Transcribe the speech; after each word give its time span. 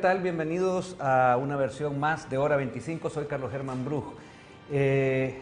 tal? 0.00 0.22
Bienvenidos 0.22 0.96
a 0.98 1.36
una 1.38 1.56
versión 1.56 2.00
más 2.00 2.30
de 2.30 2.38
Hora 2.38 2.56
25. 2.56 3.10
Soy 3.10 3.26
Carlos 3.26 3.50
Germán 3.50 3.84
Bruj. 3.84 4.14
Eh, 4.72 5.38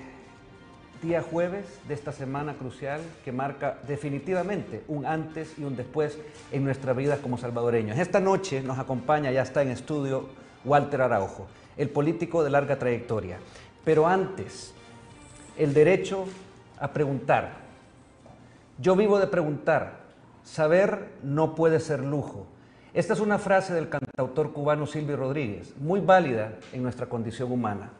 día 1.00 1.22
jueves 1.22 1.64
de 1.86 1.94
esta 1.94 2.10
semana 2.10 2.54
crucial 2.54 3.00
que 3.24 3.30
marca 3.30 3.78
definitivamente 3.86 4.82
un 4.88 5.06
antes 5.06 5.56
y 5.58 5.62
un 5.62 5.76
después 5.76 6.18
en 6.50 6.64
nuestra 6.64 6.92
vida 6.92 7.18
como 7.18 7.38
salvadoreños. 7.38 7.96
Esta 7.98 8.18
noche 8.18 8.60
nos 8.60 8.80
acompaña, 8.80 9.30
ya 9.30 9.42
está 9.42 9.62
en 9.62 9.68
estudio, 9.68 10.26
Walter 10.64 11.02
Araujo, 11.02 11.46
el 11.76 11.88
político 11.90 12.42
de 12.42 12.50
larga 12.50 12.80
trayectoria. 12.80 13.38
Pero 13.84 14.08
antes, 14.08 14.74
el 15.56 15.72
derecho 15.72 16.24
a 16.80 16.92
preguntar. 16.92 17.52
Yo 18.78 18.96
vivo 18.96 19.20
de 19.20 19.28
preguntar. 19.28 20.00
Saber 20.42 21.10
no 21.22 21.54
puede 21.54 21.78
ser 21.78 22.02
lujo. 22.02 22.46
Esta 22.98 23.12
es 23.12 23.20
una 23.20 23.38
frase 23.38 23.72
del 23.74 23.88
cantautor 23.88 24.52
cubano 24.52 24.84
Silvio 24.84 25.16
Rodríguez, 25.16 25.72
muy 25.78 26.00
válida 26.00 26.54
en 26.72 26.82
nuestra 26.82 27.06
condición 27.06 27.52
humana. 27.52 27.92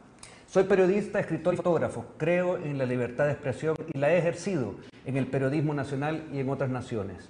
Soy 0.45 0.65
periodista, 0.65 1.21
escritor 1.21 1.53
y 1.53 1.55
fotógrafo. 1.55 2.05
Creo 2.17 2.57
en 2.57 2.77
la 2.77 2.85
libertad 2.85 3.27
de 3.27 3.31
expresión 3.31 3.77
y 3.93 3.97
la 3.97 4.11
he 4.11 4.17
ejercido 4.17 4.75
en 5.05 5.15
el 5.15 5.27
periodismo 5.27 5.73
nacional 5.73 6.25
y 6.33 6.39
en 6.39 6.49
otras 6.49 6.69
naciones. 6.69 7.29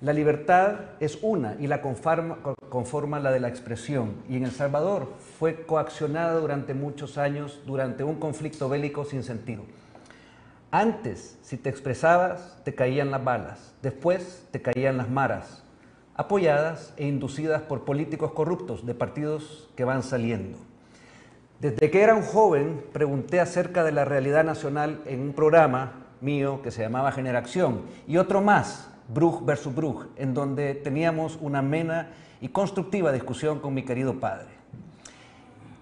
La 0.00 0.14
libertad 0.14 0.76
es 1.00 1.18
una 1.20 1.54
y 1.60 1.66
la 1.66 1.82
conforma, 1.82 2.38
conforma, 2.70 3.20
la 3.20 3.30
de 3.30 3.40
la 3.40 3.48
expresión. 3.48 4.14
Y 4.26 4.38
en 4.38 4.44
El 4.44 4.52
Salvador 4.52 5.12
fue 5.38 5.66
coaccionada 5.66 6.40
durante 6.40 6.72
muchos 6.72 7.18
años 7.18 7.60
durante 7.66 8.04
un 8.04 8.18
conflicto 8.18 8.70
bélico 8.70 9.04
sin 9.04 9.22
sentido. 9.22 9.64
Antes, 10.70 11.36
si 11.42 11.58
te 11.58 11.68
expresabas, 11.68 12.58
te 12.64 12.74
caían 12.74 13.10
las 13.10 13.22
balas. 13.22 13.74
Después, 13.82 14.46
te 14.50 14.62
caían 14.62 14.96
las 14.96 15.10
maras, 15.10 15.59
apoyadas 16.20 16.92
e 16.98 17.08
inducidas 17.08 17.62
por 17.62 17.86
políticos 17.86 18.32
corruptos 18.32 18.84
de 18.84 18.94
partidos 18.94 19.70
que 19.74 19.84
van 19.84 20.02
saliendo. 20.02 20.58
Desde 21.60 21.90
que 21.90 22.02
era 22.02 22.14
un 22.14 22.22
joven, 22.22 22.84
pregunté 22.92 23.40
acerca 23.40 23.84
de 23.84 23.92
la 23.92 24.04
realidad 24.04 24.44
nacional 24.44 25.00
en 25.06 25.22
un 25.22 25.32
programa 25.32 25.92
mío 26.20 26.60
que 26.60 26.70
se 26.70 26.82
llamaba 26.82 27.10
Generación 27.10 27.80
y 28.06 28.18
otro 28.18 28.42
más, 28.42 28.90
Bruj 29.08 29.46
versus 29.46 29.74
Bruj, 29.74 30.08
en 30.16 30.34
donde 30.34 30.74
teníamos 30.74 31.38
una 31.40 31.60
amena 31.60 32.10
y 32.42 32.48
constructiva 32.48 33.12
discusión 33.12 33.58
con 33.58 33.72
mi 33.72 33.86
querido 33.86 34.20
padre. 34.20 34.48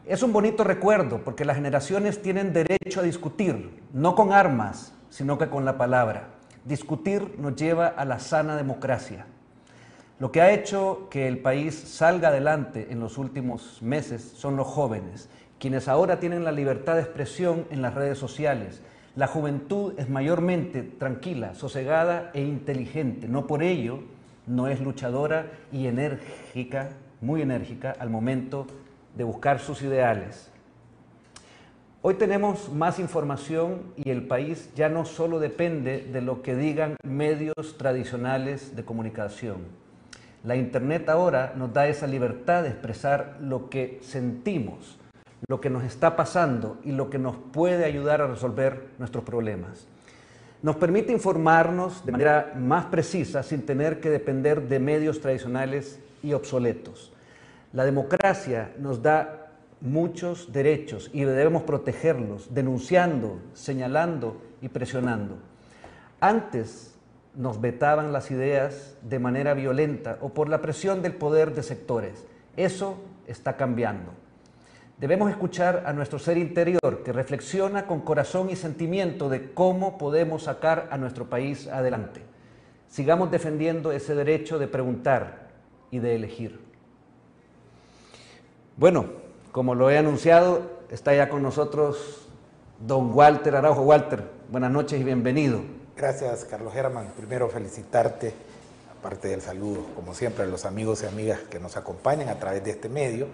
Es 0.07 0.23
un 0.23 0.33
bonito 0.33 0.63
recuerdo 0.63 1.19
porque 1.25 1.45
las 1.45 1.57
generaciones 1.57 2.23
tienen 2.23 2.53
derecho 2.53 3.01
a 3.01 3.03
discutir, 3.03 3.83
no 3.93 4.15
con 4.15 4.33
armas, 4.33 4.95
sino 5.11 5.37
que 5.37 5.49
con 5.49 5.65
la 5.65 5.77
palabra. 5.77 6.29
Discutir 6.65 7.35
nos 7.41 7.57
lleva 7.57 7.89
a 7.89 8.05
la 8.05 8.21
sana 8.21 8.57
democracia. 8.57 9.27
Lo 10.21 10.33
que 10.33 10.41
ha 10.41 10.53
hecho 10.53 11.07
que 11.11 11.29
el 11.29 11.39
país 11.39 11.77
salga 11.77 12.29
adelante 12.29 12.89
en 12.91 12.99
los 12.99 13.19
últimos 13.19 13.81
meses 13.83 14.21
son 14.37 14.57
los 14.57 14.67
jóvenes, 14.67 15.29
quienes 15.61 15.87
ahora 15.87 16.19
tienen 16.19 16.43
la 16.43 16.51
libertad 16.51 16.97
de 16.97 17.03
expresión 17.03 17.67
en 17.71 17.83
las 17.83 17.95
redes 17.95 18.19
sociales. 18.19 18.83
La 19.15 19.29
juventud 19.29 19.95
es 19.97 20.11
mayormente 20.11 20.83
tranquila, 20.83 21.55
sosegada 21.55 22.33
e 22.35 22.43
inteligente. 22.43 23.29
No 23.29 23.47
por 23.47 23.63
ello 23.63 24.01
no 24.49 24.67
es 24.67 24.81
luchadora 24.81 25.53
y 25.71 25.87
enérgica, 25.87 26.89
muy 27.21 27.43
enérgica 27.43 27.95
al 27.97 28.11
momento 28.11 28.67
de 29.15 29.23
buscar 29.23 29.61
sus 29.61 29.83
ideales. 29.83 30.51
Hoy 32.03 32.15
tenemos 32.15 32.73
más 32.73 32.99
información 32.99 33.83
y 33.95 34.11
el 34.11 34.27
país 34.27 34.71
ya 34.75 34.89
no 34.89 35.05
solo 35.05 35.39
depende 35.39 36.01
de 36.13 36.23
lo 36.23 36.43
que 36.43 36.57
digan 36.57 36.97
medios 37.05 37.77
tradicionales 37.79 38.75
de 38.75 38.85
comunicación. 38.85 39.88
La 40.49 40.57
Internet 40.57 41.11
ahora 41.11 41.53
nos 41.55 41.75
da 41.75 41.89
esa 41.89 42.07
libertad 42.07 42.63
de 42.63 42.71
expresar 42.71 43.37
lo 43.39 43.69
que 43.69 43.99
sentimos, 44.01 44.99
lo 45.47 45.61
que 45.61 45.69
nos 45.69 45.85
está 45.85 46.17
pasando 46.17 46.79
y 46.85 46.93
lo 46.93 47.11
que 47.11 47.19
nos 47.19 47.37
puede 47.37 47.85
ayudar 47.85 48.23
a 48.23 48.29
resolver 48.29 48.87
nuestros 48.99 49.25
problemas. 49.25 49.87
Nos 50.63 50.77
permite 50.77 51.13
informarnos 51.13 52.03
de 52.07 52.13
manera 52.13 52.55
más 52.57 52.87
precisa 52.87 53.43
sin 53.43 53.67
tener 53.67 54.01
que 54.01 54.09
depender 54.09 54.63
de 54.69 54.79
medios 54.79 55.21
tradicionales 55.21 56.01
y 56.23 56.33
obsoletos. 56.33 57.13
La 57.75 57.85
democracia 57.85 58.73
nos 58.79 59.03
da 59.03 59.51
muchos 59.83 60.51
derechos 60.51 61.11
y 61.13 61.25
debemos 61.25 61.65
protegerlos, 61.65 62.55
denunciando, 62.55 63.39
señalando 63.53 64.41
y 64.63 64.71
presionando. 64.71 65.37
Antes 66.23 66.98
nos 67.39 67.61
vetaban 67.61 68.13
las 68.13 68.33
ideas 68.33 68.97
de 69.01 69.21
manera 69.21 69.55
violenta 69.55 70.19
o 70.21 70.31
por 70.31 70.49
la 70.49 70.61
presión 70.61 71.03
del 71.03 71.15
poder 71.15 71.55
de 71.55 71.63
sectores. 71.63 72.27
Eso 72.57 72.97
está 73.29 73.57
cambiando. 73.57 74.11
Debemos 74.99 75.31
escuchar 75.31 75.85
a 75.87 75.93
nuestro 75.93 76.19
ser 76.19 76.37
interior 76.37 77.05
que 77.05 77.13
reflexiona 77.13 77.87
con 77.87 78.01
corazón 78.01 78.51
y 78.51 78.57
sentimiento 78.57 79.29
de 79.29 79.53
cómo 79.53 79.99
podemos 79.99 80.43
sacar 80.43 80.89
a 80.91 80.99
nuestro 80.99 81.31
país 81.31 81.69
adelante. 81.69 82.23
Sigamos 82.89 83.31
defendiendo 83.31 83.93
ese 83.93 84.17
derecho 84.17 84.59
de 84.59 84.67
preguntar 84.67 85.47
y 85.93 86.01
de 86.01 86.17
elegir. 86.17 86.59
Bueno, 88.77 89.07
como 89.53 89.77
lo 89.77 89.91
he 89.91 89.99
anunciado, 89.99 90.81
está 90.91 91.15
ya 91.15 91.29
con 91.29 91.45
nosotros 91.45 92.27
don 92.85 93.13
Walter 93.15 93.55
Araujo. 93.55 93.83
Walter, 93.83 94.25
buenas 94.51 94.73
noches 94.73 95.01
y 95.01 95.05
bienvenido. 95.05 95.78
Gracias, 95.99 96.45
Carlos 96.45 96.73
Germán. 96.73 97.09
Primero 97.17 97.49
felicitarte, 97.49 98.33
aparte 98.97 99.27
del 99.27 99.43
saludo, 99.43 99.85
como 99.97 100.15
siempre, 100.15 100.45
a 100.45 100.47
los 100.47 100.65
amigos 100.65 101.03
y 101.03 101.07
amigas 101.07 101.41
que 101.51 101.59
nos 101.59 101.77
acompañan 101.77 102.29
a 102.29 102.39
través 102.39 102.63
de 102.63 102.71
este 102.71 102.89
medio. 102.89 103.27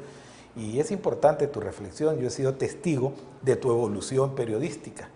Y 0.57 0.81
es 0.81 0.91
importante 0.91 1.47
tu 1.47 1.61
reflexión, 1.61 2.19
yo 2.19 2.29
he 2.29 2.31
sido 2.31 2.55
testigo 2.55 3.13
de 3.43 3.57
tu 3.57 3.71
evolución 3.71 4.35
periodística, 4.35 5.11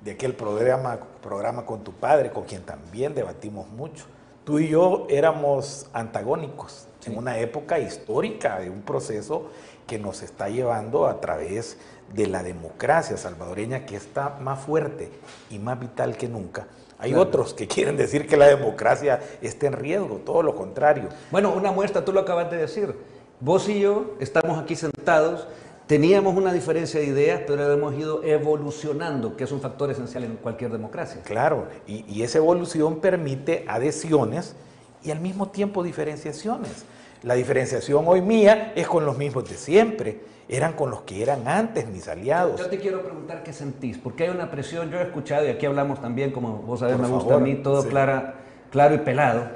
de 0.00 0.12
aquel 0.12 0.34
programa, 0.34 0.98
programa 1.22 1.66
con 1.66 1.84
tu 1.84 1.92
padre, 1.92 2.30
con 2.30 2.44
quien 2.44 2.62
también 2.62 3.14
debatimos 3.14 3.68
mucho. 3.68 4.06
Tú 4.46 4.58
y 4.58 4.68
yo 4.68 5.06
éramos 5.10 5.90
antagónicos 5.92 6.86
sí. 7.00 7.10
en 7.10 7.18
una 7.18 7.38
época 7.40 7.78
histórica 7.78 8.58
de 8.58 8.70
un 8.70 8.80
proceso 8.80 9.50
que 9.86 9.98
nos 9.98 10.22
está 10.22 10.48
llevando 10.48 11.06
a 11.06 11.20
través 11.20 11.76
de 11.76 11.76
la 12.14 12.42
democracia 12.42 13.16
salvadoreña 13.16 13.84
que 13.84 13.96
está 13.96 14.38
más 14.40 14.60
fuerte 14.60 15.10
y 15.50 15.58
más 15.58 15.78
vital 15.78 16.16
que 16.16 16.28
nunca. 16.28 16.66
Hay 16.98 17.10
claro. 17.10 17.28
otros 17.28 17.54
que 17.54 17.66
quieren 17.68 17.96
decir 17.96 18.26
que 18.26 18.36
la 18.36 18.46
democracia 18.46 19.20
está 19.42 19.66
en 19.66 19.74
riesgo, 19.74 20.20
todo 20.24 20.42
lo 20.42 20.54
contrario. 20.54 21.08
Bueno, 21.30 21.52
una 21.52 21.72
muestra, 21.72 22.04
tú 22.04 22.12
lo 22.12 22.20
acabas 22.20 22.50
de 22.50 22.56
decir. 22.58 22.94
Vos 23.40 23.68
y 23.68 23.80
yo 23.80 24.14
estamos 24.18 24.58
aquí 24.58 24.76
sentados, 24.76 25.46
teníamos 25.86 26.36
una 26.36 26.52
diferencia 26.54 27.00
de 27.00 27.06
ideas, 27.06 27.42
pero 27.46 27.70
hemos 27.70 27.94
ido 27.94 28.24
evolucionando, 28.24 29.36
que 29.36 29.44
es 29.44 29.52
un 29.52 29.60
factor 29.60 29.90
esencial 29.90 30.24
en 30.24 30.36
cualquier 30.36 30.72
democracia. 30.72 31.20
Claro, 31.22 31.68
y, 31.86 32.04
y 32.08 32.22
esa 32.22 32.38
evolución 32.38 33.00
permite 33.00 33.66
adhesiones 33.68 34.56
y 35.04 35.10
al 35.10 35.20
mismo 35.20 35.48
tiempo 35.48 35.82
diferenciaciones. 35.82 36.86
La 37.22 37.34
diferenciación 37.34 38.04
hoy 38.06 38.22
mía 38.22 38.72
es 38.74 38.86
con 38.86 39.04
los 39.04 39.18
mismos 39.18 39.48
de 39.48 39.56
siempre, 39.56 40.20
eran 40.48 40.74
con 40.74 40.90
los 40.90 41.02
que 41.02 41.22
eran 41.22 41.48
antes 41.48 41.88
mis 41.88 42.06
aliados. 42.08 42.60
Yo 42.60 42.68
te 42.68 42.78
quiero 42.78 43.02
preguntar 43.02 43.42
qué 43.42 43.52
sentís, 43.52 43.98
porque 43.98 44.24
hay 44.24 44.30
una 44.30 44.50
presión, 44.50 44.90
yo 44.90 44.98
he 44.98 45.02
escuchado, 45.02 45.44
y 45.46 45.48
aquí 45.48 45.66
hablamos 45.66 46.00
también, 46.00 46.30
como 46.30 46.58
vos 46.58 46.80
sabés, 46.80 46.96
Por 46.96 47.06
me 47.06 47.12
gusta 47.12 47.34
a 47.34 47.38
mí 47.38 47.56
todo 47.56 47.82
sí. 47.82 47.88
clara, 47.88 48.34
claro 48.70 48.94
y 48.94 48.98
pelado. 48.98 49.48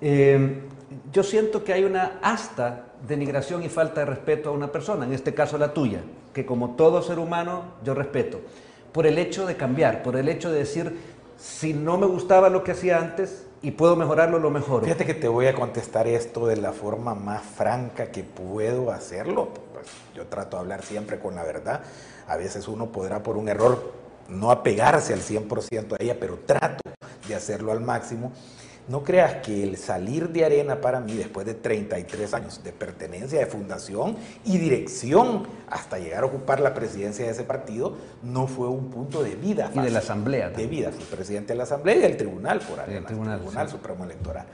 Eh, 0.00 0.62
yo 1.12 1.22
siento 1.22 1.64
que 1.64 1.72
hay 1.72 1.84
una 1.84 2.18
hasta 2.22 2.86
denigración 3.06 3.62
y 3.62 3.68
falta 3.68 4.00
de 4.00 4.06
respeto 4.06 4.48
a 4.48 4.52
una 4.52 4.72
persona, 4.72 5.04
en 5.04 5.12
este 5.12 5.34
caso 5.34 5.58
la 5.58 5.74
tuya, 5.74 6.00
que 6.32 6.46
como 6.46 6.70
todo 6.70 7.02
ser 7.02 7.18
humano 7.18 7.64
yo 7.84 7.94
respeto, 7.94 8.40
por 8.92 9.06
el 9.06 9.18
hecho 9.18 9.46
de 9.46 9.56
cambiar, 9.56 10.02
por 10.02 10.16
el 10.16 10.28
hecho 10.28 10.50
de 10.50 10.60
decir, 10.60 10.98
si 11.36 11.74
no 11.74 11.98
me 11.98 12.06
gustaba 12.06 12.48
lo 12.48 12.64
que 12.64 12.72
hacía 12.72 12.98
antes 12.98 13.46
y 13.60 13.72
puedo 13.72 13.96
mejorarlo, 13.96 14.38
lo 14.38 14.50
mejoro. 14.50 14.84
Fíjate 14.84 15.04
que 15.04 15.14
te 15.14 15.28
voy 15.28 15.46
a 15.46 15.54
contestar 15.54 16.06
esto 16.06 16.46
de 16.46 16.56
la 16.56 16.72
forma 16.72 17.14
más 17.14 17.42
franca 17.42 18.06
que 18.06 18.22
puedo 18.22 18.90
hacerlo. 18.90 19.48
Pues 19.80 19.90
yo 20.14 20.26
trato 20.26 20.56
de 20.56 20.62
hablar 20.62 20.84
siempre 20.84 21.18
con 21.18 21.34
la 21.34 21.44
verdad. 21.44 21.82
A 22.26 22.36
veces 22.36 22.68
uno 22.68 22.90
podrá 22.92 23.22
por 23.22 23.36
un 23.36 23.48
error 23.48 23.92
no 24.28 24.50
apegarse 24.50 25.14
al 25.14 25.20
100% 25.20 25.94
a 25.98 26.02
ella, 26.02 26.16
pero 26.20 26.38
trato 26.44 26.82
de 27.26 27.34
hacerlo 27.34 27.72
al 27.72 27.80
máximo. 27.80 28.32
No 28.88 29.04
creas 29.04 29.42
que 29.42 29.62
el 29.62 29.76
salir 29.76 30.30
de 30.30 30.46
arena 30.46 30.80
para 30.80 30.98
mí, 30.98 31.12
después 31.12 31.46
de 31.46 31.52
33 31.52 32.32
años 32.32 32.64
de 32.64 32.72
pertenencia, 32.72 33.38
de 33.38 33.44
fundación 33.44 34.16
y 34.46 34.56
dirección, 34.56 35.46
hasta 35.68 35.98
llegar 35.98 36.22
a 36.22 36.26
ocupar 36.26 36.60
la 36.60 36.72
presidencia 36.72 37.26
de 37.26 37.32
ese 37.32 37.44
partido, 37.44 37.98
no 38.22 38.46
fue 38.46 38.66
un 38.68 38.88
punto 38.88 39.22
de 39.22 39.34
vida. 39.34 39.66
Fácil, 39.66 39.82
y 39.82 39.84
de 39.84 39.90
la 39.90 39.98
Asamblea. 39.98 40.48
De 40.48 40.66
vida. 40.66 40.90
Fui 40.90 41.04
presidente 41.04 41.52
de 41.52 41.58
la 41.58 41.64
Asamblea 41.64 41.96
y 41.96 42.00
del 42.00 42.16
Tribunal, 42.16 42.60
por 42.60 42.78
el 42.78 43.04
Tribunal, 43.04 43.34
el 43.34 43.40
Tribunal 43.40 43.66
sí. 43.68 43.72
Supremo 43.72 44.04
Electoral. 44.04 44.46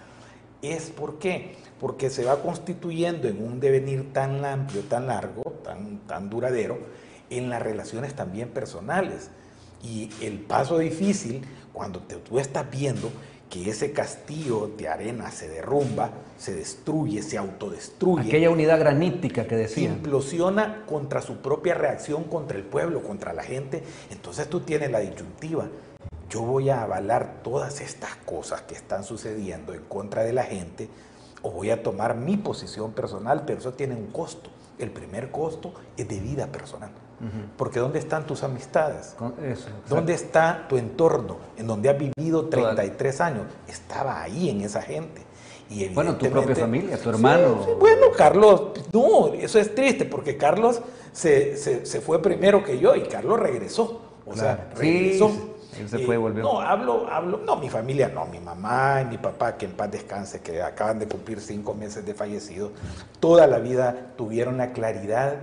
¿Es 0.63 0.91
por 0.91 1.19
qué? 1.19 1.55
Porque 1.85 2.09
se 2.09 2.25
va 2.25 2.41
constituyendo 2.41 3.29
en 3.29 3.45
un 3.45 3.61
devenir 3.61 4.11
tan 4.15 4.43
amplio, 4.43 4.81
tan 4.85 5.09
largo, 5.09 5.43
tan, 5.63 5.99
tan 6.07 6.31
duradero, 6.31 6.79
en 7.29 7.51
las 7.51 7.61
relaciones 7.61 8.15
también 8.15 8.49
personales. 8.49 9.29
Y 9.83 10.09
el 10.23 10.39
paso 10.39 10.79
difícil, 10.79 11.43
cuando 11.75 12.01
te, 12.01 12.15
tú 12.15 12.39
estás 12.39 12.71
viendo 12.71 13.11
que 13.51 13.69
ese 13.69 13.93
castillo 13.93 14.73
de 14.79 14.89
arena 14.89 15.31
se 15.31 15.47
derrumba, 15.47 16.11
se 16.39 16.55
destruye, 16.55 17.21
se 17.21 17.37
autodestruye. 17.37 18.29
Aquella 18.29 18.49
unidad 18.49 18.79
granítica 18.79 19.47
que 19.47 19.57
decía. 19.57 19.91
Implosiona 19.91 20.87
contra 20.87 21.21
su 21.21 21.43
propia 21.43 21.75
reacción 21.75 22.25
contra 22.25 22.57
el 22.57 22.65
pueblo, 22.65 23.03
contra 23.03 23.35
la 23.35 23.43
gente. 23.43 23.83
Entonces 24.11 24.49
tú 24.49 24.61
tienes 24.61 24.91
la 24.91 25.01
disyuntiva. 25.01 25.69
Yo 26.31 26.41
voy 26.41 26.71
a 26.71 26.83
avalar 26.83 27.43
todas 27.43 27.83
estas 27.83 28.17
cosas 28.25 28.63
que 28.63 28.75
están 28.75 29.05
sucediendo 29.05 29.75
en 29.75 29.83
contra 29.83 30.23
de 30.23 30.33
la 30.33 30.45
gente 30.45 30.89
o 31.45 31.51
voy 31.51 31.71
a 31.71 31.83
tomar 31.83 32.17
mi 32.17 32.37
posición 32.37 32.93
personal, 32.93 33.45
pero 33.47 33.61
eso 33.61 33.75
tiene 33.75 33.95
un 33.95 34.07
costo. 34.07 34.51
El 34.79 34.91
primer 34.91 35.31
costo 35.31 35.73
es 35.97 36.09
de 36.09 36.19
vida 36.19 36.49
personal. 36.49 36.91
Porque 37.57 37.79
¿dónde 37.79 37.99
están 38.01 38.27
tus 38.27 38.43
amistades? 38.43 39.15
¿Dónde 39.89 40.13
está 40.13 40.67
tu 40.69 40.77
entorno 40.77 41.37
en 41.57 41.67
donde 41.67 41.89
has 41.89 41.97
vivido 41.99 42.49
33 42.49 43.21
años? 43.21 43.47
Estaba 43.69 44.23
ahí 44.23 44.51
en 44.51 44.63
esa 44.63 44.83
gente. 44.83 45.23
Y 45.71 45.89
bueno, 45.89 46.17
tu 46.17 46.29
propia 46.29 46.55
familia, 46.55 46.99
tu 46.99 47.09
hermano. 47.09 47.77
bueno, 47.79 48.09
Carlos, 48.17 48.73
no, 48.93 49.33
eso 49.33 49.59
es 49.59 49.75
triste 49.75 50.05
porque 50.05 50.37
Carlos 50.37 50.83
se, 51.13 51.57
fue 52.05 52.21
primero 52.21 52.63
que 52.63 52.79
yo 52.79 52.95
y 52.95 53.03
Carlos 53.03 53.39
regresó. 53.39 54.03
O 54.27 54.35
sea, 54.35 54.71
regresó. 54.77 55.54
Se 55.89 55.99
fue. 56.01 56.19
No, 56.19 56.61
hablo, 56.61 57.07
hablo, 57.11 57.39
no, 57.39 57.57
mi 57.57 57.69
familia 57.69 58.09
no, 58.09 58.27
mi 58.27 58.39
mamá 58.39 59.03
y 59.03 59.07
mi 59.07 59.19
papá, 59.19 59.57
que 59.57 59.67
en 59.67 59.73
paz 59.73 59.91
descanse, 59.91 60.41
que 60.41 60.63
acaban 60.63 60.99
de 60.99 61.07
cumplir 61.07 61.41
cinco 61.41 61.75
meses 61.75 62.07
de 62.07 62.15
fallecido, 62.15 62.71
toda 63.21 63.47
la 63.47 63.59
vida 63.59 64.13
tuvieron 64.17 64.57
la 64.57 64.73
claridad, 64.73 65.37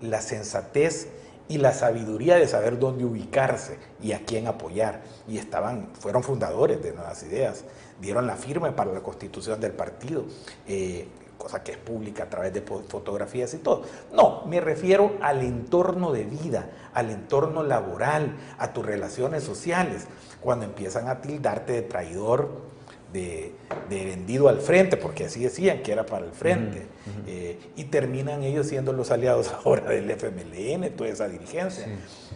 la 0.00 0.20
sensatez 0.20 1.08
y 1.48 1.58
la 1.58 1.72
sabiduría 1.72 2.36
de 2.36 2.48
saber 2.48 2.78
dónde 2.78 3.04
ubicarse 3.04 3.78
y 4.02 4.12
a 4.12 4.24
quién 4.24 4.46
apoyar. 4.46 5.02
Y 5.28 5.38
estaban, 5.38 5.88
fueron 5.98 6.22
fundadores 6.22 6.82
de 6.82 6.92
Nuevas 6.92 7.22
Ideas, 7.22 7.64
dieron 8.00 8.26
la 8.26 8.36
firma 8.36 8.74
para 8.74 8.92
la 8.92 9.00
constitución 9.00 9.60
del 9.60 9.72
partido. 9.72 10.24
Eh, 10.66 11.06
cosa 11.38 11.62
que 11.62 11.72
es 11.72 11.78
pública 11.78 12.24
a 12.24 12.30
través 12.30 12.52
de 12.52 12.62
fotografías 12.62 13.52
y 13.54 13.58
todo. 13.58 13.82
No, 14.12 14.44
me 14.46 14.60
refiero 14.60 15.16
al 15.20 15.42
entorno 15.42 16.12
de 16.12 16.24
vida, 16.24 16.70
al 16.92 17.10
entorno 17.10 17.62
laboral, 17.62 18.36
a 18.58 18.72
tus 18.72 18.84
relaciones 18.84 19.44
sociales, 19.44 20.06
cuando 20.40 20.64
empiezan 20.64 21.08
a 21.08 21.20
tildarte 21.20 21.72
de 21.72 21.82
traidor, 21.82 22.74
de, 23.12 23.54
vendido 23.88 24.48
al 24.48 24.60
frente, 24.60 24.96
porque 24.96 25.26
así 25.26 25.40
decían 25.40 25.82
que 25.82 25.92
era 25.92 26.04
para 26.04 26.26
el 26.26 26.32
frente, 26.32 26.86
eh, 27.26 27.58
y 27.76 27.84
terminan 27.84 28.42
ellos 28.42 28.66
siendo 28.66 28.92
los 28.92 29.10
aliados 29.10 29.52
ahora 29.64 29.90
del 29.90 30.10
FMLN, 30.10 30.90
toda 30.96 31.10
esa 31.10 31.28
dirigencia. 31.28 31.86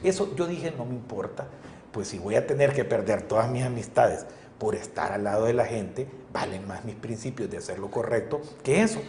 Eso 0.05 0.35
yo 0.37 0.47
dije, 0.47 0.73
no 0.77 0.85
me 0.85 0.95
importa, 0.95 1.49
pues 1.91 2.09
si 2.09 2.19
voy 2.19 2.37
a 2.37 2.47
tener 2.47 2.73
que 2.73 2.85
perder 2.85 3.23
todas 3.23 3.51
mis 3.51 3.65
amistades 3.65 4.27
por 4.59 4.75
estar 4.75 5.13
al 5.13 5.25
lado 5.25 5.47
de 5.47 5.55
la 5.55 5.65
gente, 5.65 6.07
valen 6.33 6.67
más 6.67 6.85
mis 6.85 6.97
principios 6.97 7.51
de 7.51 7.59
hacer 7.59 7.79
lo 7.79 7.91
correcto 7.91 8.41
que 8.63 8.83
eso. 8.83 9.01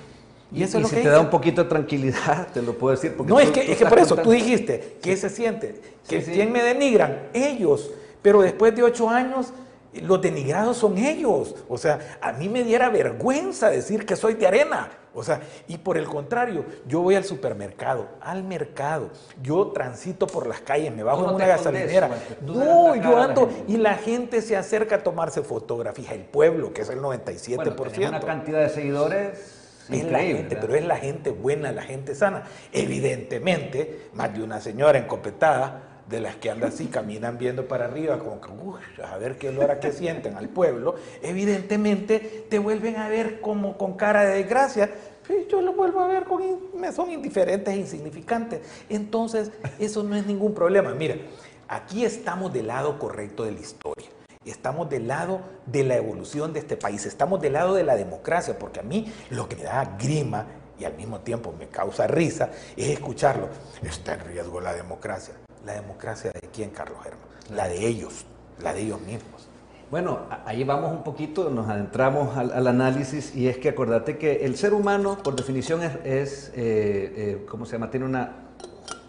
Y, 0.52 0.64
eso 0.64 0.78
es 0.78 0.84
lo 0.84 0.90
si 0.90 0.96
te 0.96 1.10
da 1.10 1.20
un 1.20 1.30
poquito 1.30 1.64
de 1.64 1.70
tranquilidad, 1.70 2.48
te 2.54 2.62
lo 2.62 2.74
puedo 2.74 2.96
decir. 2.96 3.16
Porque 3.16 3.32
no, 3.32 3.40
es, 3.40 3.52
que, 3.52 3.72
es 3.72 3.78
que 3.78 3.86
por 3.86 4.00
eso 4.00 4.16
tú 4.18 4.32
dijiste, 4.32 4.98
¿qué 5.02 5.16
se 5.16 5.30
siente? 5.30 5.80
¿Que 6.08 6.24
¿Quién 6.24 6.52
me 6.52 6.64
denigran? 6.64 7.30
Ellos. 7.34 7.92
Pero 8.22 8.42
después 8.42 8.76
de 8.76 8.84
ocho 8.84 9.10
años 9.10 9.54
los 9.94 10.22
denigrados 10.22 10.78
son 10.78 10.98
ellos. 10.98 11.56
O 11.68 11.78
sea, 11.78 12.18
a 12.22 12.34
mí 12.34 12.50
me 12.50 12.64
diera 12.64 12.90
vergüenza 12.90 13.70
decir 13.70 14.06
que 14.06 14.16
soy 14.16 14.36
de 14.36 14.48
arena. 14.48 14.90
O 15.14 15.24
sea, 15.24 15.42
y 15.68 15.78
por 15.78 15.98
el 15.98 16.06
contrario, 16.06 16.64
yo 16.88 17.02
voy 17.02 17.16
al 17.16 17.24
supermercado, 17.24 18.08
al 18.22 18.44
mercado, 18.44 19.10
yo 19.42 19.68
transito 19.70 20.28
por 20.28 20.46
las 20.46 20.62
calles, 20.62 20.96
me 20.96 21.02
bajo 21.02 21.28
en 21.28 21.36
una 21.36 21.48
gasolinera. 21.48 22.10
No, 22.42 22.96
yo 22.96 23.18
ando 23.18 23.50
y 23.68 23.78
la 23.78 23.96
gente 23.96 24.42
se 24.42 24.56
acerca 24.56 24.98
a 24.98 25.04
tomarse 25.04 25.42
fotografías. 25.42 26.14
El 26.14 26.22
pueblo, 26.22 26.74
que 26.74 26.84
es 26.84 26.90
el 26.90 27.00
97%. 27.00 27.76
Bueno, 27.76 28.10
una 28.10 28.20
cantidad 28.20 28.62
de 28.62 28.70
seguidores. 28.70 29.56
Es 29.90 30.04
la 30.04 30.20
gente, 30.20 30.56
pero 30.56 30.76
es 30.76 30.86
la 30.86 30.98
gente 30.98 31.32
buena, 31.32 31.72
la 31.72 31.82
gente 31.82 32.14
sana. 32.14 32.44
Evidentemente, 32.72 34.10
más 34.14 34.32
de 34.32 34.44
una 34.44 34.62
señora 34.62 35.00
encopetada 35.00 35.89
de 36.10 36.20
las 36.20 36.36
que 36.38 36.50
andan 36.50 36.70
así, 36.70 36.88
caminan 36.88 37.38
viendo 37.38 37.68
para 37.68 37.86
arriba, 37.86 38.20
como 38.20 38.42
que, 38.42 39.04
a 39.04 39.18
ver 39.18 39.38
qué 39.38 39.50
hora 39.50 39.80
que 39.80 39.92
sienten 39.92 40.36
al 40.36 40.50
pueblo, 40.50 40.96
evidentemente 41.22 42.46
te 42.50 42.58
vuelven 42.58 42.96
a 42.96 43.08
ver 43.08 43.42
como 43.42 43.78
con 43.78 43.94
cara 43.94 44.26
de 44.26 44.38
desgracia. 44.38 44.90
yo 45.50 45.62
lo 45.62 45.74
vuelvo 45.74 46.00
a 46.00 46.08
ver, 46.08 46.24
con, 46.24 46.42
me 46.76 46.92
son 46.92 47.12
indiferentes 47.12 47.74
e 47.74 47.78
insignificantes. 47.78 48.62
Entonces, 48.90 49.52
eso 49.78 50.02
no 50.04 50.16
es 50.16 50.26
ningún 50.26 50.56
problema. 50.56 50.94
Mira, 50.96 51.16
aquí 51.68 52.04
estamos 52.04 52.52
del 52.52 52.68
lado 52.68 52.98
correcto 52.98 53.44
de 53.44 53.52
la 53.52 53.60
historia. 53.60 54.10
Estamos 54.46 54.90
del 54.90 55.08
lado 55.08 55.42
de 55.68 55.84
la 55.84 55.96
evolución 55.96 56.54
de 56.54 56.60
este 56.60 56.76
país, 56.76 57.06
estamos 57.06 57.40
del 57.42 57.54
lado 57.54 57.76
de 57.76 57.84
la 57.84 57.96
democracia, 57.96 58.58
porque 58.58 58.80
a 58.80 58.84
mí 58.84 59.14
lo 59.30 59.48
que 59.48 59.58
me 59.58 59.64
da 59.64 59.98
grima 60.00 60.48
y 60.80 60.86
al 60.86 60.96
mismo 60.96 61.20
tiempo 61.20 61.54
me 61.60 61.68
causa 61.68 62.08
risa 62.08 62.50
es 62.76 62.88
escucharlo. 62.88 63.50
Está 63.84 64.14
en 64.14 64.22
riesgo 64.22 64.60
la 64.62 64.74
democracia. 64.74 65.36
¿La 65.66 65.74
democracia 65.74 66.32
de 66.32 66.48
quién, 66.50 66.70
Carlos 66.70 67.00
Germán? 67.04 67.22
La 67.54 67.68
de 67.68 67.86
ellos, 67.86 68.26
la 68.62 68.74
de 68.74 68.82
ellos 68.82 69.02
mismos. 69.02 69.50
Bueno, 69.92 70.20
ahí 70.46 70.64
vamos 70.64 70.92
un 70.92 71.04
poquito, 71.04 71.50
nos 71.50 71.68
adentramos 71.68 72.38
al, 72.38 72.68
análisis 72.68 73.36
y 73.36 73.48
es 73.48 73.58
que 73.58 73.70
acordate 73.70 74.20
que 74.20 74.46
el 74.46 74.56
ser 74.56 74.74
humano, 74.74 75.18
por 75.24 75.36
definición, 75.36 75.82
es, 75.82 76.50
eh, 76.50 76.54
eh, 76.56 77.46
¿cómo 77.50 77.66
se 77.66 77.72
llama? 77.74 77.90
Tiene 77.90 78.06
una, 78.06 78.34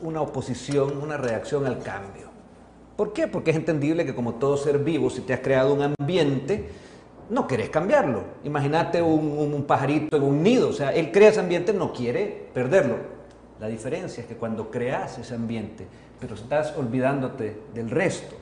una 0.01 0.23
oposición, 0.23 0.97
una 0.97 1.19
reacción 1.19 1.67
al 1.67 1.81
cambio. 1.83 2.31
¿Por 2.97 3.13
qué? 3.13 3.29
Porque 3.29 3.51
es 3.51 3.59
entendible 3.59 4.07
que 4.07 4.15
como 4.15 4.35
todo 4.35 4.57
ser 4.57 4.79
vivo, 4.79 5.11
si 5.11 5.21
te 5.21 5.35
has 5.35 5.41
creado 5.41 5.75
un 5.75 5.95
ambiente, 5.99 6.71
no 7.29 7.47
querés 7.47 7.69
cambiarlo. 7.69 8.25
Imagínate 8.45 9.03
un, 9.03 9.53
un, 9.55 9.65
pajarito 9.65 10.17
en 10.17 10.23
un 10.23 10.43
nido, 10.43 10.71
o 10.71 10.73
sea, 10.73 10.95
él 10.95 11.13
crea 11.13 11.29
ese 11.29 11.41
ambiente, 11.41 11.75
no 11.75 11.93
quiere 11.93 12.49
perderlo. 12.55 12.97
La 13.61 13.69
diferencia 13.69 14.23
es 14.23 14.27
que 14.27 14.37
cuando 14.37 14.71
creas 14.71 15.19
ese 15.19 15.35
ambiente, 15.35 15.87
pero 16.21 16.35
estás 16.35 16.77
olvidándote 16.77 17.63
del 17.75 17.91
resto. 17.91 18.37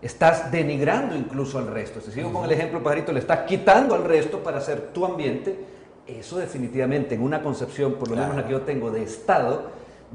Estás 0.00 0.50
denigrando 0.50 1.14
incluso 1.14 1.58
al 1.58 1.66
resto. 1.66 2.00
Si 2.00 2.12
sigo 2.12 2.32
con 2.32 2.44
el 2.44 2.52
ejemplo, 2.52 2.82
pajarito, 2.82 3.12
le 3.12 3.20
estás 3.20 3.40
quitando 3.40 3.94
al 3.94 4.04
resto 4.04 4.42
para 4.42 4.58
hacer 4.58 4.92
tu 4.92 5.04
ambiente. 5.04 5.58
Eso 6.06 6.38
definitivamente, 6.38 7.14
en 7.14 7.22
una 7.22 7.42
concepción, 7.42 7.94
por 7.94 8.08
lo 8.08 8.16
menos 8.16 8.34
la 8.34 8.46
que 8.46 8.52
yo 8.52 8.62
tengo, 8.62 8.90
de 8.90 9.02
Estado, 9.02 9.70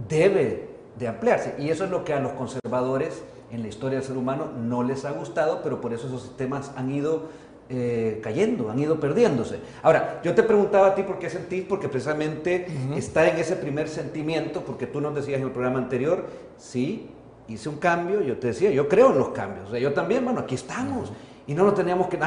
debe 0.10 0.70
de 0.98 1.08
ampliarse. 1.08 1.56
Y 1.60 1.70
eso 1.70 1.84
es 1.84 1.92
lo 1.92 2.04
que 2.04 2.14
a 2.14 2.20
los 2.20 2.32
conservadores 2.32 3.24
en 3.52 3.62
la 3.62 3.68
historia 3.68 4.00
del 4.00 4.08
ser 4.08 4.18
humano 4.18 4.48
no 4.58 4.84
les 4.84 5.06
ha 5.06 5.12
gustado, 5.12 5.62
pero 5.62 5.80
por 5.80 5.94
eso 5.94 6.08
esos 6.08 6.24
sistemas 6.24 6.72
han 6.76 6.90
ido 6.90 7.30
eh, 7.70 8.20
cayendo, 8.22 8.70
han 8.70 8.78
ido 8.78 9.00
perdiéndose. 9.00 9.60
Ahora, 9.82 10.20
yo 10.24 10.36
te 10.36 10.44
preguntaba 10.44 10.88
a 10.88 10.96
ti 10.96 11.04
por 11.04 11.18
qué 11.18 11.30
sentís, 11.30 11.64
porque 11.68 11.88
precisamente 11.88 12.68
está 12.96 13.28
en 13.28 13.38
ese 13.38 13.56
primer 13.56 13.88
sentimiento, 13.88 14.62
porque 14.62 14.86
tú 14.86 15.00
nos 15.00 15.16
decías 15.16 15.40
en 15.40 15.46
el 15.46 15.52
programa 15.52 15.80
anterior, 15.80 16.26
sí, 16.58 17.10
hice 17.48 17.70
un 17.70 17.78
cambio, 17.78 18.22
yo 18.22 18.38
te 18.38 18.48
decía, 18.48 18.70
yo 18.70 18.88
creo 18.88 19.12
en 19.12 19.18
los 19.18 19.30
cambios, 19.30 19.70
o 19.70 19.72
sea, 19.72 19.80
yo 19.80 19.94
también, 19.94 20.24
bueno, 20.26 20.42
aquí 20.42 20.56
estamos. 20.56 21.12
Y 21.46 21.54
no 21.54 21.66
nos 21.66 21.76
teníamos 21.76 22.08
que 22.08 22.18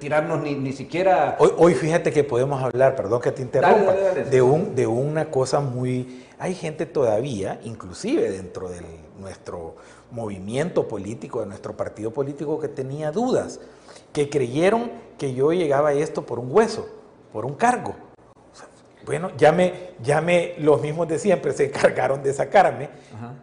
tirarnos 0.00 0.42
ni, 0.42 0.54
ni 0.54 0.72
siquiera... 0.72 1.36
Hoy, 1.38 1.50
hoy, 1.58 1.74
fíjate 1.74 2.10
que 2.10 2.24
podemos 2.24 2.60
hablar, 2.60 2.96
perdón 2.96 3.20
que 3.20 3.30
te 3.30 3.42
interrumpa, 3.42 3.92
de, 3.92 4.42
un, 4.42 4.74
de 4.74 4.86
una 4.86 5.30
cosa 5.30 5.60
muy... 5.60 6.24
Hay 6.40 6.54
gente 6.54 6.84
todavía, 6.84 7.60
inclusive 7.62 8.30
dentro 8.32 8.68
de 8.68 8.80
nuestro 9.20 9.76
movimiento 10.10 10.88
político, 10.88 11.40
de 11.40 11.46
nuestro 11.46 11.76
partido 11.76 12.10
político, 12.10 12.58
que 12.58 12.66
tenía 12.66 13.12
dudas 13.12 13.60
que 14.18 14.28
creyeron 14.28 14.90
que 15.16 15.32
yo 15.32 15.52
llegaba 15.52 15.90
a 15.90 15.92
esto 15.92 16.26
por 16.26 16.40
un 16.40 16.48
hueso, 16.50 16.88
por 17.32 17.46
un 17.46 17.54
cargo. 17.54 17.94
Bueno, 19.06 19.30
ya 19.38 19.52
me, 19.52 19.92
ya 20.02 20.20
me, 20.20 20.54
los 20.58 20.82
mismos 20.82 21.06
de 21.06 21.20
siempre 21.20 21.52
se 21.52 21.64
encargaron 21.68 22.20
de 22.20 22.32
sacarme 22.32 22.90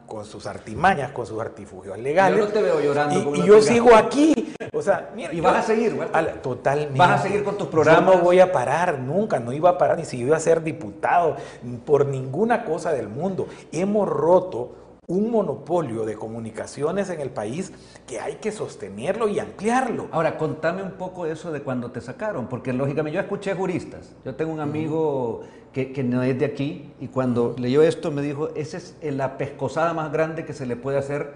con 0.05 0.25
sus 0.25 0.45
artimañas, 0.45 1.11
con 1.11 1.25
sus 1.25 1.39
artifugios 1.39 1.97
legales. 1.97 2.37
Yo 2.37 2.45
no 2.45 2.51
te 2.51 2.61
veo 2.61 2.81
llorando. 2.81 3.35
Y, 3.35 3.47
yo 3.47 3.61
sigo 3.61 3.95
aquí. 3.95 4.53
O 4.73 4.81
sea, 4.81 5.11
y 5.15 5.39
vas 5.39 5.55
a 5.55 5.61
seguir, 5.61 5.97
Totalmente. 6.43 6.99
Vas 6.99 7.21
a 7.21 7.23
seguir 7.23 7.45
con 7.45 7.57
tus 7.57 7.69
programas. 7.69 8.11
Yo 8.13 8.17
no 8.17 8.23
voy 8.23 8.41
a 8.41 8.51
parar 8.51 8.99
nunca, 8.99 9.39
no 9.39 9.53
iba 9.53 9.69
a 9.69 9.77
parar 9.77 9.97
ni 9.97 10.03
si 10.03 10.17
iba 10.17 10.35
a 10.35 10.41
ser 10.41 10.61
diputado, 10.61 11.37
por 11.85 12.05
ninguna 12.05 12.65
cosa 12.65 12.91
del 12.91 13.07
mundo. 13.07 13.47
Hemos 13.71 14.09
roto 14.09 14.84
un 15.07 15.29
monopolio 15.29 16.05
de 16.05 16.15
comunicaciones 16.15 17.09
en 17.09 17.21
el 17.21 17.29
país 17.29 17.71
que 18.07 18.19
hay 18.19 18.35
que 18.35 18.51
sostenerlo 18.51 19.27
y 19.27 19.39
ampliarlo. 19.39 20.07
Ahora, 20.11 20.37
contame 20.37 20.81
un 20.81 20.93
poco 20.93 21.25
eso 21.25 21.51
de 21.51 21.61
cuando 21.61 21.91
te 21.91 22.01
sacaron, 22.01 22.47
porque 22.47 22.73
lógicamente 22.73 23.15
yo 23.15 23.21
escuché 23.21 23.53
juristas. 23.53 24.13
Yo 24.23 24.35
tengo 24.35 24.51
un 24.51 24.59
amigo 24.59 25.43
que, 25.71 26.03
no 26.03 26.23
es 26.23 26.39
de 26.39 26.45
aquí 26.45 26.93
y 26.99 27.07
cuando 27.07 27.55
leyó 27.57 27.83
esto 27.83 28.09
me 28.09 28.21
dijo, 28.21 28.49
esa 28.55 28.77
es 28.77 28.95
la 29.01 29.37
pescosada 29.37 29.93
más 29.93 30.11
grande 30.11 30.45
que 30.45 30.53
se 30.53 30.65
le 30.65 30.75
puede 30.75 30.97
hacer. 30.97 31.33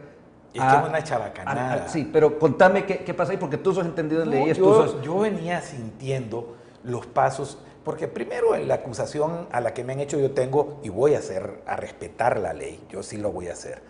Es 0.53 0.61
que 0.61 0.77
es 0.77 0.87
una 0.87 1.03
chabacanada. 1.03 1.87
sí, 1.89 2.09
pero 2.11 2.39
contame 2.39 2.85
qué, 2.85 3.13
pasa 3.13 3.33
ahí, 3.33 3.37
porque 3.37 3.57
tú 3.57 3.73
sos 3.73 3.85
entendido 3.85 4.23
en 4.23 4.31
leyes. 4.31 4.57
Yo, 4.57 4.99
yo 5.03 5.19
venía 5.19 5.61
sintiendo 5.61 6.55
los 6.83 7.05
pasos 7.05 7.59
porque 7.83 8.07
primero 8.07 8.55
en 8.55 8.67
la 8.67 8.75
acusación 8.75 9.47
a 9.51 9.61
la 9.61 9.73
que 9.73 9.83
me 9.83 9.93
han 9.93 9.99
hecho 9.99 10.19
yo 10.19 10.31
tengo 10.31 10.79
y 10.83 10.89
voy 10.89 11.15
a 11.15 11.19
hacer, 11.19 11.61
a 11.65 11.75
respetar 11.75 12.39
la 12.39 12.53
ley, 12.53 12.83
yo 12.89 13.03
sí 13.03 13.17
lo 13.17 13.31
voy 13.31 13.47
a 13.47 13.53
hacer. 13.53 13.81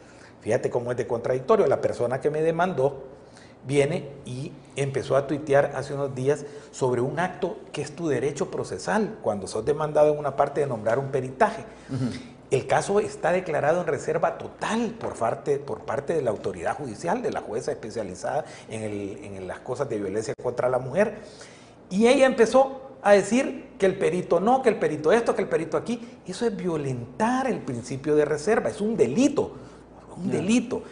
Fíjate 0.42 0.70
cómo 0.70 0.92
es 0.92 0.98
de 0.98 1.08
contradictorio, 1.08 1.68
la 1.68 1.82
persona 1.82 2.22
que 2.22 2.30
me 2.30 2.42
demandó 2.42 3.04
viene 3.66 4.10
y 4.26 4.54
empezó 4.76 5.18
a 5.18 5.28
tuitear 5.28 5.74
hace 5.76 5.94
unos 5.94 6.16
días 6.16 6.46
sobre 6.72 7.02
un 7.02 7.20
acto 7.20 7.58
que 7.74 7.82
es 7.82 7.96
tu 7.96 8.08
derecho 8.08 8.50
procesal 8.50 9.18
cuando 9.22 9.48
sos 9.48 9.66
demandado 9.66 10.14
en 10.14 10.20
una 10.20 10.36
parte 10.36 10.62
de 10.62 10.68
nombrar 10.68 10.98
un 10.98 11.10
peritaje. 11.12 11.66
El 12.52 12.66
caso 12.66 13.00
está 13.00 13.32
declarado 13.32 13.82
en 13.82 13.88
reserva 13.88 14.38
total 14.38 14.96
por 15.00 15.16
parte, 15.16 15.60
por 15.60 15.82
parte 15.82 16.14
de 16.14 16.22
la 16.22 16.32
autoridad 16.32 16.78
judicial, 16.78 17.22
de 17.22 17.32
la 17.32 17.42
jueza 17.42 17.72
especializada 17.72 18.46
en, 18.70 19.36
en 19.36 19.48
las 19.48 19.60
cosas 19.60 19.88
de 19.90 20.00
violencia 20.00 20.34
contra 20.42 20.70
la 20.70 20.80
mujer. 20.80 21.20
Y 21.92 22.08
ella 22.08 22.26
empezó 22.26 22.89
a 23.02 23.12
decir 23.14 23.70
que 23.78 23.86
el 23.86 23.98
perito 23.98 24.40
no, 24.40 24.62
que 24.62 24.70
el 24.70 24.78
perito 24.78 25.12
esto, 25.12 25.36
que 25.36 25.42
el 25.42 25.48
perito 25.48 25.78
aquí. 25.78 26.00
Eso 26.28 26.46
es 26.46 26.56
violentar 26.56 27.48
el 27.48 27.60
principio 27.60 28.16
de 28.16 28.26
reserva, 28.26 28.70
es 28.70 28.82
un 28.82 28.96
delito, 28.96 29.54
un 30.18 30.30
delito. 30.30 30.84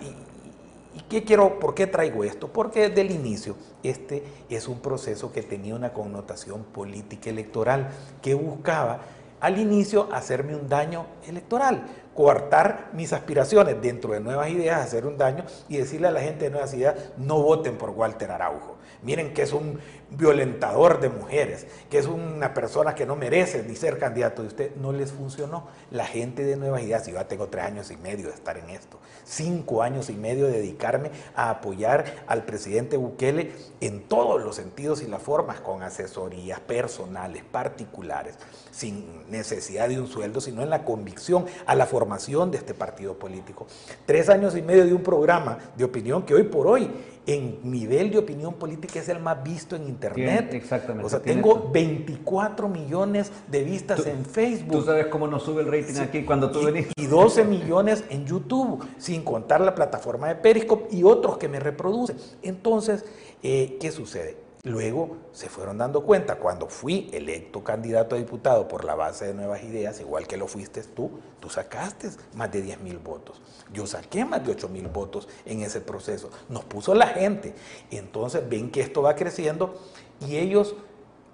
y, 0.00 1.00
qué 1.08 1.24
quiero, 1.24 1.58
por 1.58 1.74
qué 1.74 1.86
traigo 1.86 2.24
esto? 2.24 2.48
Porque 2.48 2.88
desde 2.88 3.02
el 3.02 3.10
inicio 3.10 3.56
este 3.82 4.24
es 4.48 4.66
un 4.66 4.80
proceso 4.80 5.30
que 5.30 5.42
tenía 5.42 5.74
una 5.74 5.92
connotación 5.92 6.64
política 6.64 7.30
electoral 7.30 7.90
que 8.22 8.34
buscaba 8.34 9.00
al 9.40 9.58
inicio 9.58 10.08
hacerme 10.12 10.56
un 10.56 10.68
daño 10.68 11.06
electoral, 11.26 11.86
coartar 12.14 12.90
mis 12.94 13.12
aspiraciones 13.12 13.80
dentro 13.80 14.12
de 14.12 14.20
nuevas 14.20 14.48
ideas, 14.48 14.80
hacer 14.80 15.06
un 15.06 15.18
daño 15.18 15.44
y 15.68 15.76
decirle 15.76 16.08
a 16.08 16.10
la 16.10 16.20
gente 16.20 16.46
de 16.46 16.50
nuevas 16.50 16.72
ideas, 16.74 16.94
no 17.18 17.42
voten 17.42 17.76
por 17.76 17.90
Walter 17.90 18.30
Araujo. 18.30 18.76
Miren 19.02 19.34
que 19.34 19.42
es 19.42 19.52
un 19.52 19.78
violentador 20.10 21.00
de 21.00 21.08
mujeres, 21.08 21.66
que 21.90 21.98
es 21.98 22.06
una 22.06 22.54
persona 22.54 22.94
que 22.94 23.06
no 23.06 23.16
merece 23.16 23.64
ni 23.64 23.74
ser 23.74 23.98
candidato 23.98 24.42
de 24.42 24.48
usted, 24.48 24.76
no 24.76 24.92
les 24.92 25.12
funcionó. 25.12 25.68
La 25.90 26.06
gente 26.06 26.44
de 26.44 26.56
Nuevas 26.56 26.82
Ideas, 26.82 27.06
yo 27.06 27.14
ya 27.14 27.28
tengo 27.28 27.48
tres 27.48 27.64
años 27.64 27.90
y 27.90 27.96
medio 27.96 28.28
de 28.28 28.34
estar 28.34 28.56
en 28.56 28.70
esto, 28.70 28.98
cinco 29.24 29.82
años 29.82 30.08
y 30.10 30.14
medio 30.14 30.46
de 30.46 30.58
dedicarme 30.58 31.10
a 31.34 31.50
apoyar 31.50 32.04
al 32.26 32.44
presidente 32.44 32.96
Bukele 32.96 33.52
en 33.80 34.02
todos 34.02 34.42
los 34.42 34.56
sentidos 34.56 35.02
y 35.02 35.06
las 35.06 35.22
formas, 35.22 35.60
con 35.60 35.82
asesorías 35.82 36.60
personales, 36.60 37.42
particulares, 37.44 38.36
sin 38.70 39.30
necesidad 39.30 39.88
de 39.88 40.00
un 40.00 40.06
sueldo, 40.06 40.40
sino 40.40 40.62
en 40.62 40.70
la 40.70 40.84
convicción 40.84 41.46
a 41.66 41.74
la 41.74 41.86
formación 41.86 42.50
de 42.50 42.58
este 42.58 42.74
partido 42.74 43.18
político. 43.18 43.66
Tres 44.06 44.28
años 44.28 44.56
y 44.56 44.62
medio 44.62 44.84
de 44.84 44.94
un 44.94 45.02
programa 45.02 45.58
de 45.76 45.84
opinión 45.84 46.22
que 46.22 46.34
hoy 46.34 46.44
por 46.44 46.66
hoy 46.66 46.90
en 47.26 47.58
nivel 47.64 48.10
de 48.10 48.18
opinión 48.18 48.54
política 48.54 49.00
es 49.00 49.08
el 49.08 49.18
más 49.18 49.42
visto 49.42 49.74
en 49.74 49.86
Internet. 49.96 50.54
exactamente. 50.54 51.06
O 51.06 51.08
sea, 51.08 51.20
tengo 51.20 51.70
24 51.72 52.68
millones 52.68 53.32
de 53.48 53.64
vistas 53.64 54.06
en 54.06 54.24
Facebook. 54.24 54.72
Tú 54.72 54.82
sabes 54.82 55.06
cómo 55.06 55.26
nos 55.26 55.42
sube 55.42 55.62
el 55.62 55.66
rating 55.66 56.00
aquí 56.00 56.22
cuando 56.24 56.50
tú 56.50 56.62
venís. 56.64 56.88
Y 56.96 57.06
12 57.06 57.44
millones 57.44 58.04
en 58.10 58.26
YouTube, 58.26 58.84
sin 58.98 59.22
contar 59.22 59.60
la 59.60 59.74
plataforma 59.74 60.28
de 60.28 60.36
Periscope 60.36 60.94
y 60.94 61.02
otros 61.02 61.38
que 61.38 61.48
me 61.48 61.60
reproducen. 61.60 62.16
Entonces, 62.42 63.04
eh, 63.42 63.76
¿qué 63.80 63.90
sucede? 63.90 64.45
Luego 64.66 65.18
se 65.30 65.48
fueron 65.48 65.78
dando 65.78 66.02
cuenta, 66.02 66.40
cuando 66.40 66.66
fui 66.66 67.08
electo 67.12 67.62
candidato 67.62 68.16
a 68.16 68.18
diputado 68.18 68.66
por 68.66 68.84
la 68.84 68.96
base 68.96 69.28
de 69.28 69.32
Nuevas 69.32 69.62
Ideas, 69.62 70.00
igual 70.00 70.26
que 70.26 70.36
lo 70.36 70.48
fuiste 70.48 70.82
tú, 70.82 71.20
tú 71.38 71.48
sacaste 71.48 72.10
más 72.34 72.50
de 72.50 72.62
10 72.62 72.80
mil 72.80 72.98
votos. 72.98 73.40
Yo 73.72 73.86
saqué 73.86 74.24
más 74.24 74.44
de 74.44 74.50
8 74.50 74.68
mil 74.68 74.88
votos 74.88 75.28
en 75.44 75.62
ese 75.62 75.80
proceso. 75.80 76.30
Nos 76.48 76.64
puso 76.64 76.96
la 76.96 77.06
gente. 77.06 77.54
Entonces 77.92 78.42
ven 78.48 78.72
que 78.72 78.80
esto 78.80 79.02
va 79.02 79.14
creciendo 79.14 79.80
y 80.26 80.34
ellos, 80.34 80.74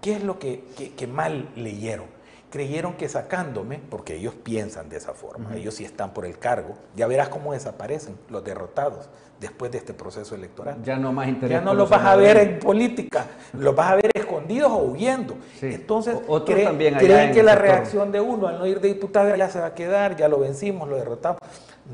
¿qué 0.02 0.16
es 0.16 0.22
lo 0.22 0.38
que, 0.38 0.64
que 0.94 1.06
mal 1.06 1.50
leyeron? 1.56 2.20
creyeron 2.50 2.98
que 2.98 3.08
sacándome, 3.08 3.80
porque 3.88 4.16
ellos 4.16 4.34
piensan 4.34 4.90
de 4.90 4.98
esa 4.98 5.14
forma, 5.14 5.56
ellos 5.56 5.72
sí 5.72 5.86
están 5.86 6.12
por 6.12 6.26
el 6.26 6.38
cargo, 6.38 6.76
ya 6.94 7.06
verás 7.06 7.30
cómo 7.30 7.54
desaparecen 7.54 8.18
los 8.28 8.44
derrotados 8.44 9.08
después 9.42 9.70
de 9.70 9.78
este 9.78 9.92
proceso 9.92 10.34
electoral. 10.34 10.78
Ya 10.82 10.96
no 10.96 11.12
más 11.12 11.28
interés. 11.28 11.58
Ya 11.58 11.60
no 11.60 11.74
los 11.74 11.90
vas 11.90 12.04
a 12.04 12.16
ver 12.16 12.38
en 12.38 12.58
política, 12.60 13.26
los 13.52 13.74
vas 13.74 13.90
a 13.90 13.96
ver 13.96 14.10
escondidos 14.14 14.70
o 14.70 14.78
huyendo. 14.78 15.36
Entonces, 15.60 16.16
creen 16.46 17.32
que 17.32 17.42
la 17.42 17.56
reacción 17.56 18.10
de 18.10 18.20
uno 18.20 18.46
al 18.46 18.58
no 18.58 18.66
ir 18.66 18.80
de 18.80 18.88
diputado 18.88 19.34
ya 19.36 19.50
se 19.50 19.60
va 19.60 19.66
a 19.66 19.74
quedar, 19.74 20.16
ya 20.16 20.28
lo 20.28 20.38
vencimos, 20.38 20.88
lo 20.88 20.96
derrotamos. 20.96 21.40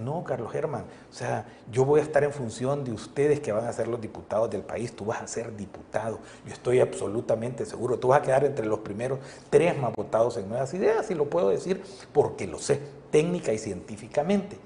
No, 0.05 0.23
Carlos 0.23 0.53
Germán, 0.53 0.85
o 1.11 1.15
sea, 1.15 1.47
yo 1.73 1.87
voy 1.87 2.01
a 2.01 2.03
estar 2.03 2.23
en 2.23 2.31
función 2.31 2.85
de 2.85 2.93
ustedes 2.93 3.41
que 3.41 3.53
van 3.53 3.65
a 3.65 3.73
ser 3.73 3.89
los 3.89 3.99
diputados 3.99 4.51
del 4.51 4.61
país, 4.61 4.95
tú 4.95 5.07
vas 5.07 5.23
a 5.23 5.27
ser 5.27 5.57
diputado, 5.57 6.19
yo 6.47 6.53
estoy 6.53 6.81
absolutamente 6.81 7.65
seguro, 7.65 7.99
tú 7.99 8.09
vas 8.09 8.21
a 8.21 8.23
quedar 8.23 8.45
entre 8.45 8.67
los 8.67 8.81
primeros 8.81 9.19
tres 9.49 9.77
más 9.79 9.95
votados 9.95 10.37
en 10.37 10.47
Nuevas 10.47 10.75
Ideas, 10.75 11.11
y 11.11 11.15
lo 11.15 11.25
puedo 11.31 11.49
decir 11.49 11.83
porque 12.13 12.47
lo 12.47 12.59
sé, 12.59 12.83
técnica 13.11 13.51
y 13.55 13.59
científicamente. 13.59 14.59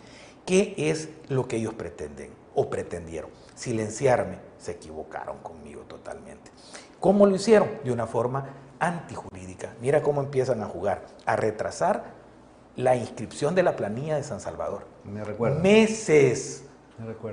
¿Qué 0.45 0.75
es 0.77 1.09
lo 1.29 1.47
que 1.47 1.59
ellos 1.59 1.75
pretenden 1.75 2.42
o 2.55 2.69
pretendieron? 2.69 3.31
Silenciarme, 3.55 4.39
se 4.59 4.73
equivocaron 4.73 5.39
conmigo 5.39 5.83
totalmente. 5.83 6.51
¿Cómo 7.01 7.27
lo 7.27 7.35
hicieron? 7.35 7.69
De 7.85 7.93
una 7.93 8.07
forma 8.07 8.49
antijurídica. 8.79 9.75
Mira 9.81 10.03
cómo 10.03 10.21
empiezan 10.21 10.63
a 10.63 10.67
jugar, 10.67 11.05
a 11.27 11.37
retrasar 11.37 12.05
la 12.77 12.97
inscripción 12.97 13.55
de 13.55 13.63
la 13.63 13.77
planilla 13.77 14.17
de 14.17 14.23
San 14.23 14.41
Salvador. 14.41 14.87
Me 15.05 15.25
recuerdo. 15.25 15.61
Meses. 15.61 16.65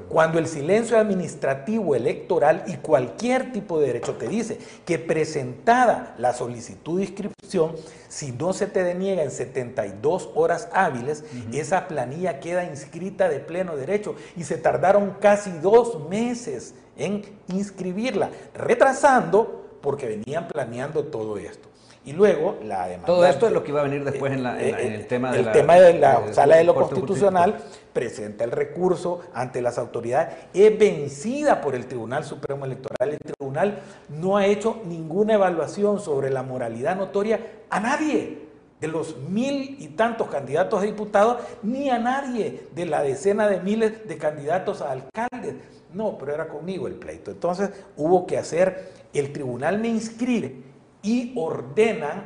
Cuando 0.09 0.39
el 0.39 0.47
silencio 0.47 0.97
administrativo 0.97 1.95
electoral 1.95 2.63
y 2.67 2.77
cualquier 2.77 3.51
tipo 3.51 3.79
de 3.79 3.87
derecho 3.87 4.15
te 4.15 4.27
dice 4.27 4.57
que 4.85 4.99
presentada 4.99 6.15
la 6.17 6.33
solicitud 6.33 6.97
de 6.97 7.05
inscripción, 7.05 7.75
si 8.07 8.31
no 8.31 8.53
se 8.53 8.67
te 8.67 8.83
deniega 8.83 9.23
en 9.23 9.31
72 9.31 10.29
horas 10.35 10.69
hábiles, 10.73 11.23
esa 11.53 11.87
planilla 11.87 12.39
queda 12.39 12.63
inscrita 12.63 13.29
de 13.29 13.39
pleno 13.39 13.75
derecho 13.75 14.15
y 14.35 14.43
se 14.43 14.57
tardaron 14.57 15.15
casi 15.19 15.51
dos 15.59 16.09
meses 16.09 16.73
en 16.97 17.23
inscribirla, 17.47 18.29
retrasando 18.53 19.77
porque 19.81 20.07
venían 20.07 20.47
planeando 20.47 21.05
todo 21.05 21.37
esto. 21.37 21.68
Y 22.09 22.13
luego 22.13 22.57
la 22.63 22.87
demanda. 22.87 23.05
Todo 23.05 23.23
esto 23.23 23.45
es 23.45 23.53
lo 23.53 23.63
que 23.63 23.69
iba 23.69 23.81
a 23.81 23.83
venir 23.83 24.03
después 24.03 24.33
en, 24.33 24.43
eh, 24.43 24.69
eh, 24.69 24.95
el 24.95 25.05
tema 25.05 25.31
de 25.31 25.41
el 25.41 25.45
la, 25.45 25.51
tema 25.51 25.75
de 25.75 25.93
la 25.93 26.33
sala 26.33 26.55
de 26.55 26.63
lo 26.63 26.73
constitucional 26.73 27.57
presenta 27.93 28.43
el 28.43 28.49
recurso 28.49 29.19
ante 29.31 29.61
las 29.61 29.77
autoridades, 29.77 30.35
es 30.51 30.79
vencida 30.79 31.61
por 31.61 31.75
el 31.75 31.85
Tribunal 31.85 32.23
Supremo 32.23 32.65
Electoral. 32.65 33.11
El 33.11 33.19
tribunal 33.19 33.81
no 34.09 34.37
ha 34.37 34.47
hecho 34.47 34.81
ninguna 34.85 35.35
evaluación 35.35 35.99
sobre 35.99 36.31
la 36.31 36.41
moralidad 36.41 36.95
notoria 36.95 37.41
a 37.69 37.79
nadie 37.79 38.39
de 38.81 38.87
los 38.87 39.15
mil 39.17 39.75
y 39.79 39.89
tantos 39.89 40.29
candidatos 40.29 40.81
a 40.81 40.85
diputados, 40.85 41.43
ni 41.61 41.91
a 41.91 41.99
nadie 41.99 42.69
de 42.73 42.85
la 42.87 43.03
decena 43.03 43.47
de 43.47 43.59
miles 43.59 44.07
de 44.07 44.17
candidatos 44.17 44.81
a 44.81 44.93
alcaldes. 44.93 45.57
No, 45.93 46.17
pero 46.17 46.33
era 46.33 46.47
conmigo 46.47 46.87
el 46.87 46.95
pleito. 46.95 47.29
Entonces 47.29 47.69
hubo 47.97 48.25
que 48.25 48.39
hacer, 48.39 48.93
el 49.13 49.31
tribunal 49.31 49.77
me 49.77 49.89
inscribe 49.89 50.68
y 51.01 51.33
ordenan 51.35 52.25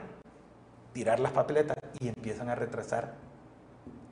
tirar 0.93 1.19
las 1.19 1.31
papeletas 1.31 1.77
y 1.99 2.07
empiezan 2.07 2.49
a 2.49 2.55
retrasar 2.55 3.13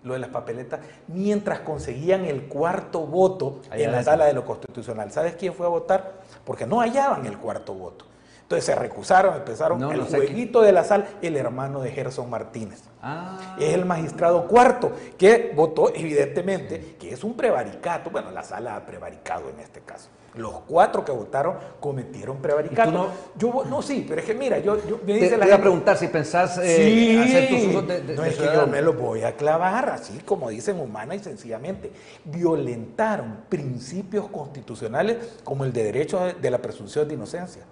lo 0.03 0.13
de 0.13 0.19
las 0.19 0.29
papeletas 0.29 0.79
mientras 1.07 1.59
conseguían 1.59 2.25
el 2.25 2.47
cuarto 2.47 3.01
voto 3.01 3.61
en 3.71 3.91
la 3.91 4.03
sala 4.03 4.25
de 4.25 4.33
lo 4.33 4.45
constitucional. 4.45 5.11
¿Sabes 5.11 5.35
quién 5.35 5.53
fue 5.53 5.65
a 5.65 5.69
votar? 5.69 6.21
Porque 6.43 6.65
no 6.65 6.79
hallaban 6.79 7.25
el 7.25 7.37
cuarto 7.37 7.73
voto. 7.73 8.05
Entonces 8.41 8.65
se 8.65 8.75
recusaron, 8.75 9.35
empezaron 9.35 9.81
el 9.93 10.01
jueguito 10.01 10.61
de 10.61 10.73
la 10.73 10.83
sal, 10.83 11.07
el 11.21 11.37
hermano 11.37 11.79
de 11.79 11.91
Gerson 11.91 12.29
Martínez. 12.29 12.83
Ah. 13.01 13.55
Es 13.57 13.73
el 13.73 13.85
magistrado 13.85 14.45
cuarto 14.45 14.91
que 15.17 15.53
votó, 15.55 15.89
evidentemente, 15.95 16.97
que 16.99 17.13
es 17.13 17.23
un 17.23 17.37
prevaricato. 17.37 18.09
Bueno, 18.09 18.29
la 18.31 18.43
sala 18.43 18.75
ha 18.75 18.85
prevaricado 18.85 19.49
en 19.49 19.59
este 19.61 19.79
caso. 19.79 20.09
Los 20.35 20.61
cuatro 20.67 21.03
que 21.03 21.11
votaron 21.11 21.55
cometieron 21.79 22.37
prevaricato. 22.37 22.91
No? 22.91 23.07
Yo, 23.37 23.65
no, 23.69 23.81
sí, 23.81 24.05
pero 24.07 24.21
es 24.21 24.27
que 24.27 24.33
mira, 24.33 24.59
yo, 24.59 24.77
me 25.05 25.13
dice 25.13 25.29
te, 25.29 25.37
la 25.37 25.45
voy 25.45 25.53
a 25.53 25.61
preguntar 25.61 25.97
si 25.97 26.07
pensás 26.07 26.57
eh, 26.57 27.21
hacer 27.21 27.49
tus 27.49 27.67
usos 27.67 27.87
de, 27.87 28.15
No 28.15 28.23
es 28.23 28.35
que 28.35 28.45
yo 28.45 28.65
me 28.67 28.81
lo 28.81 28.93
voy 28.93 29.23
a 29.23 29.35
clavar, 29.35 29.89
así 29.89 30.19
como 30.19 30.49
dicen 30.49 30.79
humana 30.79 31.15
y 31.15 31.19
sencillamente. 31.19 31.91
Violentaron 32.23 33.41
principios 33.49 34.27
constitucionales 34.29 35.17
como 35.43 35.65
el 35.65 35.73
de 35.73 35.83
derecho 35.83 36.21
de 36.41 36.51
la 36.51 36.59
presunción 36.59 37.07
de 37.07 37.15
inocencia 37.15 37.63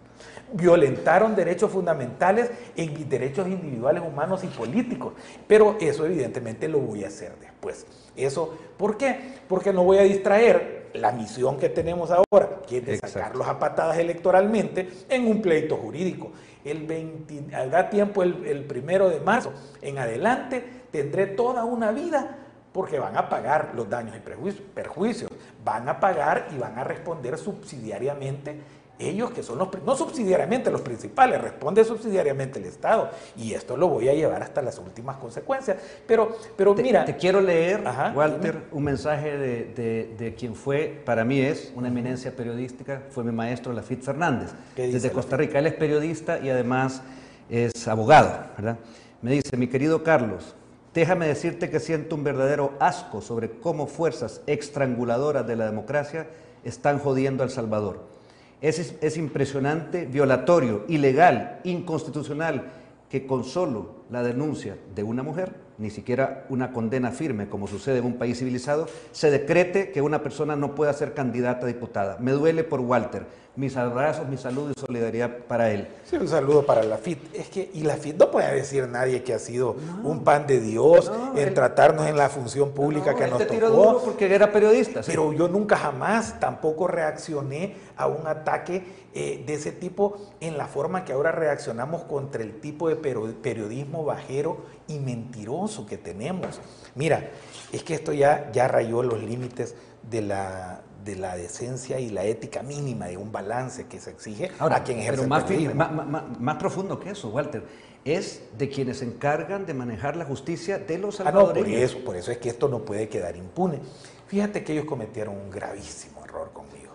violentaron 0.52 1.36
derechos 1.36 1.72
fundamentales 1.72 2.50
en 2.76 3.08
derechos 3.08 3.48
individuales, 3.48 4.04
humanos 4.06 4.44
y 4.44 4.48
políticos. 4.48 5.14
Pero 5.48 5.78
eso 5.80 6.06
evidentemente 6.06 6.68
lo 6.68 6.80
voy 6.80 7.04
a 7.04 7.08
hacer 7.08 7.34
después. 7.40 7.86
Eso, 8.16 8.58
¿por 8.78 8.98
qué? 8.98 9.36
Porque 9.48 9.72
no 9.72 9.84
voy 9.84 9.98
a 9.98 10.04
distraer 10.04 10.79
la 10.94 11.12
misión 11.12 11.58
que 11.58 11.70
tenemos 11.70 12.12
ahora, 12.12 12.62
que 12.68 12.78
es 12.78 12.86
de 12.86 12.98
sacarlos 12.98 13.48
a 13.48 13.60
patadas 13.60 13.98
electoralmente 13.98 14.90
en 15.10 15.28
un 15.28 15.42
pleito 15.42 15.78
jurídico. 15.78 16.32
El 16.64 16.86
20, 16.86 17.42
da 17.70 17.90
tiempo 17.90 18.24
el, 18.24 18.46
el 18.46 18.66
primero 18.66 19.10
de 19.10 19.20
marzo. 19.20 19.54
En 19.82 19.98
adelante 19.98 20.64
tendré 20.92 21.28
toda 21.28 21.64
una 21.66 21.92
vida 21.92 22.38
porque 22.72 23.00
van 23.00 23.18
a 23.18 23.30
pagar 23.30 23.72
los 23.76 23.90
daños 23.90 24.16
y 24.16 24.20
perjuicios, 24.20 25.32
van 25.64 25.90
a 25.90 26.00
pagar 26.00 26.48
y 26.56 26.58
van 26.58 26.78
a 26.78 26.84
responder 26.84 27.38
subsidiariamente 27.38 28.60
ellos 29.00 29.32
que 29.32 29.42
son 29.42 29.58
los, 29.58 29.70
no 29.86 29.96
subsidiariamente 29.96 30.70
los 30.70 30.82
principales, 30.82 31.42
responde 31.42 31.86
subsidiariamente 31.86 32.60
el 32.60 32.66
Estado. 32.66 33.10
Y 33.38 33.54
esto 33.54 33.78
lo 33.78 33.88
voy 33.88 34.10
a 34.10 34.14
llevar 34.14 34.44
hasta 34.44 34.62
las 34.62 34.78
últimas 34.78 35.18
consecuencias. 35.18 35.78
Pero, 36.06 36.38
pero 36.56 36.76
mira... 36.76 37.06
Te 37.06 37.16
quiero 37.16 37.40
leer, 37.40 37.84
Walter, 38.14 38.64
un 38.72 38.84
mensaje 38.84 39.38
de, 39.38 40.16
de, 40.18 40.36
quien 40.36 40.54
fue, 40.54 41.02
para 41.06 41.24
mí 41.24 41.40
es 41.40 41.72
una 41.76 41.88
eminencia 41.88 42.36
periodística, 42.36 43.04
fue 43.10 43.24
mi 43.24 43.32
maestro 43.32 43.72
Lafitte 43.72 44.04
Fernández, 44.04 44.52
desde 44.76 45.12
Costa 45.12 45.38
Rica. 45.38 45.60
Él 45.60 45.68
es 45.68 45.74
periodista 45.74 46.40
y 46.40 46.50
además 46.50 47.02
es 47.50 47.88
abogado, 47.88 48.48
¿verdad? 48.58 48.78
Me 49.22 49.32
dice, 49.32 49.56
mi 49.58 49.68
querido 49.68 50.04
Carlos, 50.04 50.56
déjame 50.94 51.28
decirte 51.28 51.70
que 51.70 51.80
siento 51.80 52.16
un 52.16 52.24
verdadero 52.24 52.74
asco 52.80 53.22
sobre 53.22 53.50
cómo 53.50 53.88
fuerzas 53.88 54.42
estranguladoras 54.46 55.48
de 55.48 55.56
la 55.56 55.66
democracia 55.66 56.28
están 56.64 57.00
jodiendo 57.00 57.44
a 57.44 57.46
El 57.46 57.52
Salvador. 57.52 58.19
Es, 58.62 58.96
es, 59.02 59.18
impresionante, 59.18 60.06
violatorio, 60.06 60.84
ilegal, 60.88 61.62
inconstitucional, 61.64 62.72
que 63.10 63.26
con 63.26 63.44
solo 63.44 64.04
la 64.10 64.22
denuncia 64.22 64.78
de 64.94 65.04
una 65.04 65.24
mujer, 65.24 65.56
ni 65.80 65.90
siquiera 65.90 66.46
una 66.50 66.72
condena 66.72 67.12
firme 67.12 67.50
como 67.50 67.68
sucede 67.68 68.00
en 68.00 68.06
un 68.06 68.18
país 68.18 68.38
civilizado, 68.38 68.88
se 69.12 69.32
decrete 69.32 69.92
que 69.92 70.02
una 70.02 70.22
persona 70.22 70.56
no 70.56 70.76
pueda 70.76 70.94
ser 70.94 71.14
candidata 71.14 71.66
a 71.66 71.68
diputada. 71.68 72.18
Me 72.20 72.32
duele 72.32 72.64
por 72.64 72.82
Walter, 72.82 73.26
mis 73.56 73.76
abrazos, 73.76 74.28
mi 74.28 74.38
saludo 74.38 74.72
y 74.72 74.80
solidaridad 74.80 75.30
para 75.48 75.72
él. 75.72 75.88
Sí, 76.06 76.18
un 76.18 76.28
saludo 76.28 76.66
para 76.66 76.84
la 76.84 76.98
FIT. 76.98 77.36
Es 77.36 77.50
que, 77.50 77.70
y 77.74 77.82
la 77.82 77.96
FIT 77.96 78.18
no 78.18 78.32
puede 78.32 78.56
decir 78.56 78.88
nadie 78.88 79.24
que 79.24 79.34
ha 79.34 79.40
sido 79.40 79.76
un 80.04 80.24
pan 80.24 80.48
de 80.48 80.60
Dios 80.60 81.12
en 81.36 81.54
tratarnos 81.54 82.08
en 82.08 82.18
la 82.18 82.30
función 82.30 82.72
pública 82.72 83.16
que 83.16 83.28
nos 83.28 83.46
tocó. 83.46 83.70
duro 83.70 84.02
porque 84.04 84.34
era 84.34 84.52
periodista. 84.52 85.02
Pero 85.06 85.34
yo 85.34 85.48
nunca 85.48 85.78
jamás 85.78 86.40
tampoco 86.40 86.88
reaccioné 86.88 87.76
a 87.98 88.08
un 88.08 88.28
ataque 88.28 88.84
eh, 89.14 89.44
de 89.46 89.56
ese 89.56 89.72
tipo 89.72 90.18
en 90.40 90.58
la 90.58 90.68
forma 90.68 91.04
que 91.04 91.14
ahora 91.14 91.32
reaccionamos 91.32 92.04
contra 92.04 92.44
el 92.44 92.60
tipo 92.60 92.90
de 92.90 92.96
periodismo 92.96 94.04
bajero 94.04 94.66
y 94.88 95.00
mentiroso 95.00 95.86
que 95.88 95.98
tenemos. 95.98 96.60
Mira, 96.94 97.32
es 97.72 97.84
que 97.84 97.96
esto 97.96 98.14
ya, 98.14 98.52
ya 98.52 98.68
rayó 98.68 99.02
los 99.02 99.24
límites 99.24 99.76
de 100.04 100.22
la, 100.22 100.82
de 101.04 101.16
la 101.16 101.36
decencia 101.36 102.00
y 102.00 102.10
la 102.10 102.24
ética 102.24 102.62
mínima 102.62 103.08
de 103.08 103.18
un 103.18 103.32
balance 103.32 103.88
que 103.88 104.00
se 104.00 104.12
exige 104.12 104.52
a 104.60 104.84
quien 104.84 105.00
ejerce 105.00 105.22
pero 105.22 105.76
más, 105.76 105.92
más, 105.92 106.40
más, 106.40 106.56
profundo 106.58 107.00
que 107.00 107.10
eso, 107.10 107.30
Walter, 107.30 107.64
es 108.06 108.44
de 108.58 108.70
quienes 108.70 109.00
se 109.00 109.06
encargan 109.06 109.66
de 109.66 109.74
manejar 109.74 110.16
la 110.18 110.26
justicia 110.26 110.78
de 110.78 111.00
los 111.00 111.16
salvadoreños. 111.16 111.58
Ah, 111.58 111.62
no, 111.62 111.66
por 111.66 111.84
eso, 111.84 112.06
por 112.06 112.16
eso 112.16 112.32
es 112.32 112.38
que 112.38 112.50
esto 112.50 112.68
no 112.68 112.86
puede 112.86 113.10
quedar 113.10 113.36
impune. 113.36 113.80
Fíjate 114.28 114.64
que 114.64 114.74
ellos 114.74 114.86
cometieron 114.86 115.36
un 115.36 115.50
gravísimo 115.50 116.24
error 116.24 116.52
conmigo 116.54 116.89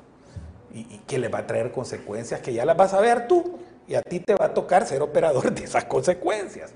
y, 0.74 0.84
que 1.06 1.18
les 1.18 1.32
va 1.32 1.38
a 1.38 1.46
traer 1.46 1.70
consecuencias 1.70 2.40
que 2.40 2.52
ya 2.52 2.64
las 2.64 2.76
vas 2.76 2.92
a 2.94 3.00
ver 3.00 3.28
tú 3.28 3.58
y 3.86 3.94
a 3.94 4.02
ti 4.02 4.20
te 4.20 4.34
va 4.34 4.46
a 4.46 4.54
tocar 4.54 4.86
ser 4.86 5.02
operador 5.02 5.52
de 5.52 5.64
esas 5.64 5.84
consecuencias. 5.84 6.72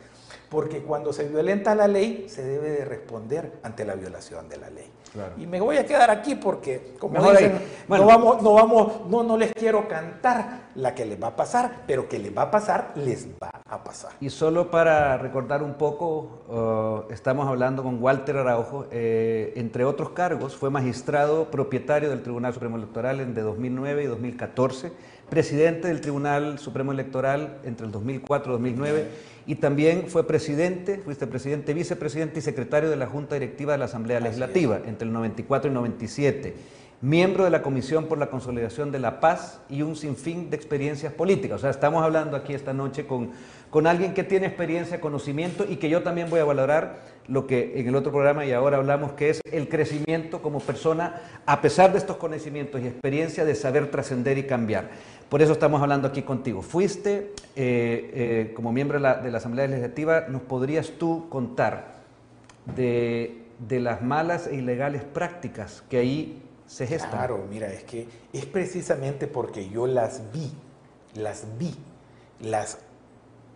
Porque 0.49 0.83
cuando 0.83 1.13
se 1.13 1.29
violenta 1.29 1.75
la 1.75 1.89
ley, 1.89 2.27
se 2.29 2.43
debe 2.43 2.71
de 2.71 2.85
responder 2.85 3.61
ante 3.63 3.85
la 3.85 3.95
violación 3.95 4.49
de 4.49 4.57
la 4.57 4.71
ley. 4.71 4.91
Y 5.37 5.47
me 5.47 5.61
voy 5.61 5.77
a 5.77 5.87
quedar 5.87 6.11
aquí 6.11 6.35
porque, 6.35 6.95
como 6.99 7.31
dicen, 7.31 7.61
no 7.89 8.07
vamos, 8.07 8.43
no 8.43 8.55
vamos, 8.55 9.07
no, 9.09 9.23
no 9.23 9.37
les 9.37 9.53
quiero 9.53 9.89
cantar 9.89 10.69
la 10.75 10.95
que 10.95 11.05
les 11.05 11.21
va 11.21 11.29
a 11.29 11.37
pasar, 11.37 11.83
pero 11.87 12.09
que 12.09 12.19
les 12.19 12.37
va 12.37 12.43
a 12.43 12.51
pasar, 12.51 12.93
les 12.95 13.27
va 13.43 13.51
a 13.69 13.83
pasar. 13.83 14.13
Y 14.21 14.31
solo 14.31 14.71
para 14.71 15.17
recordar 15.19 15.63
un 15.63 15.75
poco, 15.75 16.43
uh, 16.49 17.13
estamos 17.13 17.49
hablando 17.49 17.83
con 17.83 18.03
Walter 18.03 18.37
Araujo, 18.37 18.87
eh, 18.91 19.53
entre 19.57 19.85
otros 19.85 20.11
cargos, 20.11 20.57
fue 20.57 20.71
magistrado 20.71 21.51
propietario 21.51 22.11
del 22.11 22.23
Tribunal 22.23 22.53
Supremo 22.55 22.77
Electoral 22.77 23.21
en 23.21 23.35
de 23.35 23.43
2009 23.43 24.05
y 24.05 24.07
2014, 24.07 24.93
presidente 25.29 25.89
del 25.89 26.01
Tribunal 26.01 26.59
Supremo 26.59 26.93
Electoral 26.93 27.59
entre 27.65 27.87
el 27.87 27.93
2004 27.93 28.51
y 28.51 28.55
2009 28.55 29.07
y 29.47 29.55
también 29.57 30.09
fue 30.09 30.27
presidente, 30.27 30.99
fuiste 30.99 31.27
presidente, 31.27 31.73
vicepresidente 31.73 32.39
y 32.39 32.43
secretario 32.43 32.91
de 32.91 32.97
la 32.97 33.07
Junta 33.07 33.35
Directiva 33.35 33.73
de 33.73 33.79
la 33.79 33.87
Asamblea 33.87 34.21
Legislativa 34.21 34.81
entre 34.85 35.07
el 35.07 35.13
94 35.15 35.71
y 35.71 35.75
97, 35.75 36.55
miembro 37.01 37.45
de 37.45 37.51
la 37.51 37.63
Comisión 37.63 38.07
por 38.07 38.19
la 38.19 38.29
Consolidación 38.29 38.91
de 38.91 38.99
la 38.99 39.21
Paz 39.21 39.61
y 39.71 39.83
un 39.83 39.97
sinfín 39.97 40.51
de 40.51 40.57
experiencias 40.57 41.13
políticas. 41.13 41.59
O 41.59 41.61
sea, 41.61 41.71
estamos 41.71 42.03
hablando 42.03 42.37
aquí 42.37 42.53
esta 42.53 42.75
noche 42.75 43.07
con, 43.07 43.31
con 43.71 43.87
alguien 43.87 44.15
que 44.15 44.25
tiene 44.25 44.47
experiencia, 44.47 45.01
conocimiento 45.01 45.65
y 45.69 45.77
que 45.77 45.89
yo 45.89 46.03
también 46.03 46.29
voy 46.29 46.41
a 46.41 46.45
valorar 46.45 47.01
lo 47.29 47.47
que 47.47 47.79
en 47.79 47.87
el 47.87 47.95
otro 47.95 48.11
programa 48.11 48.45
y 48.45 48.53
ahora 48.53 48.79
hablamos, 48.79 49.13
que 49.13 49.31
es 49.31 49.41
el 49.53 49.69
crecimiento 49.69 50.43
como 50.43 50.61
persona, 50.61 51.23
a 51.47 51.61
pesar 51.61 51.93
de 51.93 51.99
estos 51.99 52.17
conocimientos 52.17 52.81
y 52.81 52.87
experiencia 52.87 53.45
de 53.45 53.55
saber 53.55 53.91
trascender 53.91 54.39
y 54.39 54.45
cambiar. 54.45 54.91
Por 55.29 55.43
eso 55.43 55.53
estamos 55.53 55.83
hablando 55.83 56.09
aquí 56.09 56.23
contigo. 56.23 56.63
Fuiste, 56.63 57.35
eh, 57.55 58.11
eh, 58.15 58.53
como 58.55 58.73
miembro 58.73 58.99
de 58.99 59.31
la, 59.31 59.39
Asamblea 59.39 59.67
Legislativa, 59.67 60.27
¿nos 60.29 60.41
podrías 60.41 60.93
tú 60.99 61.29
contar 61.29 61.99
de, 62.75 63.45
las 63.69 64.01
malas 64.01 64.47
e 64.47 64.55
ilegales 64.55 65.05
prácticas 65.05 65.83
que 65.91 65.99
ahí 65.99 66.43
se 66.67 66.87
gestan? 66.87 67.11
Claro, 67.11 67.45
mira, 67.51 67.71
es 67.71 67.85
que 67.85 68.09
es 68.33 68.47
precisamente 68.47 69.27
porque 69.27 69.69
yo 69.69 69.87
las 69.87 70.33
vi, 70.33 70.51
las 71.15 71.45
vi, 71.59 71.75
las 72.41 72.79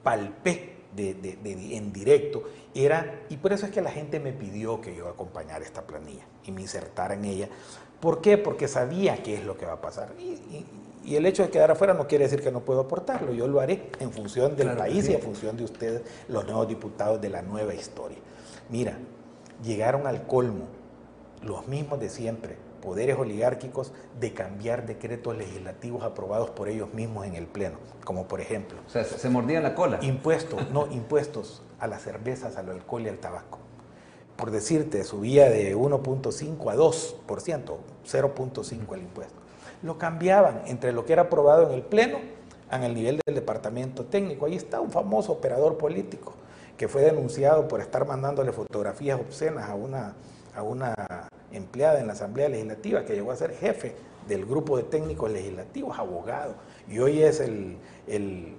palpé 0.03 0.75
en 0.95 1.91
directo, 1.91 2.43
era, 2.75 3.23
y 3.31 3.39
por 3.39 3.55
eso 3.55 3.65
es 3.65 3.73
que 3.73 3.81
la 3.81 3.91
gente 3.91 4.21
me 4.21 4.35
pidió 4.35 4.83
que 4.83 4.95
yo 4.95 5.09
acompañara 5.09 5.65
esta 5.65 5.87
planilla 5.87 6.25
y 6.45 6.53
me 6.53 6.61
insertara 6.61 7.15
en 7.15 7.25
ella. 7.25 7.49
¿Por 7.99 8.21
qué? 8.21 8.37
Porque 8.37 8.69
sabía 8.69 9.23
qué 9.23 9.37
es 9.37 9.45
lo 9.45 9.57
que 9.57 9.65
va 9.65 9.75
a 9.75 9.81
pasar. 9.81 10.13
y, 10.19 10.33
y 10.33 10.67
el 11.05 11.27
hecho 11.27 11.43
de 11.43 11.51
quedar 11.51 11.71
afuera 11.71 11.95
no 11.95 12.07
quiere 12.07 12.25
decir 12.25 12.43
que 12.43 12.53
no 12.53 12.61
puedo 12.61 12.81
aportarlo. 12.81 13.33
Yo 13.33 13.49
lo 13.49 13.61
haré 13.61 13.91
en 13.99 14.13
función 14.13 14.57
del 14.57 14.77
país 14.77 15.09
y 15.09 15.15
en 15.15 15.21
función 15.21 15.57
de 15.57 15.65
ustedes, 15.65 16.03
los 16.29 16.45
nuevos 16.45 16.69
diputados 16.69 17.21
de 17.21 17.29
la 17.29 17.43
nueva 17.43 17.75
historia. 17.75 18.19
Mira, 18.69 18.99
llegaron 19.63 20.07
al 20.07 20.27
colmo, 20.27 20.67
los 21.43 21.67
mismos 21.67 21.99
de 21.99 22.09
siempre, 22.09 22.57
poderes 22.81 23.19
oligárquicos, 23.19 23.93
de 24.21 24.33
cambiar 24.33 24.87
decretos 24.87 25.37
legislativos 25.37 26.05
aprobados 26.05 26.51
por 26.51 26.69
ellos 26.69 26.95
mismos 26.95 27.27
en 27.27 27.35
el 27.35 27.47
Pleno. 27.47 27.79
Como 28.05 28.29
por 28.29 28.41
ejemplo. 28.41 28.79
O 28.87 28.91
sea, 28.91 29.05
se 29.05 29.29
mordían 29.29 29.63
la 29.63 29.75
cola. 29.75 29.99
Impuestos, 30.03 30.71
no, 30.71 30.87
impuestos 30.93 31.63
a 31.81 31.89
las 31.89 32.03
cervezas, 32.03 32.57
al 32.57 32.71
alcohol 32.71 33.03
y 33.03 33.09
al 33.09 33.19
tabaco. 33.19 33.59
Por 34.37 34.51
decirte, 34.51 35.05
subía 35.05 35.51
de 35.51 35.77
1.5 35.77 36.73
a 36.73 36.77
2%, 36.77 37.77
0.5 38.05 38.95
el 38.95 39.03
impuesto 39.03 39.42
lo 39.83 39.99
cambiaban 39.99 40.63
entre 40.67 40.93
lo 40.93 41.05
que 41.05 41.13
era 41.13 41.23
aprobado 41.23 41.69
en 41.69 41.75
el 41.75 41.83
Pleno 41.83 42.19
en 42.73 42.85
el 42.85 42.95
nivel 42.95 43.21
del 43.25 43.35
departamento 43.35 44.05
técnico. 44.05 44.47
Ahí 44.47 44.57
está 44.57 44.81
un 44.81 44.91
famoso 44.91 45.33
operador 45.33 45.77
político 45.77 46.33
que 46.77 46.89
fue 46.89 47.03
denunciado 47.03 47.69
por 47.69 47.81
estar 47.81 48.07
mandándole 48.07 48.53
fotografías 48.53 49.21
obscenas 49.21 49.69
a 49.69 49.75
una, 49.75 50.15
a 50.57 50.63
una 50.63 50.95
empleada 51.53 52.01
en 52.01 52.07
la 52.07 52.15
Asamblea 52.15 52.49
Legislativa 52.49 53.05
que 53.05 53.15
llegó 53.15 53.31
a 53.31 53.37
ser 53.37 53.55
jefe 53.55 53.95
del 54.27 54.47
grupo 54.47 54.77
de 54.77 54.85
técnicos 54.85 55.31
legislativos, 55.31 55.99
abogado, 55.99 56.55
y 56.89 56.99
hoy 56.99 57.23
es 57.23 57.41
el, 57.41 57.77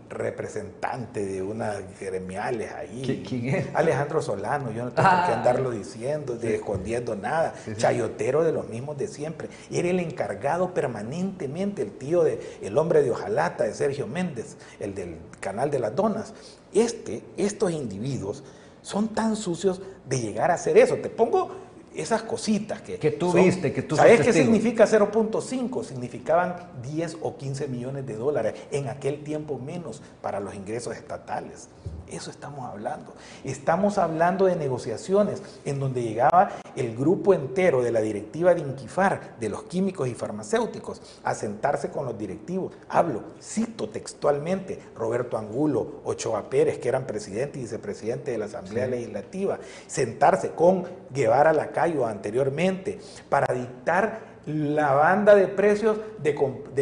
representante 0.10 1.26
de 1.26 1.42
unas 1.42 1.82
gremiales 2.00 2.72
ahí. 2.72 3.24
¿Quién 3.28 3.56
es? 3.56 3.68
Alejandro 3.76 4.22
Solano, 4.22 4.72
yo 4.72 4.86
no 4.86 4.92
tengo 4.92 5.10
que 5.10 5.16
ah. 5.16 5.38
andarlo 5.38 5.72
diciendo, 5.72 6.38
escondiendo 6.42 7.16
nada. 7.16 7.54
Chayotero 7.76 8.44
de 8.44 8.54
los 8.54 8.70
mismos 8.70 8.98
de 8.98 9.08
siempre. 9.08 9.50
Era 9.70 9.90
el 9.90 10.00
encargado 10.00 10.74
permanentemente, 10.74 11.82
el 11.82 11.92
tío 11.92 12.24
de 12.24 12.40
El 12.62 12.78
hombre 12.78 13.04
de 13.04 13.12
Ojalata, 13.12 13.66
de 13.66 13.74
Sergio 13.74 14.08
Méndez, 14.08 14.56
el 14.80 14.96
del 14.96 15.18
canal 15.40 15.70
de 15.70 15.80
las 15.80 15.96
donas. 15.96 16.34
Este, 16.74 17.24
estos 17.36 17.72
individuos 17.72 18.44
son 18.82 19.10
tan 19.10 19.36
sucios 19.36 19.82
de 20.08 20.20
llegar 20.20 20.52
a 20.52 20.56
hacer 20.56 20.78
eso. 20.78 20.96
Te 20.96 21.10
pongo 21.10 21.63
esas 21.96 22.24
cositas 22.24 22.82
que... 22.82 22.98
Que 22.98 23.12
tú 23.12 23.32
viste, 23.34 23.72
que 23.74 23.84
tú 23.84 23.96
¿Sabes 23.96 24.22
qué 24.22 24.34
significa 24.34 24.86
0.5? 24.86 25.84
Significaban 25.84 26.56
10 26.82 27.18
o 27.22 27.38
15 27.38 27.68
millones 27.68 28.06
de 28.06 28.16
dólares, 28.16 28.56
en 28.72 28.90
aquel 28.90 29.24
tiempo 29.24 29.60
menos 29.60 30.02
para 30.22 30.40
los 30.40 30.56
ingresos 30.56 30.96
estatales. 30.96 31.70
Eso 32.08 32.30
estamos 32.30 32.70
hablando. 32.70 33.14
Estamos 33.44 33.98
hablando 33.98 34.46
de 34.46 34.56
negociaciones 34.56 35.42
en 35.66 35.80
donde 35.80 36.04
llegaba 36.04 36.52
el 36.76 36.96
grupo 36.96 37.34
entero 37.34 37.82
de 37.84 37.92
la 37.92 38.02
directiva 38.02 38.54
de 38.54 38.62
Inquifar, 38.62 39.36
de 39.40 39.50
los 39.50 39.64
químicos 39.64 40.08
y 40.08 40.14
farmacéuticos, 40.14 41.02
a 41.24 41.34
sentarse 41.34 41.90
con 41.90 42.06
los 42.06 42.18
directivos. 42.18 42.74
Hablo, 42.90 43.24
cito 43.42 43.90
textualmente, 43.90 44.80
Roberto 44.96 45.38
Angulo, 45.38 46.02
Ochoa 46.04 46.50
Pérez, 46.50 46.80
que 46.80 46.90
eran 46.90 47.06
presidente 47.06 47.60
y 47.60 47.64
vicepresidente 47.64 48.32
de 48.32 48.38
la 48.38 48.46
Asamblea 48.46 48.88
Legislativa, 48.88 49.60
sentarse 49.88 50.52
con 50.52 50.86
Guevara 51.12 51.54
Lacayo 51.54 52.06
anteriormente 52.06 53.00
para 53.30 53.54
dictar 53.54 54.33
la 54.46 54.94
banda 54.94 55.36
de 55.36 55.48
precios 55.48 55.98
de, 56.22 56.36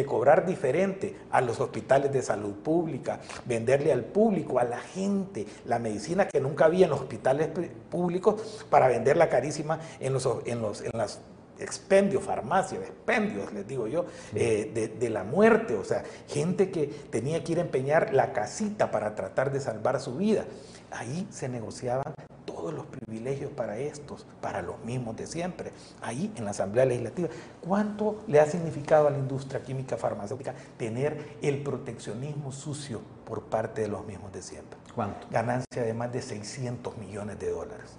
cobrar 0.04 0.46
diferente 0.46 1.16
a 1.30 1.40
los 1.40 1.60
hospitales 1.60 2.12
de 2.12 2.22
salud 2.22 2.54
pública, 2.54 3.20
venderle 3.44 3.92
al 3.92 4.04
público, 4.04 4.58
a 4.58 4.64
la 4.64 4.78
gente, 4.78 5.46
la 5.66 5.78
medicina 5.78 6.26
que 6.26 6.40
nunca 6.40 6.64
había 6.64 6.86
en 6.86 6.90
los 6.90 7.00
hospitales 7.00 7.50
públicos 7.90 8.66
para 8.68 8.88
venderla 8.88 9.28
carísima 9.28 9.78
en, 10.00 10.12
los, 10.12 10.28
en, 10.44 10.60
los, 10.60 10.80
en 10.80 10.90
las 10.94 11.20
expendio, 11.58 12.20
farmacia, 12.20 12.78
expendios, 12.78 13.52
les 13.52 13.66
digo 13.66 13.86
yo, 13.86 14.06
eh, 14.34 14.70
de, 14.74 14.88
de, 14.88 15.10
la 15.10 15.22
muerte, 15.22 15.74
o 15.76 15.84
sea, 15.84 16.02
gente 16.26 16.70
que 16.72 16.86
tenía 16.86 17.44
que 17.44 17.52
ir 17.52 17.58
a 17.58 17.62
empeñar 17.62 18.12
la 18.12 18.32
casita 18.32 18.90
para 18.90 19.14
tratar 19.14 19.52
de 19.52 19.60
salvar 19.60 20.00
su 20.00 20.16
vida. 20.16 20.44
Ahí 20.90 21.28
se 21.30 21.48
negociaban 21.48 22.14
todos 22.62 22.74
los 22.74 22.86
privilegios 22.86 23.50
para 23.50 23.76
estos, 23.76 24.24
para 24.40 24.62
los 24.62 24.78
mismos 24.84 25.16
de 25.16 25.26
siempre, 25.26 25.72
ahí 26.00 26.32
en 26.36 26.44
la 26.44 26.52
Asamblea 26.52 26.84
Legislativa. 26.84 27.28
¿Cuánto 27.60 28.22
le 28.28 28.38
ha 28.38 28.46
significado 28.46 29.08
a 29.08 29.10
la 29.10 29.18
industria 29.18 29.64
química 29.64 29.96
farmacéutica 29.96 30.54
tener 30.76 31.38
el 31.42 31.60
proteccionismo 31.64 32.52
sucio 32.52 33.00
por 33.26 33.42
parte 33.42 33.82
de 33.82 33.88
los 33.88 34.06
mismos 34.06 34.32
de 34.32 34.42
siempre? 34.42 34.78
¿Cuánto? 34.94 35.26
Ganancia 35.28 35.82
de 35.82 35.92
más 35.92 36.12
de 36.12 36.22
600 36.22 36.96
millones 36.98 37.40
de 37.40 37.50
dólares. 37.50 37.98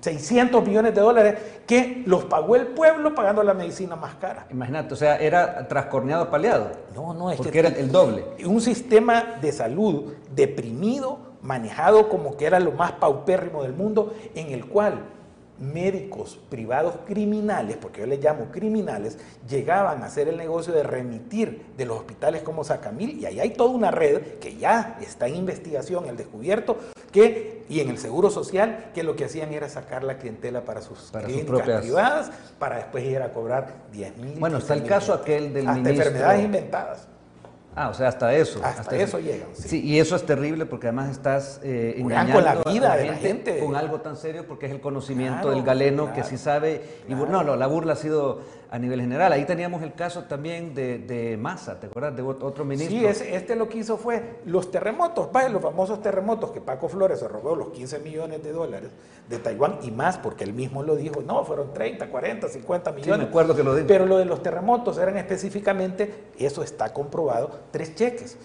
600 0.00 0.66
millones 0.66 0.92
de 0.92 1.00
dólares 1.00 1.38
que 1.64 2.02
los 2.06 2.24
pagó 2.24 2.56
el 2.56 2.68
pueblo 2.68 3.14
pagando 3.14 3.44
la 3.44 3.54
medicina 3.54 3.94
más 3.94 4.16
cara. 4.16 4.46
Imagínate, 4.50 4.94
o 4.94 4.96
sea, 4.96 5.16
era 5.16 5.68
trascorneado 5.68 6.28
paliado. 6.28 6.72
No, 6.92 7.14
no, 7.14 7.30
es 7.30 7.36
porque 7.36 7.52
que 7.52 7.58
era 7.60 7.68
el 7.68 7.92
doble. 7.92 8.24
Un 8.44 8.60
sistema 8.60 9.36
de 9.40 9.52
salud 9.52 10.14
deprimido 10.34 11.29
manejado 11.42 12.08
como 12.08 12.36
que 12.36 12.46
era 12.46 12.60
lo 12.60 12.72
más 12.72 12.92
paupérrimo 12.92 13.62
del 13.62 13.72
mundo, 13.72 14.14
en 14.34 14.52
el 14.52 14.66
cual 14.66 15.04
médicos 15.60 16.40
privados 16.48 16.94
criminales, 17.06 17.76
porque 17.76 18.00
yo 18.00 18.06
les 18.06 18.22
llamo 18.22 18.46
criminales, 18.50 19.18
llegaban 19.48 20.02
a 20.02 20.06
hacer 20.06 20.26
el 20.28 20.38
negocio 20.38 20.72
de 20.72 20.82
remitir 20.82 21.66
de 21.76 21.84
los 21.84 21.98
hospitales 21.98 22.42
como 22.42 22.64
Sacamil, 22.64 23.18
y 23.18 23.26
ahí 23.26 23.40
hay 23.40 23.50
toda 23.50 23.70
una 23.70 23.90
red 23.90 24.38
que 24.40 24.56
ya 24.56 24.98
está 25.02 25.28
en 25.28 25.36
investigación, 25.36 26.06
el 26.06 26.16
descubierto, 26.16 26.78
que, 27.12 27.64
y 27.68 27.80
en 27.80 27.90
el 27.90 27.98
Seguro 27.98 28.30
Social, 28.30 28.90
que 28.94 29.02
lo 29.02 29.16
que 29.16 29.26
hacían 29.26 29.52
era 29.52 29.68
sacar 29.68 30.02
la 30.02 30.16
clientela 30.18 30.64
para 30.64 30.80
sus 30.80 31.10
para 31.10 31.26
clínicas 31.26 31.80
privadas, 31.80 32.30
para 32.58 32.76
después 32.76 33.04
ir 33.04 33.20
a 33.20 33.32
cobrar 33.32 33.74
10 33.92 34.16
mil. 34.16 34.38
Bueno, 34.38 34.58
está 34.58 34.74
el 34.74 34.84
caso 34.84 35.12
aquel 35.12 35.52
del 35.52 35.68
hasta 35.68 35.80
ministro... 35.80 36.06
enfermedades 36.06 36.44
inventadas. 36.44 37.08
Ah, 37.76 37.88
o 37.88 37.94
sea, 37.94 38.08
hasta 38.08 38.34
eso. 38.34 38.60
Hasta, 38.64 38.80
hasta 38.80 38.96
eso, 38.96 39.18
llegan. 39.20 39.48
Sí. 39.52 39.68
sí. 39.68 39.82
y 39.84 39.98
eso 40.00 40.16
es 40.16 40.26
terrible 40.26 40.66
porque 40.66 40.88
además 40.88 41.10
estás 41.10 41.60
eh, 41.62 41.94
engañando 41.98 42.34
con 42.34 42.44
la 42.44 42.54
vida 42.72 42.92
a 42.92 42.96
la 42.96 43.02
de 43.02 43.08
gente, 43.08 43.22
la 43.22 43.28
gente, 43.28 43.58
con 43.58 43.76
algo 43.76 44.00
tan 44.00 44.16
serio 44.16 44.44
porque 44.46 44.66
es 44.66 44.72
el 44.72 44.80
conocimiento 44.80 45.42
claro, 45.42 45.54
del 45.54 45.62
galeno 45.64 46.06
claro, 46.06 46.16
que 46.16 46.28
sí 46.28 46.36
sabe. 46.36 46.82
Claro. 47.06 47.26
Y 47.26 47.30
no, 47.30 47.42
no, 47.44 47.56
la 47.56 47.66
burla 47.66 47.92
ha 47.92 47.96
sido 47.96 48.40
a 48.70 48.78
nivel 48.78 49.00
general. 49.00 49.32
Ahí 49.32 49.44
teníamos 49.44 49.82
el 49.82 49.94
caso 49.94 50.24
también 50.24 50.74
de, 50.74 50.98
de 50.98 51.36
Massa, 51.36 51.80
¿te 51.80 51.88
acuerdas? 51.88 52.14
De 52.14 52.22
otro 52.22 52.64
ministro. 52.64 52.96
Sí, 52.96 53.04
ese, 53.04 53.34
este 53.34 53.56
lo 53.56 53.68
que 53.68 53.78
hizo 53.78 53.96
fue 53.96 54.40
los 54.44 54.70
terremotos, 54.70 55.30
vaya, 55.32 55.48
los 55.48 55.60
famosos 55.60 56.00
terremotos 56.00 56.52
que 56.52 56.60
Paco 56.60 56.88
Flores 56.88 57.18
se 57.18 57.26
robó 57.26 57.56
los 57.56 57.70
15 57.70 57.98
millones 57.98 58.44
de 58.44 58.52
dólares 58.52 58.90
de 59.28 59.38
Taiwán 59.38 59.78
y 59.82 59.90
más, 59.90 60.18
porque 60.18 60.44
él 60.44 60.52
mismo 60.52 60.84
lo 60.84 60.94
dijo, 60.94 61.20
no, 61.20 61.44
fueron 61.44 61.74
30, 61.74 62.08
40, 62.08 62.48
50 62.48 62.92
millones. 62.92 63.14
Sí, 63.14 63.22
me 63.22 63.28
acuerdo 63.28 63.56
que 63.56 63.64
lo 63.64 63.74
dijo. 63.74 63.88
Pero 63.88 64.06
lo 64.06 64.18
de 64.18 64.24
los 64.24 64.42
terremotos 64.42 64.98
eran 64.98 65.16
específicamente, 65.16 66.28
eso 66.38 66.62
está 66.62 66.92
comprobado, 66.92 67.50
tres 67.72 67.94
cheques 67.96 68.38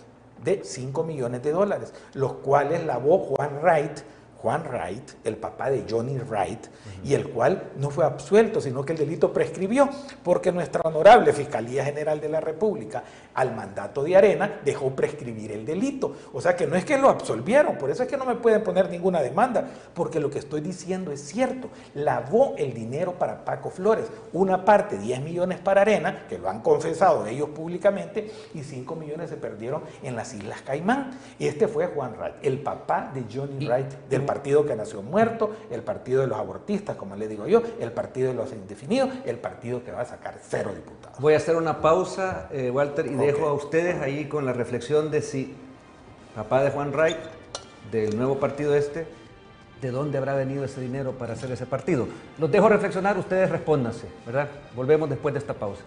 de 0.43 0.63
5 0.63 1.03
millones 1.03 1.43
de 1.43 1.51
dólares, 1.51 1.93
los 2.13 2.33
cuales 2.33 2.85
lavó 2.85 3.19
Juan 3.19 3.59
Wright, 3.61 3.99
Juan 4.45 4.63
Wright, 4.69 5.09
el 5.23 5.37
papá 5.37 5.71
de 5.71 5.85
Johnny 5.89 6.19
Wright, 6.19 6.67
uh 6.67 6.69
-huh. 6.69 7.09
y 7.09 7.15
el 7.15 7.29
cual 7.29 7.71
no 7.77 7.89
fue 7.89 8.05
absuelto, 8.05 8.61
sino 8.61 8.85
que 8.85 8.93
el 8.93 8.99
delito 8.99 9.33
prescribió, 9.33 9.89
porque 10.23 10.51
nuestra 10.51 10.81
honorable 10.81 11.33
Fiscalía 11.33 11.83
General 11.83 12.21
de 12.21 12.29
la 12.29 12.41
República, 12.41 13.03
al 13.33 13.55
mandato 13.55 14.03
de 14.03 14.15
Arena, 14.15 14.59
dejó 14.63 14.91
prescribir 14.91 15.51
el 15.51 15.65
delito. 15.65 16.15
O 16.31 16.41
sea 16.41 16.55
que 16.55 16.67
no 16.67 16.75
es 16.75 16.85
que 16.85 16.95
lo 16.95 17.09
absolvieron, 17.09 17.75
por 17.79 17.89
eso 17.89 18.03
es 18.03 18.07
que 18.07 18.17
no 18.17 18.25
me 18.25 18.35
pueden 18.35 18.61
poner 18.63 18.87
ninguna 18.87 19.23
demanda, 19.23 19.65
porque 19.95 20.19
lo 20.19 20.29
que 20.29 20.37
estoy 20.37 20.61
diciendo 20.61 21.11
es 21.11 21.21
cierto. 21.21 21.69
Lavó 21.95 22.53
el 22.59 22.71
dinero 22.75 23.13
para 23.13 23.43
Paco 23.45 23.71
Flores, 23.71 24.05
una 24.31 24.63
parte, 24.63 24.99
10 24.99 25.21
millones 25.21 25.57
para 25.57 25.81
Arena, 25.81 26.27
que 26.29 26.37
lo 26.37 26.49
han 26.51 26.61
confesado 26.61 27.25
ellos 27.25 27.49
públicamente, 27.49 28.29
y 28.53 28.61
5 28.61 28.95
millones 28.95 29.31
se 29.31 29.37
perdieron 29.37 29.81
en 30.03 30.15
las 30.15 30.35
Islas 30.35 30.61
Caimán. 30.61 31.17
Este 31.39 31.67
fue 31.67 31.87
Juan 31.87 32.13
Wright, 32.19 32.35
el 32.43 32.59
papá 32.59 33.09
de 33.11 33.23
Johnny 33.33 33.65
Wright, 33.65 33.91
del 34.07 34.21
partido 34.35 34.65
que 34.65 34.75
nació 34.75 35.01
muerto, 35.01 35.55
el 35.71 35.81
partido 35.81 36.19
de 36.19 36.27
los 36.27 36.37
abortistas, 36.37 36.97
como 36.97 37.15
le 37.15 37.29
digo 37.29 37.47
yo, 37.47 37.61
el 37.79 37.93
partido 37.93 38.27
de 38.27 38.33
los 38.33 38.51
indefinidos, 38.51 39.09
el 39.23 39.37
partido 39.37 39.81
que 39.81 39.91
va 39.91 40.01
a 40.01 40.05
sacar 40.05 40.37
cero 40.41 40.71
diputados. 40.75 41.17
Voy 41.21 41.35
a 41.35 41.37
hacer 41.37 41.55
una 41.55 41.79
pausa, 41.79 42.49
eh, 42.51 42.69
Walter, 42.69 43.05
y 43.05 43.15
okay. 43.15 43.27
dejo 43.27 43.47
a 43.47 43.53
ustedes 43.53 44.01
ahí 44.01 44.25
con 44.25 44.45
la 44.45 44.51
reflexión 44.51 45.09
de 45.09 45.21
si 45.21 45.55
papá 46.35 46.63
de 46.63 46.71
Juan 46.71 46.91
Wright, 46.91 47.17
del 47.93 48.17
nuevo 48.17 48.37
partido 48.37 48.75
este, 48.75 49.07
¿de 49.81 49.91
dónde 49.91 50.17
habrá 50.17 50.35
venido 50.35 50.65
ese 50.65 50.81
dinero 50.81 51.13
para 51.13 51.31
hacer 51.31 51.49
ese 51.51 51.65
partido? 51.65 52.09
Los 52.37 52.51
dejo 52.51 52.67
reflexionar, 52.67 53.17
ustedes 53.17 53.49
respóndanse, 53.49 54.07
¿verdad? 54.25 54.49
Volvemos 54.75 55.09
después 55.09 55.33
de 55.33 55.39
esta 55.39 55.53
pausa. 55.53 55.83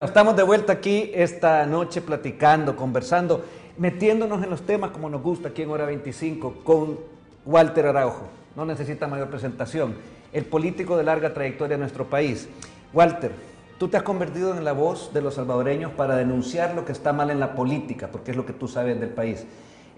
Estamos 0.00 0.36
de 0.36 0.44
vuelta 0.44 0.74
aquí 0.74 1.10
esta 1.14 1.64
noche 1.66 2.00
platicando, 2.00 2.76
conversando, 2.76 3.44
metiéndonos 3.78 4.42
en 4.42 4.50
los 4.50 4.62
temas 4.62 4.90
como 4.90 5.08
nos 5.08 5.22
gusta 5.22 5.48
aquí 5.50 5.62
en 5.62 5.70
Hora 5.70 5.86
25 5.86 6.62
con 6.64 6.98
Walter 7.46 7.86
Araujo. 7.86 8.28
No 8.56 8.64
necesita 8.64 9.06
mayor 9.06 9.30
presentación. 9.30 9.94
El 10.32 10.44
político 10.44 10.96
de 10.96 11.04
larga 11.04 11.32
trayectoria 11.32 11.74
en 11.74 11.80
nuestro 11.80 12.06
país. 12.06 12.48
Walter, 12.92 13.32
tú 13.78 13.88
te 13.88 13.96
has 13.96 14.02
convertido 14.02 14.56
en 14.56 14.64
la 14.64 14.72
voz 14.72 15.12
de 15.14 15.22
los 15.22 15.34
salvadoreños 15.34 15.92
para 15.92 16.16
denunciar 16.16 16.74
lo 16.74 16.84
que 16.84 16.92
está 16.92 17.12
mal 17.12 17.30
en 17.30 17.40
la 17.40 17.54
política, 17.54 18.08
porque 18.10 18.32
es 18.32 18.36
lo 18.36 18.44
que 18.44 18.52
tú 18.52 18.68
sabes 18.68 18.98
del 18.98 19.10
país. 19.10 19.46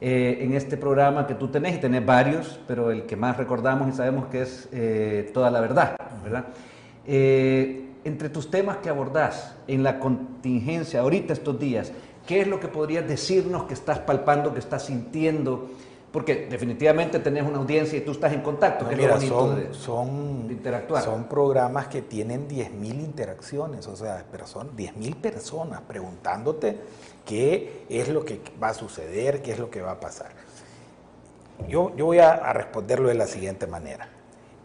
Eh, 0.02 0.38
en 0.40 0.54
este 0.54 0.76
programa 0.76 1.26
que 1.26 1.34
tú 1.34 1.48
tenés, 1.48 1.76
y 1.76 1.78
tenés 1.78 2.04
varios, 2.04 2.60
pero 2.66 2.90
el 2.90 3.04
que 3.04 3.16
más 3.16 3.36
recordamos 3.36 3.88
y 3.88 3.92
sabemos 3.92 4.26
que 4.26 4.42
es 4.42 4.68
eh, 4.72 5.30
Toda 5.34 5.50
la 5.50 5.60
Verdad, 5.60 5.96
¿verdad? 6.22 6.46
Eh, 7.06 7.86
entre 8.04 8.28
tus 8.30 8.50
temas 8.50 8.78
que 8.78 8.88
abordás 8.88 9.56
en 9.66 9.82
la 9.82 9.98
contingencia, 9.98 11.00
ahorita 11.00 11.32
estos 11.32 11.58
días, 11.58 11.92
¿qué 12.26 12.40
es 12.42 12.46
lo 12.46 12.60
que 12.60 12.68
podrías 12.68 13.06
decirnos 13.06 13.64
que 13.64 13.74
estás 13.74 13.98
palpando, 14.00 14.52
que 14.52 14.60
estás 14.60 14.86
sintiendo? 14.86 15.70
Porque 16.12 16.46
definitivamente 16.50 17.20
tenés 17.20 17.44
una 17.44 17.58
audiencia 17.58 17.96
y 17.96 18.00
tú 18.00 18.10
estás 18.10 18.32
en 18.32 18.40
contacto, 18.40 18.84
no, 18.84 18.90
que 18.90 18.96
mira, 18.96 19.14
es 19.14 19.28
lo 19.28 19.36
bonito 19.36 19.54
son, 19.54 19.56
de, 19.56 19.74
son, 19.74 20.48
de 20.48 20.54
interactuar. 20.54 21.04
Son 21.04 21.24
programas 21.24 21.86
que 21.86 22.02
tienen 22.02 22.48
10.000 22.48 22.84
interacciones, 23.00 23.86
o 23.86 23.94
sea, 23.94 24.24
pero 24.30 24.46
son 24.46 24.76
10.000 24.76 25.14
personas 25.16 25.82
preguntándote 25.82 26.78
qué 27.24 27.84
es 27.88 28.08
lo 28.08 28.24
que 28.24 28.40
va 28.60 28.70
a 28.70 28.74
suceder, 28.74 29.40
qué 29.40 29.52
es 29.52 29.58
lo 29.60 29.70
que 29.70 29.82
va 29.82 29.92
a 29.92 30.00
pasar. 30.00 30.32
Yo, 31.68 31.94
yo 31.94 32.06
voy 32.06 32.18
a, 32.18 32.32
a 32.32 32.52
responderlo 32.52 33.08
de 33.08 33.14
la 33.14 33.26
siguiente 33.26 33.68
manera. 33.68 34.08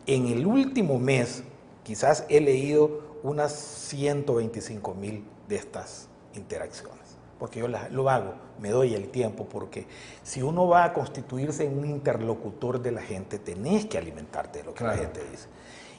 En 0.08 0.28
el 0.28 0.48
último 0.48 0.98
mes, 0.98 1.44
quizás 1.84 2.26
he 2.30 2.42
leído 2.42 3.02
unas 3.22 3.54
125 3.54 4.94
mil 4.94 5.24
de 5.48 5.56
estas 5.56 6.08
interacciones, 6.36 7.05
porque 7.40 7.60
yo 7.60 7.68
las, 7.68 7.92
lo 7.92 8.10
hago, 8.10 8.36
me 8.60 8.70
doy 8.70 8.94
el 8.96 9.10
tiempo, 9.10 9.48
porque 9.50 9.88
si 10.24 10.42
uno 10.42 10.68
va 10.68 10.86
a 10.86 10.94
constituirse 10.94 11.66
en 11.66 11.78
un 11.78 11.86
interlocutor 11.86 12.82
de 12.82 12.92
la 12.92 13.02
gente, 13.02 13.40
tenés 13.40 13.86
que 13.86 13.98
alimentarte 13.98 14.60
de 14.60 14.66
lo 14.66 14.76
que 14.76 14.80
Claro. 14.80 14.96
la 14.96 14.96
gente 14.98 15.24
dice. 15.32 15.48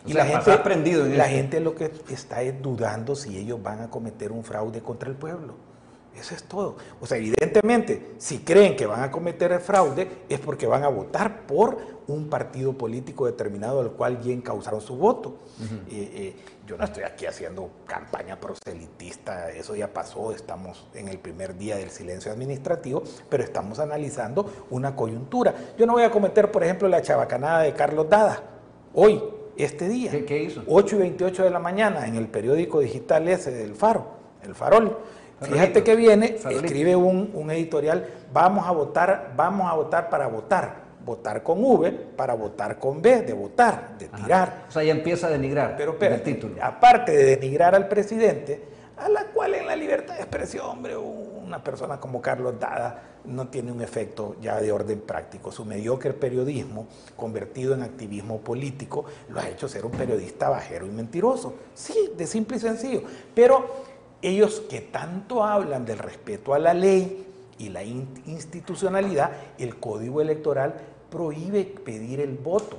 O 0.05 0.09
Y 0.09 0.13
sea, 0.13 0.25
la 0.25 0.27
gente, 0.27 0.53
aprendido 0.53 1.05
en 1.07 1.19
la 1.19 1.29
gente 1.29 1.61
lo 1.61 1.75
que 1.75 1.93
está 2.11 2.43
es 2.43 2.61
dudando 2.63 3.15
si 3.17 3.37
ellos 3.39 3.63
van 3.63 3.81
a 3.83 3.91
cometer 3.91 4.33
un 4.33 4.45
fraude 4.45 4.83
contra 4.83 5.11
el 5.11 5.17
pueblo. 5.17 5.55
Eso 6.19 6.35
es 6.35 6.43
todo. 6.45 6.77
O 7.01 7.07
sea, 7.07 7.19
evidentemente, 7.19 8.15
si 8.19 8.39
creen 8.39 8.75
que 8.77 8.87
van 8.87 9.03
a 9.03 9.11
cometer 9.11 9.53
el 9.53 9.61
fraude, 9.61 10.09
es 10.29 10.41
porque 10.41 10.67
van 10.67 10.83
a 10.85 10.89
votar 10.89 11.43
por 11.47 11.77
un 12.09 12.29
partido 12.29 12.73
político 12.73 13.27
determinado 13.27 13.81
al 13.81 13.91
cual 13.93 14.21
ya 14.23 14.33
encausaron 14.33 14.81
su 14.81 14.97
voto. 14.97 15.37
Eh, 15.91 16.11
eh, 16.15 16.37
yo 16.67 16.77
no 16.77 16.85
estoy 16.85 17.03
aquí 17.05 17.27
haciendo 17.27 17.71
campaña 17.87 18.39
proselitista, 18.41 19.51
eso 19.51 19.75
ya 19.77 19.93
pasó, 19.93 20.33
estamos 20.33 20.87
en 20.95 21.09
el 21.09 21.19
primer 21.19 21.57
día 21.57 21.77
del 21.77 21.91
silencio 21.91 22.33
administrativo, 22.33 23.03
pero 23.29 23.43
estamos 23.45 23.79
analizando 23.79 24.51
una 24.71 24.97
coyuntura. 24.97 25.55
Yo 25.79 25.87
no 25.87 25.93
voy 25.95 26.03
a 26.03 26.11
cometer, 26.11 26.51
por 26.51 26.65
ejemplo, 26.65 26.89
la 26.89 27.03
chabacanada 27.03 27.63
de 27.63 27.73
Carlos 27.75 28.09
Dada, 28.09 28.43
hoy, 28.95 29.23
este 29.57 29.89
día. 29.89 30.11
¿Qué- 30.11 30.25
qué 30.25 30.43
hizo? 30.45 30.63
8 30.67 30.97
y 30.97 30.99
28 31.01 31.45
de 31.45 31.51
la 31.51 31.59
mañana, 31.59 32.07
en 32.07 32.17
el 32.17 32.29
periódico 32.29 32.81
digital 32.81 33.29
ese 33.29 33.51
del 33.53 33.75
Faro, 33.75 34.07
el 34.43 34.55
Farol. 34.55 34.99
Fíjate 35.41 35.83
que 35.85 35.97
viene, 35.97 36.37
escribe 36.51 36.97
un, 36.97 37.31
un 37.35 37.51
editorial, 37.51 38.07
vamos 38.33 38.67
a 38.67 38.71
votar, 38.71 39.33
vamos 39.37 39.71
a 39.71 39.75
votar 39.75 40.09
para 40.09 40.27
votar. 40.29 40.87
Votar 41.05 41.45
con 41.45 41.63
V 41.63 41.93
para 42.17 42.35
votar 42.35 42.81
con 42.81 43.01
B, 43.01 43.23
de 43.23 43.33
votar, 43.33 43.97
de 43.97 44.07
Ajá. 44.07 44.17
tirar. 44.17 44.65
O 44.69 44.73
sea, 44.73 44.83
ya 44.83 44.91
empieza 44.91 45.29
a 45.29 45.31
denigrar 45.31 45.77
Pero 45.77 45.97
el 46.01 46.23
título. 46.23 46.57
aparte 46.61 47.13
de 47.13 47.37
denigrar 47.37 47.77
al 47.77 47.87
presidente, 47.87 48.65
a 48.97 49.09
la 49.09 49.27
cual 49.27 49.55
en 49.55 49.67
la 49.67 49.77
libertad 49.77 50.15
de 50.15 50.23
expresión, 50.23 50.67
hombre, 50.67 50.97
una 50.97 51.63
persona 51.63 52.01
como 52.01 52.21
Carlos 52.21 52.59
Dada 52.59 53.03
no 53.25 53.47
tiene 53.47 53.71
un 53.71 53.83
efecto 53.83 54.35
ya 54.41 54.61
de 54.61 54.73
orden 54.73 55.01
práctico. 55.01 55.53
Su 55.53 55.65
mediocre 55.65 56.13
periodismo, 56.13 56.89
convertido 57.15 57.75
en 57.75 57.83
activismo 57.85 58.39
político, 58.41 59.05
lo 59.29 59.39
ha 59.39 59.49
hecho 59.49 59.69
ser 59.69 59.85
un 59.87 59.93
periodista 59.93 60.49
bajero 60.49 60.87
y 60.87 60.91
mentiroso. 60.91 61.55
Sí, 61.73 62.11
de 62.17 62.27
simple 62.27 62.57
y 62.57 62.61
sencillo. 62.61 63.03
Pero 63.33 63.86
ellos 64.23 64.61
que 64.69 64.81
tanto 64.81 65.45
hablan 65.45 65.85
del 65.85 65.99
respeto 65.99 66.55
a 66.55 66.59
la 66.59 66.75
ley 66.75 67.27
y 67.59 67.69
la 67.71 67.83
in- 67.85 68.23
institucionalidad, 68.27 69.31
el 69.59 69.79
código 69.79 70.21
electoral 70.21 70.75
prohíbe 71.11 71.65
pedir 71.65 72.21
el 72.21 72.37
voto 72.37 72.79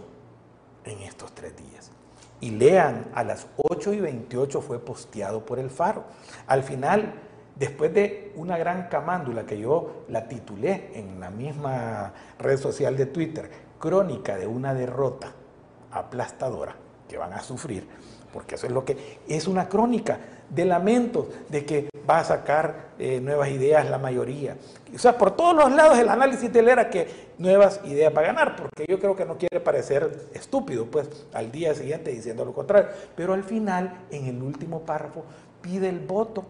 en 0.86 1.00
estos 1.00 1.34
tres 1.34 1.56
días. 1.58 1.92
y 2.40 2.52
lean, 2.52 3.08
a 3.16 3.24
las 3.24 3.48
8 3.58 3.94
y 3.94 4.00
28 4.00 4.62
fue 4.62 4.78
posteado 4.78 5.44
por 5.44 5.58
el 5.58 5.72
Faro. 5.72 6.04
Al 6.46 6.62
final, 6.62 7.14
después 7.56 7.92
de 7.96 8.32
una 8.36 8.60
gran 8.60 8.90
camándula 8.90 9.44
que 9.48 9.58
yo 9.58 10.04
la 10.08 10.28
titulé 10.28 10.92
en 10.94 11.20
la 11.20 11.32
misma 11.32 12.14
red 12.38 12.60
social 12.60 12.96
de 12.96 13.08
Twitter, 13.08 13.50
crónica 13.80 14.38
de 14.38 14.46
una 14.46 14.76
derrota 14.76 15.32
aplastadora 15.92 16.76
que 17.10 17.18
van 17.18 17.34
a 17.34 17.42
sufrir, 17.42 17.88
porque 18.38 18.54
eso 18.54 18.68
es 18.68 18.72
lo 18.72 18.86
que 18.86 18.96
es 19.28 19.48
una 19.48 19.68
crónica 19.68 20.20
de 20.48 20.64
lamentos, 20.64 21.26
de 21.50 21.66
que 21.66 21.90
va 22.08 22.20
a 22.20 22.24
sacar 22.24 22.90
eh, 23.00 23.20
nuevas 23.20 23.50
ideas 23.50 23.90
la 23.90 23.98
mayoría. 23.98 24.56
O 24.94 25.00
sea, 25.00 25.18
por 25.18 25.36
todos 25.36 25.56
los 25.56 25.72
lados 25.72 25.98
el 25.98 26.08
análisis 26.08 26.54
de 26.54 26.60
él 26.60 26.70
era 26.70 26.88
que 26.88 27.08
nuevas 27.40 27.82
ideas 27.86 28.14
para 28.14 28.28
ganar, 28.28 28.56
porque 28.56 28.86
yo 28.88 29.00
creo 29.00 29.16
que 29.16 29.26
no 29.26 29.40
quiere 29.40 29.60
parecer 29.60 30.30
estúpido, 30.36 30.86
pues 30.86 31.10
al 31.34 31.52
día 31.52 31.74
siguiente 31.74 32.12
diciendo 32.12 32.46
lo 32.46 32.54
contrario. 32.54 32.90
Pero 33.16 33.34
al 33.34 33.44
final, 33.44 34.02
en 34.12 34.28
el 34.28 34.44
último 34.44 34.82
párrafo, 34.82 35.24
pide 35.64 35.90
el 35.90 36.00
voto 36.00 36.46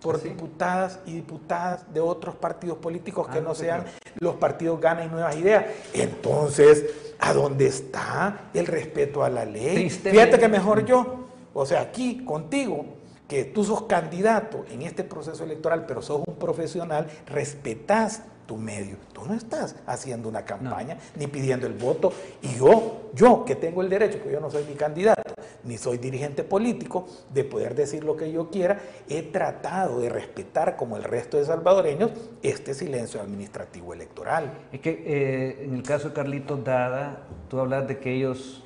por 0.00 0.22
diputadas 0.22 1.00
y 1.04 1.12
diputadas 1.12 1.92
de 1.92 2.00
otros 2.00 2.34
partidos 2.34 2.78
políticos 2.78 3.28
que 3.28 3.40
ah, 3.40 3.42
no 3.42 3.54
sean 3.54 3.84
los 4.20 4.36
partidos 4.36 4.80
ganan 4.80 5.10
nuevas 5.10 5.36
ideas. 5.36 5.66
Entonces, 5.92 6.86
¿a 7.18 7.34
dónde 7.34 7.66
está 7.66 8.48
el 8.54 8.66
respeto 8.66 9.22
a 9.22 9.28
la 9.28 9.44
ley? 9.44 9.90
Fíjate 9.90 10.38
que 10.38 10.48
mejor 10.48 10.86
yo, 10.86 11.25
o 11.58 11.64
sea, 11.64 11.80
aquí 11.80 12.22
contigo, 12.22 12.84
que 13.26 13.44
tú 13.44 13.64
sos 13.64 13.84
candidato 13.84 14.64
en 14.70 14.82
este 14.82 15.04
proceso 15.04 15.42
electoral, 15.42 15.86
pero 15.86 16.02
sos 16.02 16.22
un 16.26 16.36
profesional, 16.36 17.06
respetás 17.26 18.22
tu 18.46 18.58
medio. 18.58 18.96
Tú 19.12 19.24
no 19.24 19.32
estás 19.32 19.74
haciendo 19.86 20.28
una 20.28 20.44
campaña 20.44 20.98
ni 21.16 21.26
pidiendo 21.26 21.66
el 21.66 21.72
voto. 21.72 22.12
Y 22.42 22.56
yo, 22.56 23.10
yo 23.14 23.44
que 23.46 23.56
tengo 23.56 23.80
el 23.80 23.88
derecho, 23.88 24.18
porque 24.18 24.34
yo 24.34 24.40
no 24.40 24.50
soy 24.50 24.64
ni 24.68 24.74
candidato, 24.74 25.22
ni 25.64 25.78
soy 25.78 25.96
dirigente 25.96 26.44
político, 26.44 27.06
de 27.32 27.42
poder 27.44 27.74
decir 27.74 28.04
lo 28.04 28.16
que 28.16 28.30
yo 28.30 28.50
quiera, 28.50 28.78
he 29.08 29.22
tratado 29.22 29.98
de 30.00 30.10
respetar, 30.10 30.76
como 30.76 30.98
el 30.98 31.04
resto 31.04 31.38
de 31.38 31.46
salvadoreños, 31.46 32.10
este 32.42 32.74
silencio 32.74 33.20
administrativo 33.20 33.94
electoral. 33.94 34.52
Es 34.70 34.80
que 34.80 34.90
eh, 34.90 35.64
en 35.64 35.74
el 35.74 35.82
caso 35.82 36.10
de 36.10 36.14
Carlitos 36.14 36.62
Dada, 36.62 37.22
tú 37.48 37.58
hablas 37.58 37.88
de 37.88 37.98
que 37.98 38.14
ellos 38.14 38.62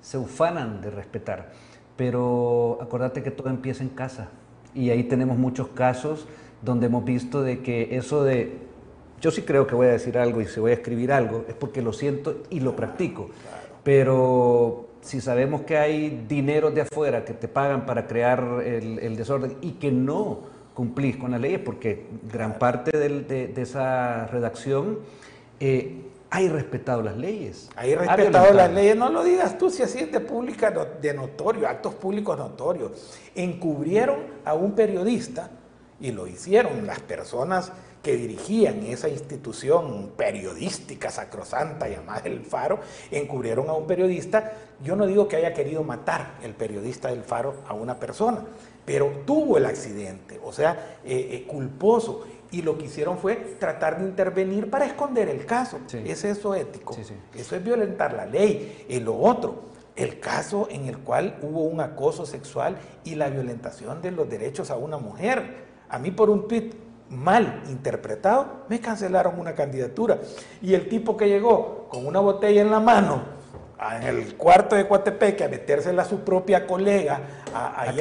se 0.00 0.16
ufanan 0.16 0.80
de 0.80 0.90
respetar 0.90 1.52
pero 1.96 2.78
acordate 2.80 3.22
que 3.22 3.30
todo 3.30 3.48
empieza 3.48 3.82
en 3.82 3.90
casa. 3.90 4.28
Y 4.74 4.90
ahí 4.90 5.04
tenemos 5.04 5.36
muchos 5.36 5.68
casos 5.68 6.26
donde 6.62 6.86
hemos 6.86 7.04
visto 7.04 7.42
de 7.42 7.60
que 7.60 7.96
eso 7.96 8.24
de, 8.24 8.52
yo 9.20 9.30
sí 9.30 9.42
creo 9.42 9.66
que 9.66 9.74
voy 9.74 9.88
a 9.88 9.92
decir 9.92 10.16
algo 10.16 10.40
y 10.40 10.46
si 10.46 10.60
voy 10.60 10.70
a 10.70 10.74
escribir 10.74 11.12
algo, 11.12 11.44
es 11.48 11.54
porque 11.54 11.82
lo 11.82 11.92
siento 11.92 12.42
y 12.50 12.60
lo 12.60 12.74
practico, 12.74 13.30
pero 13.82 14.86
si 15.00 15.20
sabemos 15.20 15.62
que 15.62 15.76
hay 15.76 16.24
dinero 16.28 16.70
de 16.70 16.82
afuera 16.82 17.24
que 17.24 17.34
te 17.34 17.48
pagan 17.48 17.84
para 17.84 18.06
crear 18.06 18.62
el, 18.64 19.16
desorden 19.16 19.56
y 19.60 19.72
que 19.72 19.90
no 19.90 20.40
cumplís 20.74 21.16
con 21.16 21.32
las 21.32 21.40
leyes, 21.40 21.60
porque 21.60 22.06
gran 22.32 22.58
parte 22.58 22.96
de, 22.96 23.52
esa 23.56 24.26
redacción 24.28 25.00
eh, 25.60 26.11
hay 26.34 26.48
respetado 26.48 27.02
las 27.02 27.18
leyes. 27.18 27.68
Hay 27.76 27.94
respetado 27.94 28.54
las 28.54 28.72
leyes, 28.72 28.96
no 28.96 29.10
lo 29.10 29.22
digas 29.22 29.58
tú, 29.58 29.68
si 29.68 29.82
así 29.82 29.98
es 29.98 30.10
de 30.10 30.20
pública 30.20 30.70
de 30.70 31.12
notorio, 31.12 31.68
actos 31.68 31.94
públicos 31.94 32.38
notorios. 32.38 33.18
Encubrieron 33.34 34.18
a 34.42 34.54
un 34.54 34.72
periodista 34.72 35.50
y 36.00 36.10
lo 36.10 36.26
hicieron 36.26 36.86
las 36.86 37.00
personas 37.00 37.70
que 38.02 38.16
dirigían 38.16 38.82
esa 38.84 39.10
institución 39.10 40.12
periodística 40.16 41.10
sacrosanta 41.10 41.86
llamada 41.86 42.22
El 42.24 42.40
Faro, 42.46 42.80
encubrieron 43.10 43.68
a 43.68 43.74
un 43.74 43.86
periodista. 43.86 44.52
Yo 44.82 44.96
no 44.96 45.06
digo 45.06 45.28
que 45.28 45.36
haya 45.36 45.52
querido 45.52 45.84
matar 45.84 46.38
el 46.42 46.54
periodista 46.54 47.08
del 47.08 47.24
Faro 47.24 47.56
a 47.68 47.74
una 47.74 48.00
persona, 48.00 48.42
pero 48.86 49.12
tuvo 49.26 49.58
el 49.58 49.66
accidente, 49.66 50.40
o 50.42 50.50
sea, 50.50 50.96
eh, 51.04 51.28
eh, 51.30 51.46
culposo 51.46 52.24
y 52.52 52.62
lo 52.62 52.78
que 52.78 52.84
hicieron 52.84 53.18
fue 53.18 53.34
tratar 53.58 53.98
de 53.98 54.04
intervenir 54.04 54.70
para 54.70 54.84
esconder 54.84 55.28
el 55.28 55.44
caso. 55.46 55.80
¿Es 55.92 56.24
eso 56.24 56.54
ético? 56.54 56.94
Eso 57.34 57.56
es 57.56 57.64
violentar 57.64 58.12
la 58.12 58.26
ley. 58.26 58.86
Y 58.88 59.00
lo 59.00 59.18
otro, 59.18 59.62
el 59.96 60.20
caso 60.20 60.68
en 60.70 60.86
el 60.86 60.98
cual 60.98 61.38
hubo 61.42 61.62
un 61.62 61.80
acoso 61.80 62.26
sexual 62.26 62.76
y 63.04 63.14
la 63.14 63.30
violentación 63.30 64.02
de 64.02 64.12
los 64.12 64.28
derechos 64.28 64.70
a 64.70 64.76
una 64.76 64.98
mujer. 64.98 65.64
A 65.88 65.98
mí 65.98 66.10
por 66.10 66.28
un 66.28 66.46
tweet 66.46 66.70
mal 67.08 67.62
interpretado 67.68 68.64
me 68.68 68.80
cancelaron 68.80 69.40
una 69.40 69.54
candidatura. 69.54 70.20
Y 70.60 70.74
el 70.74 70.88
tipo 70.88 71.16
que 71.16 71.28
llegó 71.28 71.88
con 71.88 72.06
una 72.06 72.20
botella 72.20 72.60
en 72.60 72.70
la 72.70 72.80
mano 72.80 73.41
en 73.90 74.02
el 74.04 74.36
cuarto 74.36 74.76
de 74.76 74.86
Coatepeque 74.86 75.44
a 75.44 75.48
metérsela 75.48 76.02
a 76.02 76.04
su 76.04 76.20
propia 76.20 76.66
colega, 76.66 77.20
a, 77.54 77.92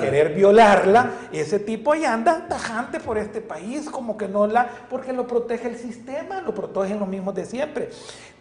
querer, 0.00 0.34
violarla, 0.34 1.10
ese 1.32 1.58
tipo 1.60 1.92
ahí 1.92 2.04
anda 2.04 2.46
tajante 2.48 3.00
por 3.00 3.18
este 3.18 3.40
país, 3.40 3.88
como 3.88 4.16
que 4.16 4.28
no 4.28 4.46
la, 4.46 4.68
porque 4.90 5.12
lo 5.12 5.26
protege 5.26 5.68
el 5.68 5.76
sistema, 5.76 6.40
lo 6.40 6.54
protegen 6.54 6.98
los 6.98 7.08
mismos 7.08 7.34
de 7.34 7.44
siempre. 7.44 7.90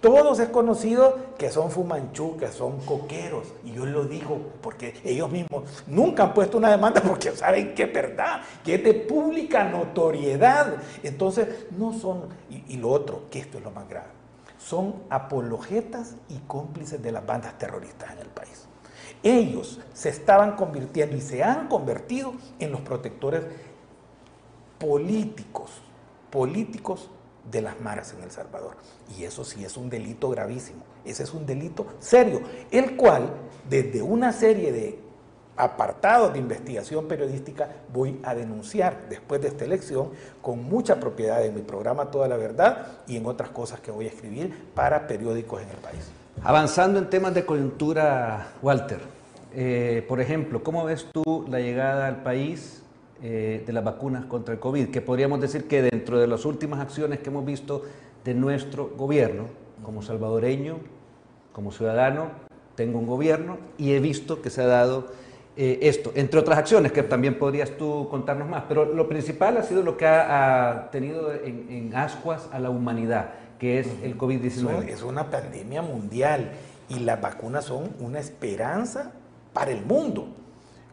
Todos 0.01 0.39
es 0.39 0.49
conocido 0.49 1.17
que 1.38 1.49
son 1.49 1.71
fumanchú, 1.71 2.38
que 2.38 2.47
son 2.47 2.79
coqueros, 2.79 3.47
y 3.63 3.73
yo 3.73 3.86
lo 3.86 4.05
digo 4.05 4.39
porque 4.62 4.95
ellos 5.03 5.31
mismos 5.31 5.83
nunca 5.88 6.23
han 6.23 6.33
puesto 6.33 6.57
una 6.57 6.69
demanda 6.69 7.01
porque 7.01 7.31
saben 7.36 7.73
que 7.73 7.83
es 7.83 7.93
verdad, 7.93 8.41
que 8.63 8.75
es 8.75 8.83
de 8.83 8.93
pública 8.93 9.63
notoriedad. 9.63 10.75
Entonces, 11.03 11.47
no 11.77 11.93
son, 11.93 12.29
y 12.49 12.77
lo 12.77 12.89
otro, 12.89 13.23
que 13.29 13.39
esto 13.39 13.57
es 13.57 13.63
lo 13.63 13.71
más 13.71 13.88
grave 13.88 14.16
son 14.67 14.95
apologetas 15.10 16.15
y 16.27 16.39
cómplices 16.39 17.01
de 17.01 17.13
las 17.13 17.25
bandas 17.25 17.58
terroristas 17.58 18.12
en 18.12 18.19
el 18.19 18.27
país. 18.27 18.65
Ellos 19.23 19.80
se 19.93 20.10
estaban 20.10 20.58
convirtiendo 20.58 21.15
y 21.15 21.21
se 21.21 21.41
han 21.41 21.69
convertido 21.69 22.34
en 22.60 22.73
los 22.73 22.82
protectores 22.82 23.45
políticos, 24.77 25.71
políticos 26.30 27.10
de 27.49 27.62
las 27.62 27.80
maras 27.80 28.13
en 28.13 28.23
El 28.23 28.32
Salvador. 28.32 28.75
Y 29.17 29.23
eso 29.23 29.45
sí 29.45 29.63
es 29.63 29.77
un 29.77 29.89
delito 29.89 30.30
gravísimo, 30.30 30.84
ese 31.06 31.23
es 31.23 31.34
un 31.34 31.45
delito 31.45 31.88
serio, 31.99 32.41
el 32.69 32.97
cual 32.97 33.30
desde 33.69 34.01
una 34.01 34.34
serie 34.34 34.73
de 34.73 34.99
apartado 35.57 36.29
de 36.29 36.39
investigación 36.39 37.07
periodística 37.07 37.67
voy 37.91 38.19
a 38.23 38.35
denunciar 38.35 39.07
después 39.09 39.41
de 39.41 39.47
esta 39.49 39.65
elección 39.65 40.11
con 40.41 40.63
mucha 40.63 40.99
propiedad 40.99 41.43
en 41.43 41.55
mi 41.55 41.61
programa 41.61 42.11
Toda 42.11 42.27
la 42.27 42.37
Verdad 42.37 42.87
y 43.07 43.17
en 43.17 43.25
otras 43.25 43.49
cosas 43.49 43.79
que 43.79 43.91
voy 43.91 44.05
a 44.05 44.09
escribir 44.09 44.53
para 44.73 45.07
periódicos 45.07 45.61
en 45.61 45.69
el 45.69 45.77
país. 45.77 46.11
Avanzando 46.43 46.99
en 46.99 47.09
temas 47.09 47.33
de 47.33 47.43
coyuntura, 47.45 48.49
Walter, 48.61 48.99
eh, 49.53 50.05
por 50.07 50.21
ejemplo, 50.21 50.63
¿cómo 50.63 50.85
ves 50.85 51.07
tú 51.11 51.45
la 51.49 51.59
llegada 51.59 52.07
al 52.07 52.21
país 52.21 52.83
eh, 53.23 53.63
de 53.65 53.73
las 53.73 53.83
vacunas 53.83 54.25
contra 54.25 54.53
el 54.53 54.59
COVID? 54.59 54.89
Que 54.91 55.01
podríamos 55.01 55.41
decir 55.41 55.67
que 55.67 55.81
dentro 55.81 56.19
de 56.19 56.27
las 56.27 56.45
últimas 56.45 56.79
acciones 56.79 57.19
que 57.19 57.29
hemos 57.29 57.43
visto 57.43 57.81
de 58.23 58.35
nuestro 58.35 58.91
gobierno, 58.95 59.45
como 59.83 60.03
salvadoreño, 60.03 60.77
como 61.51 61.71
ciudadano, 61.71 62.29
tengo 62.75 62.99
un 62.99 63.07
gobierno 63.07 63.57
y 63.79 63.93
he 63.93 63.99
visto 63.99 64.43
que 64.43 64.51
se 64.51 64.61
ha 64.61 64.67
dado 64.67 65.07
eh, 65.59 65.79
esto, 65.81 66.11
entre 66.13 66.39
otras 66.39 66.59
acciones 66.59 66.91
que 66.91 67.01
también 67.01 67.39
podrías 67.39 67.71
tú 67.71 68.07
contarnos 68.11 68.47
más, 68.47 68.65
pero 68.69 68.85
lo 68.85 69.09
principal 69.09 69.57
ha 69.57 69.63
sido 69.63 69.81
lo 69.81 69.97
que 69.97 70.05
ha, 70.05 70.89
tenido 70.91 71.33
en, 71.33 71.91
ascuas 71.95 72.47
a 72.51 72.59
la 72.59 72.69
humanidad, 72.69 73.31
que 73.57 73.79
es 73.79 73.87
el 74.03 74.15
COVID-19. 74.19 74.87
Es 74.87 75.01
una 75.01 75.31
pandemia 75.31 75.81
mundial 75.81 76.51
y 76.89 76.99
las 76.99 77.19
vacunas 77.19 77.65
son 77.65 77.89
una 77.99 78.19
esperanza 78.19 79.13
para 79.51 79.71
el 79.71 79.83
mundo. 79.83 80.27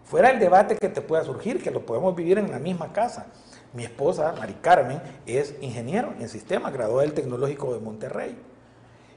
Fuera 0.04 0.30
el 0.30 0.38
debate 0.38 0.76
que 0.76 0.88
te 0.88 1.02
pueda 1.02 1.24
surgir, 1.24 1.62
que 1.62 1.70
lo 1.70 1.84
podemos 1.84 2.16
vivir 2.16 2.38
en 2.38 2.50
la 2.50 2.58
misma 2.58 2.90
casa. 2.90 3.26
Mi 3.74 3.84
esposa, 3.84 4.34
Mari 4.38 4.54
Carmen, 4.62 4.98
es 5.26 5.56
ingeniero 5.60 6.14
en 6.18 6.28
sistemas, 6.30 6.72
graduada 6.72 7.02
del 7.02 7.12
Tecnológico 7.12 7.74
de 7.74 7.80
Monterrey. 7.80 8.34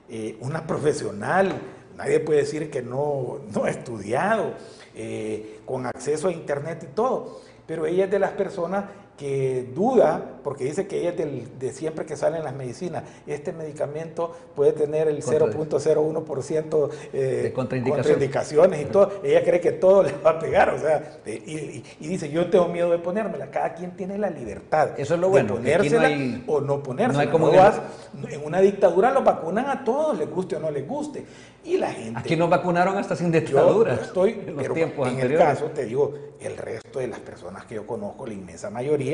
Eh, 0.09 0.37
una 0.41 0.67
profesional, 0.67 1.53
nadie 1.97 2.19
puede 2.19 2.41
decir 2.41 2.69
que 2.69 2.81
no, 2.81 3.39
no 3.53 3.65
ha 3.65 3.69
estudiado 3.69 4.53
eh, 4.95 5.59
con 5.65 5.85
acceso 5.85 6.27
a 6.27 6.31
internet 6.31 6.87
y 6.89 6.95
todo. 6.95 7.41
Pero 7.65 7.85
ella 7.85 8.05
es 8.05 8.11
de 8.11 8.19
las 8.19 8.31
personas 8.31 8.85
que 9.17 9.67
duda, 9.73 10.39
porque 10.43 10.65
dice 10.65 10.87
que 10.87 10.99
ella 10.99 11.09
es 11.09 11.59
de 11.59 11.73
siempre 11.73 12.05
que 12.05 12.15
salen 12.15 12.43
las 12.43 12.55
medicinas, 12.55 13.03
este 13.25 13.51
medicamento 13.51 14.31
puede 14.55 14.73
tener 14.73 15.07
el 15.07 15.23
0.01% 15.23 16.89
eh, 17.11 17.17
de 17.17 17.53
contraindicaciones 17.53 18.81
y 18.81 18.85
todo, 18.85 19.11
ella 19.23 19.43
cree 19.43 19.59
que 19.59 19.71
todo 19.71 20.03
le 20.03 20.13
va 20.23 20.31
a 20.31 20.39
pegar, 20.39 20.69
o 20.69 20.79
sea, 20.79 21.19
y, 21.25 21.83
dice, 21.99 22.29
yo 22.29 22.49
tengo 22.49 22.67
miedo 22.67 22.91
de 22.91 22.99
ponérmela, 22.99 23.49
cada 23.49 23.73
quien 23.73 23.91
tiene 23.95 24.17
la 24.17 24.29
libertad 24.29 24.91
Eso 24.97 25.15
es 25.15 25.19
lo 25.19 25.29
bueno, 25.29 25.55
de 25.57 25.77
ponérsela 25.77 26.41
o 26.45 26.61
no 26.61 26.83
ponérsela. 26.83 27.25
No 27.25 27.31
como 27.31 27.51
en 27.51 28.45
una 28.45 28.61
dictadura 28.61 29.11
lo 29.11 29.23
vacunan 29.23 29.69
a 29.69 29.83
todos, 29.83 30.17
les 30.17 30.29
guste 30.29 30.57
o 30.57 30.59
no 30.59 30.69
les 30.69 30.87
guste. 30.87 31.25
Y 31.63 31.77
la 31.77 31.91
gente... 31.91 32.19
Aquí 32.19 32.35
nos 32.35 32.49
vacunaron 32.49 32.95
hasta 32.97 33.15
sin 33.15 33.31
dictadura. 33.31 33.95
Yo 33.95 34.01
estoy, 34.01 34.43
en, 34.47 34.55
los 34.55 34.73
tiempos 34.73 35.09
en 35.09 35.19
el 35.19 35.37
caso, 35.37 35.65
te 35.65 35.85
digo, 35.85 36.13
el 36.39 36.55
resto 36.55 36.99
de 36.99 37.07
las 37.07 37.19
personas 37.19 37.65
que 37.65 37.75
yo 37.75 37.85
conozco, 37.85 38.25
la 38.25 38.33
inmensa 38.33 38.69
mayoría, 38.69 39.06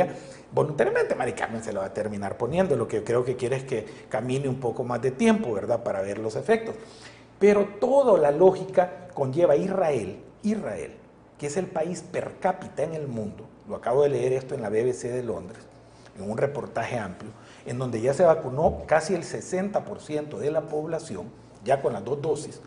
voluntariamente, 0.52 1.16
Mari 1.16 1.34
Carmen 1.34 1.64
se 1.64 1.74
lo 1.74 1.82
va 1.82 1.88
a 1.88 1.94
terminar 1.94 2.38
poniendo. 2.38 2.76
Lo 2.76 2.88
que 2.88 2.98
yo 2.98 3.04
creo 3.04 3.24
que 3.26 3.36
quiere 3.36 3.58
es 3.58 3.64
que 3.64 3.86
camine 4.10 4.48
un 4.48 4.60
poco 4.60 4.84
más 4.84 5.02
de 5.02 5.12
tiempo, 5.12 5.54
¿verdad? 5.54 5.84
Para 5.84 6.02
ver 6.02 6.20
los 6.20 6.36
efectos. 6.36 6.76
Pero 7.40 7.66
toda 7.80 8.18
la 8.18 8.32
lógica 8.32 9.08
conlleva 9.14 9.56
Israel, 9.56 10.20
Israel, 10.44 10.94
que 11.38 11.48
es 11.48 11.58
el 11.58 11.68
país 11.68 12.02
per 12.02 12.40
cápita 12.40 12.84
en 12.84 12.94
el 12.94 13.08
mundo, 13.08 13.46
lo 13.68 13.76
acabo 13.76 14.04
de 14.04 14.10
leer 14.10 14.34
esto 14.34 14.56
en 14.56 14.62
la 14.62 14.70
BBC 14.70 15.10
de 15.10 15.24
Londres, 15.24 15.62
en 16.18 16.30
un 16.30 16.38
reportaje 16.38 16.98
amplio, 16.98 17.32
en 17.66 17.80
donde 17.80 18.02
ya 18.02 18.14
se 18.14 18.24
vacunó 18.24 18.84
casi 18.86 19.14
el 19.14 19.24
60% 19.24 20.38
de 20.38 20.52
la 20.52 20.62
población, 20.62 21.28
ya 21.64 21.82
con 21.82 21.94
las 21.94 22.04
dos 22.06 22.22
dosis, 22.22 22.62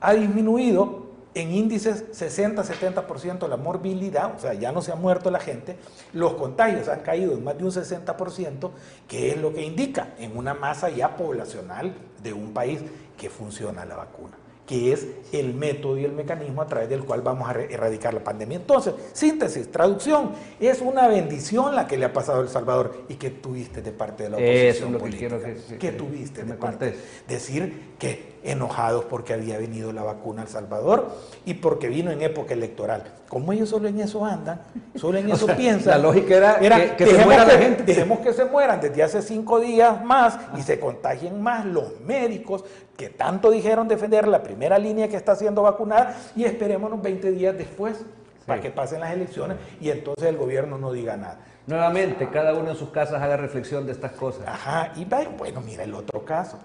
ha 0.00 0.14
disminuido 0.14 1.09
en 1.34 1.52
índices 1.52 2.04
60-70% 2.12 3.48
la 3.48 3.56
morbilidad, 3.56 4.34
o 4.34 4.38
sea, 4.38 4.54
ya 4.54 4.72
no 4.72 4.82
se 4.82 4.92
ha 4.92 4.96
muerto 4.96 5.30
la 5.30 5.40
gente, 5.40 5.76
los 6.12 6.34
contagios 6.34 6.88
han 6.88 7.00
caído 7.00 7.32
en 7.32 7.44
más 7.44 7.56
de 7.56 7.64
un 7.64 7.70
60%, 7.70 8.70
que 9.06 9.30
es 9.30 9.36
lo 9.36 9.52
que 9.52 9.62
indica 9.62 10.14
en 10.18 10.36
una 10.36 10.54
masa 10.54 10.90
ya 10.90 11.16
poblacional 11.16 11.94
de 12.22 12.32
un 12.32 12.52
país 12.52 12.80
que 13.16 13.30
funciona 13.30 13.84
la 13.84 13.96
vacuna 13.96 14.36
que 14.70 14.92
es 14.92 15.08
el 15.32 15.52
método 15.52 15.98
y 15.98 16.04
el 16.04 16.12
mecanismo 16.12 16.62
a 16.62 16.66
través 16.66 16.88
del 16.88 17.02
cual 17.02 17.22
vamos 17.22 17.48
a 17.48 17.60
erradicar 17.60 18.14
la 18.14 18.22
pandemia. 18.22 18.58
Entonces, 18.58 18.94
síntesis, 19.12 19.68
traducción, 19.72 20.30
es 20.60 20.80
una 20.80 21.08
bendición 21.08 21.74
la 21.74 21.88
que 21.88 21.98
le 21.98 22.04
ha 22.04 22.12
pasado 22.12 22.38
a 22.38 22.42
El 22.42 22.48
Salvador 22.48 23.02
y 23.08 23.16
que 23.16 23.30
tuviste 23.30 23.82
de 23.82 23.90
parte 23.90 24.22
de 24.22 24.30
la 24.30 24.36
oposición 24.36 24.68
Eso 24.68 24.86
es 24.86 24.92
lo 24.92 25.02
que 25.02 25.10
quiero 25.10 25.40
que, 25.76 25.90
tuviste 25.90 26.44
de 26.44 26.54
parte. 26.54 26.94
Decir 27.26 27.96
que 27.98 28.38
enojados 28.42 29.04
porque 29.04 29.34
había 29.34 29.58
venido 29.58 29.92
la 29.92 30.02
vacuna 30.02 30.42
a 30.42 30.44
El 30.44 30.50
Salvador 30.50 31.10
y 31.44 31.54
porque 31.54 31.88
vino 31.88 32.10
en 32.10 32.22
época 32.22 32.54
electoral. 32.54 33.04
Como 33.28 33.52
ellos 33.52 33.68
solo 33.68 33.88
en 33.88 34.00
eso 34.00 34.24
andan, 34.24 34.62
solo 34.96 35.18
en 35.18 35.30
eso 35.32 35.46
piensan. 35.48 35.92
La 35.92 35.98
lógica 35.98 36.58
era, 36.60 36.96
que, 36.96 37.06
se 37.06 37.24
muera 37.24 37.44
la 37.44 37.58
gente. 37.58 37.82
Dejemos 37.84 38.20
que 38.20 38.32
se 38.32 38.44
mueran 38.44 38.80
desde 38.80 39.02
hace 39.02 39.22
cinco 39.22 39.60
días 39.60 40.02
más 40.04 40.38
y 40.56 40.62
se 40.62 40.80
contagien 40.80 41.40
más 41.40 41.64
los 41.64 42.00
médicos 42.00 42.64
que 42.96 43.08
tanto 43.08 43.50
dijeron 43.50 43.88
defender 43.88 44.28
la 44.28 44.42
primera 44.42 44.78
línea 44.78 45.08
que 45.08 45.16
está 45.16 45.34
siendo 45.34 45.62
vacunada 45.62 46.16
y 46.36 46.44
esperémonos 46.44 47.00
20 47.00 47.30
días 47.32 47.56
después 47.56 48.04
para 48.46 48.60
que 48.60 48.70
pasen 48.70 49.00
las 49.00 49.12
elecciones 49.12 49.56
y 49.80 49.90
entonces 49.90 50.28
el 50.28 50.36
gobierno 50.36 50.76
no 50.76 50.92
diga 50.92 51.16
nada. 51.16 51.38
Nuevamente, 51.66 52.28
cada 52.30 52.52
uno 52.54 52.70
en 52.70 52.76
sus 52.76 52.90
casas 52.90 53.22
haga 53.22 53.36
reflexión 53.36 53.86
de 53.86 53.92
estas 53.92 54.12
cosas. 54.12 54.42
Ajá, 54.46 54.92
y 54.96 55.06
bueno, 55.38 55.60
mira 55.60 55.84
el 55.84 55.94
otro 55.94 56.24
caso. 56.24 56.58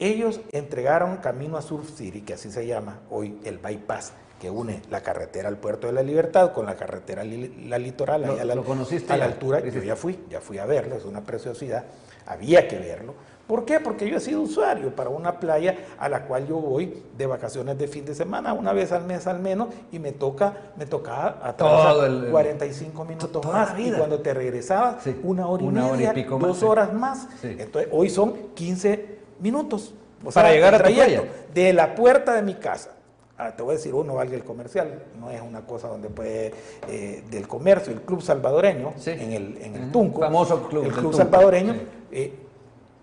Ellos 0.00 0.40
entregaron 0.52 1.16
Camino 1.16 1.56
a 1.56 1.62
Surf 1.62 1.90
City, 1.96 2.20
que 2.20 2.34
así 2.34 2.50
se 2.50 2.66
llama 2.66 3.00
hoy 3.10 3.40
el 3.44 3.58
bypass, 3.58 4.12
que 4.40 4.48
une 4.48 4.80
la 4.90 5.02
carretera 5.02 5.48
al 5.48 5.56
Puerto 5.56 5.88
de 5.88 5.92
la 5.92 6.02
Libertad 6.02 6.52
con 6.52 6.66
la 6.66 6.76
carretera 6.76 7.24
la 7.24 7.78
litoral. 7.78 8.22
¿Lo, 8.22 8.40
a 8.40 8.44
la, 8.44 8.56
conociste? 8.62 9.12
A 9.12 9.16
la 9.16 9.24
altura, 9.24 9.60
yo 9.60 9.82
ya 9.82 9.96
fui, 9.96 10.20
ya 10.30 10.40
fui 10.40 10.58
a 10.58 10.66
verlo, 10.66 10.94
es 10.94 11.04
una 11.04 11.22
preciosidad, 11.22 11.84
había 12.26 12.68
que 12.68 12.78
verlo. 12.78 13.14
¿Por 13.48 13.64
qué? 13.64 13.80
Porque 13.80 14.08
yo 14.08 14.18
he 14.18 14.20
sido 14.20 14.42
usuario 14.42 14.94
para 14.94 15.08
una 15.08 15.40
playa 15.40 15.74
a 15.98 16.08
la 16.10 16.26
cual 16.26 16.46
yo 16.46 16.56
voy 16.58 17.02
de 17.16 17.26
vacaciones 17.26 17.78
de 17.78 17.88
fin 17.88 18.04
de 18.04 18.14
semana, 18.14 18.52
una 18.52 18.74
vez 18.74 18.92
al 18.92 19.04
mes 19.04 19.26
al 19.26 19.40
menos, 19.40 19.68
y 19.90 19.98
me 19.98 20.12
toca, 20.12 20.72
me 20.76 20.84
tocaba 20.86 21.40
atrás 21.42 21.96
45 22.30 23.04
minutos 23.04 23.44
más. 23.46 23.76
Y 23.78 23.90
cuando 23.92 24.20
te 24.20 24.34
regresabas, 24.34 25.02
una 25.24 25.48
hora 25.48 25.64
y 25.64 25.66
media, 25.66 26.14
dos 26.38 26.62
horas 26.62 26.92
más. 26.92 27.26
Entonces, 27.42 27.88
hoy 27.90 28.10
son 28.10 28.50
15 28.54 29.17
minutos. 29.40 29.94
Para 30.34 30.52
llegar 30.52 30.74
a 30.74 30.78
trayecto, 30.78 31.26
De 31.54 31.72
la 31.72 31.94
puerta 31.94 32.34
de 32.34 32.42
mi 32.42 32.54
casa. 32.54 32.90
Ah, 33.36 33.54
te 33.54 33.62
voy 33.62 33.74
a 33.74 33.76
decir, 33.76 33.94
uno 33.94 34.14
valga 34.14 34.34
el 34.34 34.42
comercial, 34.42 35.04
no 35.20 35.30
es 35.30 35.40
una 35.40 35.60
cosa 35.60 35.86
donde 35.86 36.08
puede, 36.08 36.52
eh, 36.88 37.22
del 37.30 37.46
comercio, 37.46 37.92
el 37.92 38.00
Club 38.00 38.20
Salvadoreño, 38.20 38.94
en 39.06 39.32
el, 39.32 39.58
en 39.62 39.76
el 39.76 39.92
Tunco, 39.92 40.22
famoso 40.22 40.68
club, 40.68 40.86
el 40.86 40.92
Club 40.92 41.14
Salvadoreño, 41.14 41.76
eh, 42.10 42.32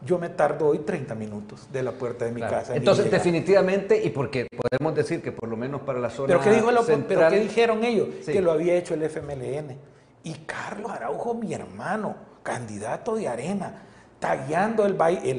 yo 0.06 0.20
me 0.20 0.28
tardo 0.30 0.68
hoy 0.68 0.80
30 0.80 1.16
minutos 1.16 1.68
de 1.72 1.82
la 1.82 1.94
puerta 1.94 2.26
de 2.26 2.32
mi 2.32 2.42
casa. 2.42 2.76
Entonces, 2.76 3.10
definitivamente, 3.10 4.04
y 4.04 4.10
porque 4.10 4.46
podemos 4.46 4.94
decir 4.94 5.22
que 5.22 5.32
por 5.32 5.48
lo 5.48 5.56
menos 5.56 5.82
para 5.82 6.00
la 6.00 6.10
zona 6.10 6.28
¿Pero 6.28 6.42
qué, 6.42 6.52
dijo 6.52 6.84
central, 6.84 7.32
¿pero 7.32 7.44
dijeron 7.44 7.84
ellos? 7.84 8.08
Que 8.26 8.42
lo 8.42 8.52
había 8.52 8.76
hecho 8.76 8.94
el 8.94 9.04
FMLN. 9.04 9.78
Y 10.24 10.34
Carlos 10.46 10.92
Araujo, 10.92 11.34
mi 11.34 11.54
hermano, 11.54 12.16
candidato 12.44 13.16
de 13.16 13.28
Arena, 13.28 13.84
tagueando 14.20 14.86
el, 14.86 14.96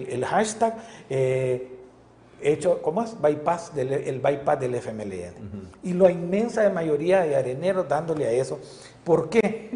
el, 0.08 0.24
hashtag 0.24 0.76
eh, 1.10 1.68
hecho, 2.40 2.80
¿cómo 2.82 3.02
es? 3.02 3.20
Bypass 3.20 3.74
del, 3.74 3.92
el 3.92 4.20
bypass 4.20 4.60
del 4.60 4.74
FMLN. 4.74 5.70
Y 5.82 5.92
la 5.94 6.10
inmensa 6.10 6.68
mayoría 6.70 7.22
de 7.22 7.36
areneros 7.36 7.88
dándole 7.88 8.26
a 8.26 8.30
eso. 8.30 8.60
¿Por 9.04 9.28
qué? 9.30 9.70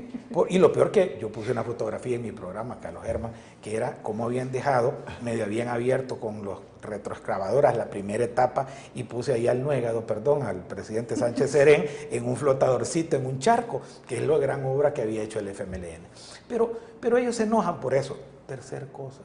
Y 0.48 0.58
lo 0.58 0.72
peor 0.72 0.92
que 0.92 1.18
yo 1.20 1.30
puse 1.30 1.50
una 1.50 1.64
fotografía 1.64 2.16
en 2.16 2.22
mi 2.22 2.32
programa, 2.32 2.78
Carlos 2.80 3.02
Germán, 3.04 3.32
que 3.60 3.74
era 3.76 3.98
cómo 4.02 4.24
habían 4.24 4.52
dejado, 4.52 4.94
medio 5.22 5.44
habían 5.44 5.68
abierto 5.68 6.20
con 6.20 6.44
los 6.44 6.58
retroexcavadoras 6.82 7.76
la 7.76 7.90
primera 7.90 8.24
etapa 8.24 8.66
y 8.94 9.04
puse 9.04 9.32
ahí 9.32 9.48
al 9.48 9.62
Nuegado, 9.62 10.06
perdón, 10.06 10.42
al 10.44 10.58
presidente 10.58 11.16
Sánchez 11.16 11.50
Serén 11.50 11.84
en 12.10 12.26
un 12.26 12.36
flotadorcito, 12.36 13.16
en 13.16 13.26
un 13.26 13.38
charco, 13.38 13.82
que 14.06 14.18
es 14.18 14.26
la 14.26 14.38
gran 14.38 14.64
obra 14.64 14.94
que 14.94 15.02
había 15.02 15.22
hecho 15.22 15.40
el 15.40 15.48
FMLN. 15.48 16.06
Pero, 16.48 16.72
pero 17.00 17.18
ellos 17.18 17.34
se 17.34 17.42
enojan 17.42 17.80
por 17.80 17.94
eso. 17.94 18.16
Tercer 18.46 18.88
cosa, 18.88 19.22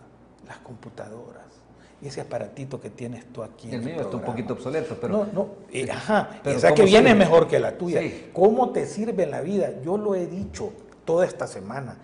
las 0.47 0.57
computadoras. 0.57 1.43
Y 2.01 2.07
ese 2.07 2.21
aparatito 2.21 2.79
que 2.81 2.89
tienes 2.89 3.25
tú 3.31 3.41
aquí. 3.41 3.73
El 3.73 3.81
mío 3.81 4.01
está 4.01 4.17
un 4.17 4.23
poquito 4.23 4.53
obsoleto, 4.53 4.97
pero. 4.99 5.17
No, 5.17 5.27
no, 5.31 5.49
eh, 5.71 5.89
ajá. 5.89 6.41
o 6.43 6.59
sea 6.59 6.73
que 6.73 6.83
viene 6.83 7.15
mejor 7.15 7.47
que 7.47 7.57
la 7.57 7.77
tuya. 7.77 8.01
¿Cómo 8.33 8.71
te 8.71 8.85
sirve 8.85 9.23
en 9.23 9.31
la 9.31 9.41
vida? 9.41 9.71
Yo 9.81 9.97
lo 9.97 10.13
he 10.13 10.27
dicho 10.27 10.73
toda 11.05 11.25
esta 11.25 11.47
semana. 11.47 11.97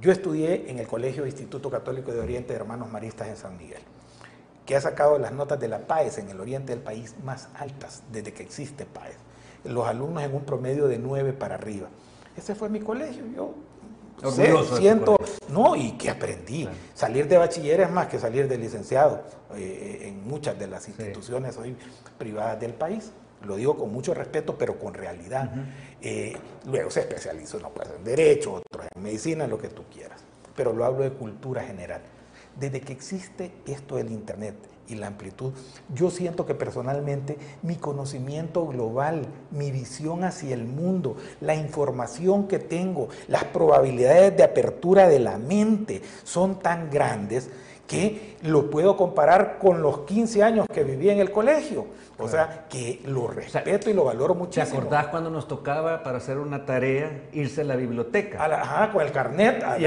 Yo 0.00 0.12
estudié 0.12 0.70
en 0.70 0.78
el 0.78 0.86
Colegio 0.86 1.26
Instituto 1.26 1.70
Católico 1.70 2.12
de 2.12 2.20
Oriente 2.20 2.52
de 2.52 2.60
Hermanos 2.60 2.90
Maristas 2.90 3.28
en 3.28 3.36
San 3.36 3.56
Miguel, 3.56 3.82
que 4.66 4.76
ha 4.76 4.80
sacado 4.80 5.18
las 5.18 5.32
notas 5.32 5.58
de 5.60 5.68
la 5.68 5.86
PAES 5.86 6.18
en 6.18 6.28
el 6.30 6.40
oriente 6.40 6.72
del 6.72 6.82
país 6.82 7.14
más 7.24 7.48
altas 7.54 8.02
desde 8.10 8.32
que 8.32 8.42
existe 8.42 8.86
PAES. 8.86 9.16
Los 9.64 9.86
alumnos 9.86 10.22
en 10.22 10.34
un 10.34 10.44
promedio 10.44 10.88
de 10.88 10.98
9 10.98 11.32
para 11.32 11.54
arriba. 11.56 11.88
Ese 12.36 12.54
fue 12.54 12.68
mi 12.68 12.80
colegio. 12.80 13.24
Yo 13.34 13.54
siento, 14.76 15.16
no, 15.48 15.74
y 15.74 15.92
que 15.92 16.10
aprendí. 16.10 16.68
Salir 16.94 17.28
de 17.28 17.38
bachiller 17.38 17.80
es 17.80 17.90
más 17.90 18.06
que 18.06 18.18
salir 18.18 18.48
de 18.48 18.56
licenciado 18.56 19.22
eh, 19.54 20.02
en 20.08 20.26
muchas 20.26 20.58
de 20.58 20.66
las 20.66 20.88
instituciones 20.88 21.56
hoy 21.56 21.76
privadas 22.18 22.60
del 22.60 22.74
país. 22.74 23.12
Lo 23.44 23.56
digo 23.56 23.76
con 23.76 23.92
mucho 23.92 24.14
respeto, 24.14 24.56
pero 24.56 24.78
con 24.78 24.94
realidad. 24.94 25.50
Eh, 26.02 26.36
luego 26.66 26.90
se 26.90 27.00
especializó 27.00 27.58
no, 27.60 27.70
pues, 27.70 27.88
en 27.96 28.04
Derecho, 28.04 28.54
otros 28.54 28.86
en 28.94 29.02
Medicina, 29.02 29.46
lo 29.46 29.58
que 29.58 29.68
tú 29.68 29.84
quieras. 29.92 30.20
Pero 30.56 30.72
lo 30.72 30.84
hablo 30.84 31.04
de 31.04 31.12
cultura 31.12 31.62
general. 31.62 32.02
Desde 32.58 32.80
que 32.80 32.92
existe 32.92 33.52
esto 33.66 33.96
del 33.96 34.10
Internet, 34.10 34.56
y 34.88 34.94
la 34.96 35.06
amplitud. 35.08 35.52
Yo 35.94 36.10
siento 36.10 36.46
que 36.46 36.54
personalmente 36.54 37.38
mi 37.62 37.76
conocimiento 37.76 38.66
global, 38.66 39.26
mi 39.50 39.70
visión 39.70 40.24
hacia 40.24 40.54
el 40.54 40.64
mundo, 40.64 41.16
la 41.40 41.54
información 41.54 42.48
que 42.48 42.58
tengo, 42.58 43.08
las 43.28 43.44
probabilidades 43.44 44.36
de 44.36 44.44
apertura 44.44 45.08
de 45.08 45.18
la 45.18 45.38
mente 45.38 46.02
son 46.24 46.58
tan 46.58 46.90
grandes 46.90 47.50
que 47.86 48.36
lo 48.42 48.70
puedo 48.70 48.96
comparar 48.96 49.58
con 49.58 49.82
los 49.82 50.00
15 50.00 50.42
años 50.42 50.66
que 50.72 50.84
viví 50.84 51.10
en 51.10 51.18
el 51.18 51.30
colegio. 51.30 51.86
O 52.22 52.28
sea, 52.28 52.66
que 52.68 53.00
lo 53.04 53.26
respeto 53.28 53.90
y 53.90 53.92
lo 53.92 54.04
valoro 54.04 54.34
muchísimo. 54.34 54.66
¿Te 54.66 54.76
acordás 54.78 55.06
cuando 55.08 55.30
nos 55.30 55.48
tocaba 55.48 56.02
para 56.02 56.18
hacer 56.18 56.38
una 56.38 56.64
tarea 56.64 57.22
irse 57.32 57.62
a 57.62 57.64
la 57.64 57.76
biblioteca? 57.76 58.42
ajá, 58.42 58.92
con 58.92 59.02
el 59.02 59.12
carnet, 59.12 59.62
a 59.62 59.78
y, 59.78 59.82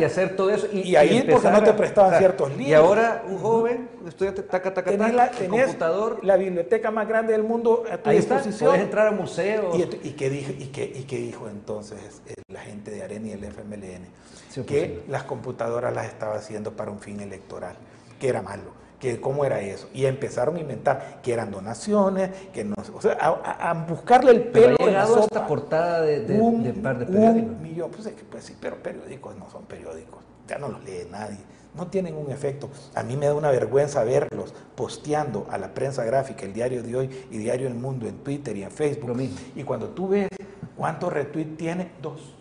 y 0.00 0.04
hacer 0.04 0.36
todo 0.36 0.50
eso. 0.50 0.66
Y, 0.72 0.96
ahí 0.96 1.26
porque 1.30 1.50
no 1.50 1.62
te 1.62 1.72
prestaban 1.72 2.18
ciertos 2.18 2.50
libros. 2.50 2.68
Y 2.68 2.74
ahora 2.74 3.22
un 3.26 3.38
joven, 3.38 3.88
estudiante, 4.06 4.42
taca, 4.42 4.74
taca, 4.74 4.90
taca, 4.90 5.12
la, 5.12 5.30
computador. 5.30 6.18
la 6.22 6.36
biblioteca 6.36 6.90
más 6.90 7.08
grande 7.08 7.32
del 7.32 7.42
mundo 7.42 7.84
a 7.90 7.98
tu 7.98 8.10
ahí 8.10 8.16
disposición. 8.16 8.70
Puedes 8.70 8.84
entrar 8.84 9.06
a 9.08 9.12
museos. 9.12 9.76
¿Y, 10.02 10.10
qué 10.10 10.30
dijo, 10.30 10.52
y, 10.58 10.66
qué, 10.66 10.84
¿Y 10.84 11.04
qué 11.04 11.18
dijo 11.18 11.48
entonces 11.48 12.22
la 12.48 12.60
gente 12.60 12.90
de 12.90 13.02
AREN 13.02 13.26
y 13.26 13.32
el 13.32 13.44
FMLN? 13.44 14.22
que 14.66 15.02
las 15.08 15.22
computadoras 15.22 15.94
las 15.94 16.06
estaba 16.06 16.34
haciendo 16.34 16.72
para 16.72 16.90
un 16.90 16.98
fin 16.98 17.20
electoral, 17.20 17.74
que 18.20 18.28
era 18.28 18.42
malo 18.42 18.81
que 19.02 19.20
cómo 19.20 19.44
era 19.44 19.60
eso. 19.60 19.88
Y 19.92 20.06
empezaron 20.06 20.56
a 20.56 20.60
inventar 20.60 21.18
que 21.22 21.32
eran 21.32 21.50
donaciones, 21.50 22.30
que 22.52 22.62
no, 22.62 22.76
o 22.94 23.02
sea, 23.02 23.14
a, 23.14 23.74
buscarle 23.74 24.30
el 24.30 24.42
pelo 24.44 24.76
pero 24.76 24.88
ha 24.88 24.90
llegado 24.90 25.18
esta 25.18 25.44
portada 25.44 26.02
de, 26.02 26.20
de, 26.20 26.40
un, 26.40 26.62
par 26.80 27.00
de 27.00 27.06
periódicos. 27.06 27.50
Un 27.50 27.62
millón, 27.62 27.90
pues, 27.90 28.08
pues 28.30 28.44
sí, 28.44 28.56
pero 28.60 28.76
periódicos 28.76 29.36
no 29.36 29.50
son 29.50 29.64
periódicos, 29.64 30.22
ya 30.46 30.56
no 30.58 30.68
los 30.68 30.84
lee 30.84 31.08
nadie, 31.10 31.38
no 31.74 31.88
tienen 31.88 32.14
un 32.14 32.30
efecto. 32.30 32.70
A 32.94 33.02
mí 33.02 33.16
me 33.16 33.26
da 33.26 33.34
una 33.34 33.50
vergüenza 33.50 34.04
verlos 34.04 34.54
posteando 34.76 35.48
a 35.50 35.58
la 35.58 35.74
prensa 35.74 36.04
gráfica, 36.04 36.44
el 36.44 36.52
diario 36.52 36.84
de 36.84 36.94
hoy 36.94 37.26
y 37.32 37.38
diario 37.38 37.66
El 37.66 37.74
Mundo 37.74 38.06
en 38.06 38.18
Twitter 38.18 38.56
y 38.56 38.62
en 38.62 38.70
Facebook. 38.70 39.20
Y 39.56 39.64
cuando 39.64 39.88
tú 39.88 40.10
ves 40.10 40.28
cuántos 40.76 41.12
retweets 41.12 41.56
tiene, 41.56 41.90
dos. 42.00 42.36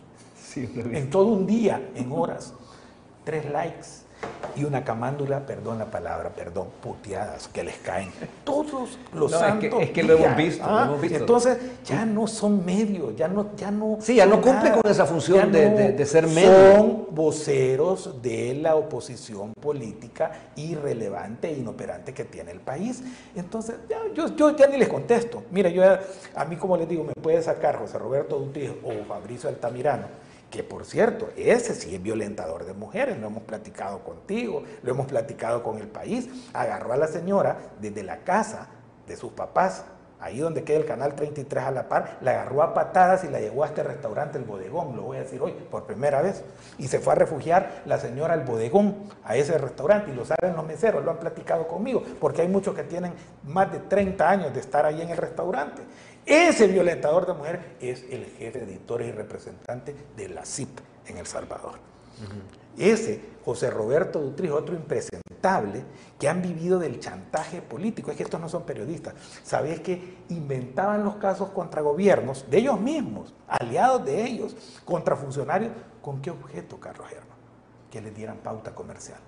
en 0.55 1.09
todo 1.09 1.25
un 1.25 1.47
día, 1.47 1.89
en 1.95 2.11
horas, 2.11 2.53
tres 3.23 3.49
likes 3.51 4.10
y 4.53 4.65
una 4.65 4.83
camándula, 4.83 5.45
perdón 5.45 5.79
la 5.79 5.85
palabra, 5.85 6.29
perdón, 6.29 6.67
puteadas 6.83 7.47
que 7.47 7.63
les 7.63 7.77
caen 7.77 8.11
todos 8.43 8.99
los 9.13 9.31
No, 9.31 9.37
es 9.37 9.43
que- 9.43 9.47
santos 9.69 9.81
es 9.81 9.91
que 9.91 10.03
lo 10.03 10.13
hemos 10.17 10.35
visto, 10.35 10.65
lo 10.65 10.77
¿ah? 10.77 10.83
hemos 10.87 11.01
visto. 11.01 11.17
Entonces 11.19 11.57
ya 11.85 12.05
no 12.05 12.27
son 12.27 12.65
medios, 12.65 13.15
ya 13.15 13.29
no, 13.29 13.55
ya 13.55 13.71
no. 13.71 13.97
Sí, 14.01 14.15
ya 14.15 14.25
no 14.25 14.41
cumple 14.41 14.69
nada, 14.71 14.81
con 14.81 14.91
esa 14.91 15.05
función 15.05 15.51
de- 15.53 15.69
de- 15.69 15.91
de 15.93 16.05
ser 16.05 16.27
medio. 16.27 16.75
Son 16.75 17.05
voceros 17.11 18.21
de 18.21 18.53
la 18.55 18.75
oposición 18.75 19.53
política 19.53 20.31
irrelevante 20.57 21.47
e 21.49 21.53
inoperante 21.57 22.13
que 22.13 22.25
tiene 22.25 22.51
el 22.51 22.59
país. 22.59 23.01
Entonces, 23.35 23.75
ya, 23.89 23.99
yo, 24.13 24.35
yo 24.35 24.55
ya 24.55 24.67
ni 24.67 24.77
les 24.77 24.89
contesto. 24.89 25.43
Mira, 25.51 25.69
yo 25.69 25.81
a 26.35 26.45
mí, 26.45 26.57
como 26.57 26.75
les 26.75 26.89
digo, 26.89 27.05
me 27.05 27.13
puede 27.13 27.41
sacar 27.41 27.77
José 27.77 27.97
Roberto 27.97 28.37
Dutis 28.37 28.69
o 28.83 29.05
Fabricio 29.07 29.47
Altamirano, 29.49 30.07
que 30.51 30.63
por 30.63 30.85
cierto, 30.85 31.29
ese 31.37 31.73
sí 31.73 31.95
es 31.95 32.03
violentador 32.03 32.65
de 32.65 32.73
mujeres, 32.73 33.17
lo 33.17 33.27
hemos 33.27 33.43
platicado 33.43 34.03
contigo, 34.03 34.63
lo 34.83 34.91
hemos 34.91 35.07
platicado 35.07 35.63
con 35.63 35.79
el 35.79 35.87
país. 35.87 36.29
Agarró 36.53 36.93
a 36.93 36.97
la 36.97 37.07
señora 37.07 37.57
desde 37.79 38.03
la 38.03 38.17
casa 38.17 38.67
de 39.07 39.15
sus 39.15 39.31
papás, 39.31 39.85
ahí 40.19 40.39
donde 40.39 40.63
queda 40.63 40.77
el 40.77 40.85
canal 40.85 41.15
33 41.15 41.63
a 41.63 41.71
la 41.71 41.89
par, 41.89 42.17
la 42.21 42.31
agarró 42.31 42.61
a 42.61 42.73
patadas 42.73 43.23
y 43.23 43.29
la 43.29 43.39
llevó 43.39 43.63
a 43.63 43.67
este 43.67 43.81
restaurante, 43.81 44.37
el 44.37 44.43
bodegón, 44.43 44.95
lo 44.95 45.03
voy 45.03 45.17
a 45.17 45.21
decir 45.21 45.41
hoy, 45.41 45.53
por 45.71 45.85
primera 45.85 46.21
vez. 46.21 46.43
Y 46.77 46.89
se 46.89 46.99
fue 46.99 47.13
a 47.13 47.15
refugiar 47.15 47.81
la 47.85 47.97
señora 47.97 48.33
al 48.33 48.43
bodegón, 48.43 49.09
a 49.23 49.35
ese 49.37 49.57
restaurante, 49.57 50.11
y 50.11 50.13
lo 50.13 50.25
saben 50.25 50.55
los 50.55 50.65
meseros, 50.65 51.03
lo 51.03 51.11
han 51.11 51.17
platicado 51.17 51.67
conmigo, 51.67 52.03
porque 52.19 52.41
hay 52.41 52.49
muchos 52.49 52.75
que 52.75 52.83
tienen 52.83 53.13
más 53.45 53.71
de 53.71 53.79
30 53.79 54.29
años 54.29 54.53
de 54.53 54.59
estar 54.59 54.85
ahí 54.85 55.01
en 55.01 55.09
el 55.09 55.17
restaurante. 55.17 55.81
Ese 56.25 56.67
violentador 56.67 57.25
de 57.25 57.33
mujeres 57.33 57.61
es 57.79 58.03
el 58.09 58.25
jefe 58.25 58.59
de 58.59 58.65
editores 58.65 59.07
y 59.07 59.11
representante 59.11 59.95
de 60.15 60.29
la 60.29 60.45
CIP 60.45 60.79
en 61.07 61.17
El 61.17 61.25
Salvador. 61.25 61.79
Ese, 62.77 63.21
José 63.43 63.69
Roberto 63.69 64.19
Dutri, 64.19 64.49
otro 64.49 64.75
impresentable, 64.75 65.83
que 66.19 66.29
han 66.29 66.41
vivido 66.41 66.77
del 66.79 66.99
chantaje 66.99 67.61
político. 67.61 68.11
Es 68.11 68.17
que 68.17 68.23
estos 68.23 68.39
no 68.39 68.47
son 68.47 68.63
periodistas. 68.63 69.15
¿Sabes 69.43 69.79
que 69.79 70.17
inventaban 70.29 71.03
los 71.03 71.15
casos 71.15 71.49
contra 71.49 71.81
gobiernos 71.81 72.49
de 72.49 72.59
ellos 72.59 72.79
mismos, 72.79 73.33
aliados 73.47 74.05
de 74.05 74.23
ellos, 74.23 74.55
contra 74.85 75.15
funcionarios? 75.15 75.71
¿Con 76.01 76.21
qué 76.21 76.29
objeto, 76.29 76.79
Carlos 76.79 77.07
Germán? 77.07 77.37
Que 77.89 78.01
les 78.01 78.15
dieran 78.15 78.37
pauta 78.37 78.73
comercial. 78.73 79.19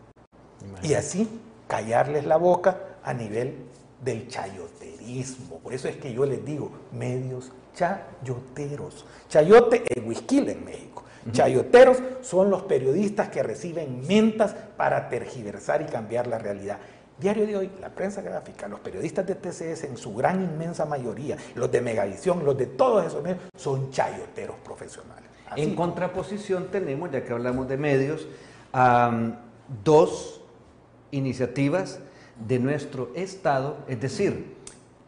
Y 0.84 0.94
así 0.94 1.28
callarles 1.68 2.26
la 2.26 2.38
boca 2.38 2.78
a 3.04 3.14
nivel 3.14 3.66
del 4.04 4.28
chayoterismo. 4.28 5.60
Por 5.60 5.74
eso 5.74 5.88
es 5.88 5.98
que 5.98 6.14
yo 6.14 6.26
les 6.26 6.44
digo, 6.46 6.72
medios 6.92 7.52
chayoteros. 7.76 9.06
Chayote 9.30 9.84
es 9.88 10.04
whisky 10.06 10.40
en 10.40 10.66
México. 10.66 11.04
Chayoteros 11.32 11.98
son 12.22 12.50
los 12.50 12.64
periodistas 12.64 13.30
que 13.30 13.42
reciben 13.42 14.06
mentas 14.08 14.54
para 14.76 15.08
tergiversar 15.08 15.82
y 15.82 15.86
cambiar 15.86 16.28
la 16.28 16.38
realidad. 16.38 16.80
Diario 17.18 17.48
de 17.48 17.56
hoy, 17.56 17.72
la 17.80 17.90
prensa 17.90 18.22
gráfica, 18.22 18.68
los 18.68 18.82
periodistas 18.82 19.26
de 19.26 19.36
TCS 19.36 19.86
en 19.86 19.98
su 19.98 20.14
gran 20.14 20.44
inmensa 20.44 20.86
mayoría, 20.86 21.38
los 21.56 21.72
de 21.72 21.80
Megavisión, 21.80 22.44
los 22.44 22.58
de 22.58 22.66
todos 22.66 23.06
esos 23.06 23.24
medios, 23.24 23.40
son 23.56 23.92
chayoteros 23.92 24.58
profesionales. 24.66 25.30
Así. 25.50 25.62
En 25.62 25.76
contraposición 25.76 26.68
tenemos, 26.72 27.12
ya 27.12 27.24
que 27.24 27.32
hablamos 27.32 27.70
de 27.70 27.78
medios, 27.78 28.28
dos 29.84 30.42
iniciativas 31.12 32.00
de 32.48 32.60
nuestro 32.60 33.10
Estado. 33.16 33.78
Es 33.88 34.00
decir, 34.02 34.56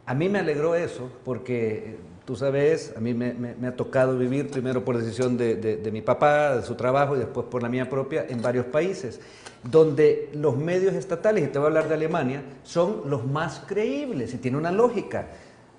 a 0.06 0.14
mí 0.14 0.30
me 0.30 0.40
alegró 0.40 0.76
eso 0.76 1.10
porque, 1.24 1.74
eh, 1.76 1.96
tú 2.26 2.36
sabes, 2.36 2.94
a 2.96 3.00
mí 3.00 3.14
me, 3.14 3.56
ha 3.68 3.76
tocado 3.76 4.18
vivir 4.18 4.50
primero 4.50 4.84
por 4.86 4.98
decisión 4.98 5.38
de, 5.38 5.56
de- 5.56 5.78
de 5.78 5.92
mi 5.92 6.02
papá, 6.02 6.58
de 6.58 6.64
su 6.64 6.76
trabajo 6.76 7.16
y 7.16 7.20
después 7.20 7.48
por 7.48 7.62
la 7.64 7.70
mía 7.70 7.90
propia 7.90 8.26
en 8.30 8.42
varios 8.42 8.66
países, 8.68 9.20
donde 9.64 10.30
los 10.34 10.56
medios 10.58 10.94
estatales, 10.94 11.44
y 11.44 11.48
te 11.48 11.58
voy 11.58 11.66
a 11.66 11.68
hablar 11.70 11.88
de 11.88 11.96
Alemania, 11.96 12.44
son 12.64 13.02
los 13.10 13.26
más 13.26 13.64
creíbles 13.68 14.34
y 14.34 14.38
tiene 14.38 14.58
una 14.58 14.72
lógica. 14.72 15.28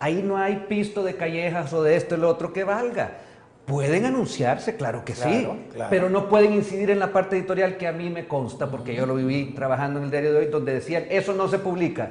Ahí 0.01 0.22
no 0.22 0.36
hay 0.36 0.66
pisto 0.68 1.03
de 1.05 1.14
callejas 1.16 1.72
o 1.72 1.82
de 1.82 1.97
esto 1.97 2.16
y 2.16 2.18
lo 2.18 2.28
otro 2.28 2.53
que 2.53 2.64
valga. 2.64 3.18
Pueden 3.67 4.05
anunciarse, 4.05 4.77
claro 4.77 5.05
que 5.05 5.14
sí, 5.14 5.49
Claro, 5.73 5.91
pero 5.91 6.09
no 6.09 6.29
pueden 6.29 6.55
incidir 6.55 6.91
en 6.91 7.01
la 7.01 7.12
parte 7.12 7.37
editorial 7.37 7.77
que 7.77 7.89
a 7.89 7.93
mí 7.93 8.11
me 8.11 8.29
consta, 8.29 8.71
porque 8.71 8.95
yo 8.95 9.07
lo 9.07 9.17
viví 9.17 9.53
trabajando 9.55 9.99
en 9.99 10.05
el 10.05 10.11
diario 10.11 10.33
de 10.33 10.39
hoy, 10.39 10.47
donde 10.47 10.73
decían, 10.73 11.05
eso 11.11 11.33
no 11.33 11.49
se 11.49 11.59
publica. 11.59 12.11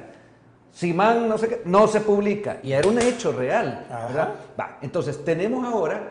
Simán, 0.70 1.26
no 1.26 1.38
sé 1.38 1.48
qué, 1.48 1.62
no 1.64 1.88
se 1.88 2.02
publica. 2.02 2.58
Y 2.62 2.72
era 2.72 2.86
un 2.86 3.00
hecho 3.00 3.32
real. 3.32 3.86
¿verdad? 3.88 4.34
Va, 4.60 4.76
entonces 4.82 5.24
tenemos 5.24 5.64
ahora 5.64 6.10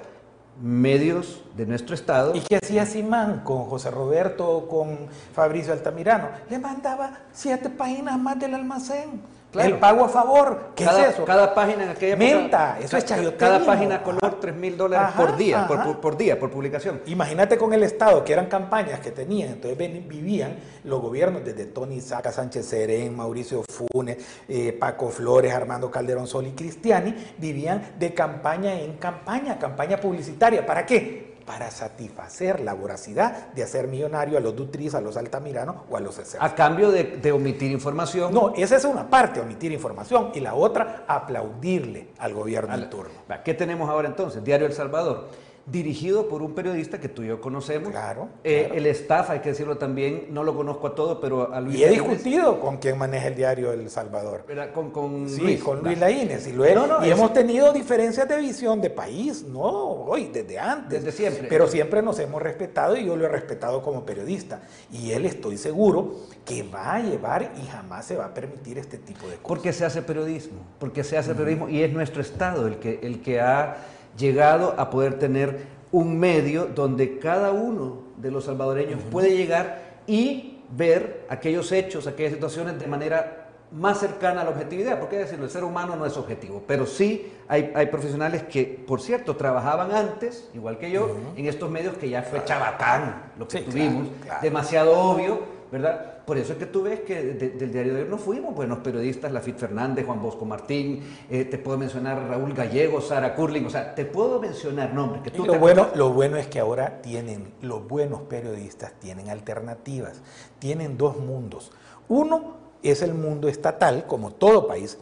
medios 0.59 1.43
de 1.55 1.67
nuestro 1.67 1.93
estado. 1.93 2.35
¿Y 2.35 2.39
qué 2.39 2.55
hacía 2.55 2.85
Simán 2.87 3.41
con 3.43 3.65
José 3.65 3.91
Roberto 3.91 4.49
o 4.49 4.67
con 4.67 5.07
Fabricio 5.33 5.73
Altamirano? 5.73 6.29
Le 6.49 6.57
mandaba 6.57 7.11
siete 7.31 7.69
páginas 7.69 8.17
más 8.17 8.39
del 8.39 8.55
almacén. 8.55 9.21
Claro. 9.55 9.69
El 9.73 9.79
pago 9.79 10.05
a 10.05 10.09
favor. 10.09 10.71
¿Qué 10.75 10.83
cada, 10.85 11.07
es 11.07 11.13
eso? 11.13 11.23
Cada 11.25 11.53
página 11.55 11.83
en 11.85 11.89
aquella 11.89 12.13
época- 12.15 12.25
Menta, 12.39 12.77
eso 12.79 12.97
es 12.97 13.05
chayoterismo. 13.05 13.37
Cada 13.39 13.65
página 13.65 14.03
color 14.03 14.19
Ajá. 14.25 14.35
3 14.41 14.55
mil 14.55 14.75
dólares 14.77 15.13
por 15.15 15.37
día, 15.37 15.65
por, 15.67 15.97
por- 16.01 16.17
día, 16.17 16.37
por 16.37 16.49
publicación. 16.51 17.01
Imagínate 17.05 17.57
con 17.57 17.73
el 17.73 17.83
Estado, 17.83 18.23
que 18.23 18.33
eran 18.33 18.47
campañas 18.47 18.99
que 18.99 19.11
tenían, 19.11 19.53
entonces 19.53 19.77
vivían 20.07 20.57
los 20.83 21.01
gobiernos 21.01 21.43
desde 21.45 21.65
Tony 21.65 22.01
Saca, 22.01 22.31
Sánchez 22.31 22.65
Serén, 22.65 23.15
Mauricio 23.15 23.63
Funes, 23.63 24.17
eh, 24.49 24.75
Paco 24.79 25.09
Flores, 25.09 25.53
Armando 25.53 25.89
Calderón 25.89 26.27
Sol 26.27 26.45
y 26.47 26.51
Cristiani, 26.51 27.15
vivían 27.37 27.93
de 27.97 28.13
campaña 28.13 28.73
en 28.79 28.97
campaña, 28.97 29.57
campaña 29.57 29.97
publicitaria. 29.97 30.65
¿Para 30.65 30.85
qué? 30.85 31.34
Para 31.45 31.69
satisfacer 31.69 32.59
la 32.59 32.73
voracidad 32.73 33.53
de 33.53 33.63
hacer 33.63 33.87
millonario 33.87 34.37
a 34.37 34.41
los 34.41 34.55
Dutris, 34.55 34.95
a 34.95 35.01
los 35.01 35.15
Altamirano 35.15 35.83
o 35.89 35.95
a 35.95 35.99
los 35.99 36.17
Ecer. 36.17 36.39
A 36.41 36.55
cambio 36.55 36.89
de, 36.89 37.03
de 37.03 37.31
omitir 37.31 37.71
información. 37.71 38.33
No, 38.33 38.53
esa 38.55 38.75
es 38.77 38.85
una 38.85 39.09
parte, 39.09 39.39
omitir 39.39 39.71
información, 39.71 40.31
y 40.33 40.39
la 40.39 40.55
otra, 40.55 41.05
aplaudirle 41.07 42.09
al 42.17 42.33
gobierno 42.33 42.73
en 42.73 42.89
turno. 42.89 43.13
¿Qué 43.43 43.53
tenemos 43.53 43.89
ahora 43.89 44.07
entonces? 44.07 44.43
Diario 44.43 44.65
El 44.65 44.73
Salvador, 44.73 45.29
dirigido 45.65 46.29
por 46.29 46.43
un 46.43 46.53
periodista 46.53 46.99
que 46.99 47.09
tú 47.09 47.23
y 47.23 47.27
yo 47.27 47.41
conocemos. 47.41 47.89
Claro, 47.89 48.29
Eh, 48.43 48.65
claro. 48.65 48.75
El 48.79 48.85
staff, 48.87 49.31
hay 49.31 49.39
que 49.39 49.49
decirlo 49.49 49.77
también, 49.79 50.27
no 50.29 50.43
lo 50.43 50.55
conozco 50.55 50.85
a 50.87 50.93
todo, 50.95 51.19
pero 51.19 51.51
a 51.51 51.59
Luis 51.59 51.77
Y 51.79 51.83
he 51.83 51.87
Laínez, 51.87 52.07
discutido 52.07 52.59
con 52.59 52.77
quien 52.77 52.97
maneja 52.99 53.27
el 53.29 53.35
diario 53.35 53.71
El 53.73 53.89
Salvador. 53.89 54.43
¿verdad? 54.47 54.71
Con, 54.73 54.91
con 54.91 55.27
Sí, 55.27 55.41
Luis. 55.41 55.63
con. 55.63 55.83
Luis 55.83 55.97
Laínez. 55.99 56.47
Y, 56.47 56.51
he- 56.51 56.75
No, 56.75 56.85
no, 56.85 57.03
y 57.05 57.09
hemos 57.09 57.33
tenido 57.33 57.73
diferencias 57.73 58.27
de 58.29 58.37
visión 58.37 58.79
de 58.79 58.91
país, 58.91 59.43
no 59.43 59.61
hoy, 59.61 60.29
desde 60.31 60.59
antes. 60.59 61.03
Desde 61.03 61.17
siempre. 61.17 61.47
Pero 61.49 61.67
siempre 61.67 62.03
nos 62.03 62.19
hemos 62.19 62.41
respetado 62.43 62.95
y 62.95 63.03
yo 63.05 63.15
lo 63.15 63.25
he 63.25 63.29
respetado 63.29 63.81
como 63.81 64.05
periodista. 64.05 64.61
Y 64.91 65.11
él 65.13 65.25
estoy 65.25 65.57
seguro 65.57 66.13
que 66.45 66.61
va 66.61 66.95
a 66.95 66.99
llevar 66.99 67.51
y 67.63 67.65
jamás 67.67 68.05
se 68.05 68.15
va 68.15 68.25
a 68.25 68.33
permitir 68.35 68.77
este 68.77 68.99
tipo 68.99 69.21
de 69.27 69.33
cosas. 69.37 69.47
Porque 69.47 69.73
se 69.73 69.83
hace 69.83 70.03
periodismo, 70.03 70.59
porque 70.79 71.03
se 71.03 71.17
hace 71.17 71.33
periodismo 71.33 71.69
y 71.69 71.81
es 71.81 71.91
nuestro 71.91 72.21
Estado 72.21 72.67
el 72.67 72.75
que, 72.77 72.99
el 73.01 73.21
que 73.23 73.41
ha 73.41 73.77
llegado 74.17 74.75
a 74.77 74.89
poder 74.89 75.19
tener 75.19 75.67
un 75.91 76.17
medio 76.19 76.65
donde 76.65 77.19
cada 77.19 77.51
uno 77.51 78.03
de 78.17 78.31
los 78.31 78.45
salvadoreños 78.45 78.99
puede 79.11 79.35
llegar 79.35 79.79
y 80.07 80.59
ver 80.75 81.25
aquellos 81.29 81.71
hechos, 81.71 82.07
aquellas 82.07 82.33
situaciones 82.33 82.79
de 82.79 82.87
manera 82.87 83.41
más 83.71 83.99
cercana 83.99 84.41
a 84.41 84.43
la 84.43 84.51
objetividad, 84.51 84.99
porque 84.99 85.17
decirlo, 85.17 85.45
el 85.45 85.51
ser 85.51 85.63
humano 85.63 85.95
no 85.95 86.05
es 86.05 86.15
objetivo, 86.17 86.63
pero 86.67 86.85
sí 86.85 87.33
hay, 87.47 87.71
hay 87.75 87.87
profesionales 87.87 88.43
que, 88.43 88.63
por 88.65 89.01
cierto, 89.01 89.35
trabajaban 89.35 89.91
antes, 89.91 90.49
igual 90.53 90.77
que 90.77 90.91
yo, 90.91 91.17
en 91.35 91.45
estos 91.47 91.69
medios 91.69 91.95
que 91.97 92.09
ya 92.09 92.21
fue 92.23 92.43
chabacán 92.45 93.31
lo 93.37 93.47
que 93.47 93.59
Sí, 93.59 93.63
tuvimos, 93.65 94.07
claro, 94.07 94.23
claro. 94.23 94.41
demasiado 94.43 94.97
obvio, 94.97 95.39
¿verdad? 95.71 96.14
Por 96.25 96.37
eso 96.39 96.53
es 96.53 96.59
que 96.59 96.65
tú 96.65 96.81
ves 96.83 97.01
que 97.01 97.21
de- 97.21 97.49
del 97.51 97.71
diario 97.71 97.93
de 97.93 98.03
hoy 98.03 98.09
no 98.09 98.17
fuimos 98.17 98.55
buenos 98.55 98.79
periodistas, 98.79 99.31
Lafit 99.31 99.57
Fernández, 99.57 100.05
Juan 100.05 100.21
Bosco 100.21 100.43
Martín, 100.45 101.03
eh, 101.29 101.45
te 101.45 101.57
puedo 101.59 101.77
mencionar 101.77 102.27
Raúl 102.27 102.53
Gallego, 102.53 102.99
Sara 102.99 103.35
Curling, 103.35 103.65
o 103.65 103.69
sea, 103.69 103.93
te 103.93 104.05
puedo 104.05 104.39
mencionar 104.39 104.93
nombres 104.93 105.21
que 105.21 105.29
Y 105.29 105.33
tú 105.33 105.45
lo 105.45 105.53
te 105.53 105.59
bueno, 105.59 105.87
lo 105.93 106.11
bueno 106.13 106.37
es 106.37 106.47
que 106.47 106.59
ahora 106.59 107.01
tienen, 107.01 107.53
los 107.61 107.87
buenos 107.87 108.21
periodistas 108.21 108.93
tienen 108.99 109.29
alternativas, 109.29 110.21
tienen 110.57 110.97
dos 110.97 111.17
mundos. 111.17 111.71
Uno 112.07 112.55
es 112.81 113.01
el 113.03 113.13
mundo 113.13 113.47
estatal, 113.47 114.05
como 114.07 114.31
todo 114.31 114.67
país, 114.67 114.97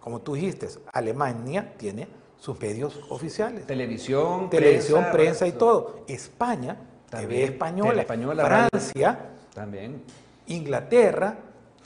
como 0.00 0.20
tú 0.20 0.34
dijiste, 0.34 0.68
Alemania 0.92 1.72
tiene 1.78 2.06
sus 2.38 2.60
medios 2.60 3.00
oficiales. 3.08 3.66
televisión, 3.66 4.50
televisión, 4.50 5.04
prensa, 5.10 5.46
y 5.46 5.52
todo. 5.52 6.00
España, 6.06 6.76
También, 7.08 7.30
TV 7.30 7.44
española. 8.00 8.04
Francia, 8.44 9.18
También. 9.54 10.02
Inglaterra, 10.48 11.36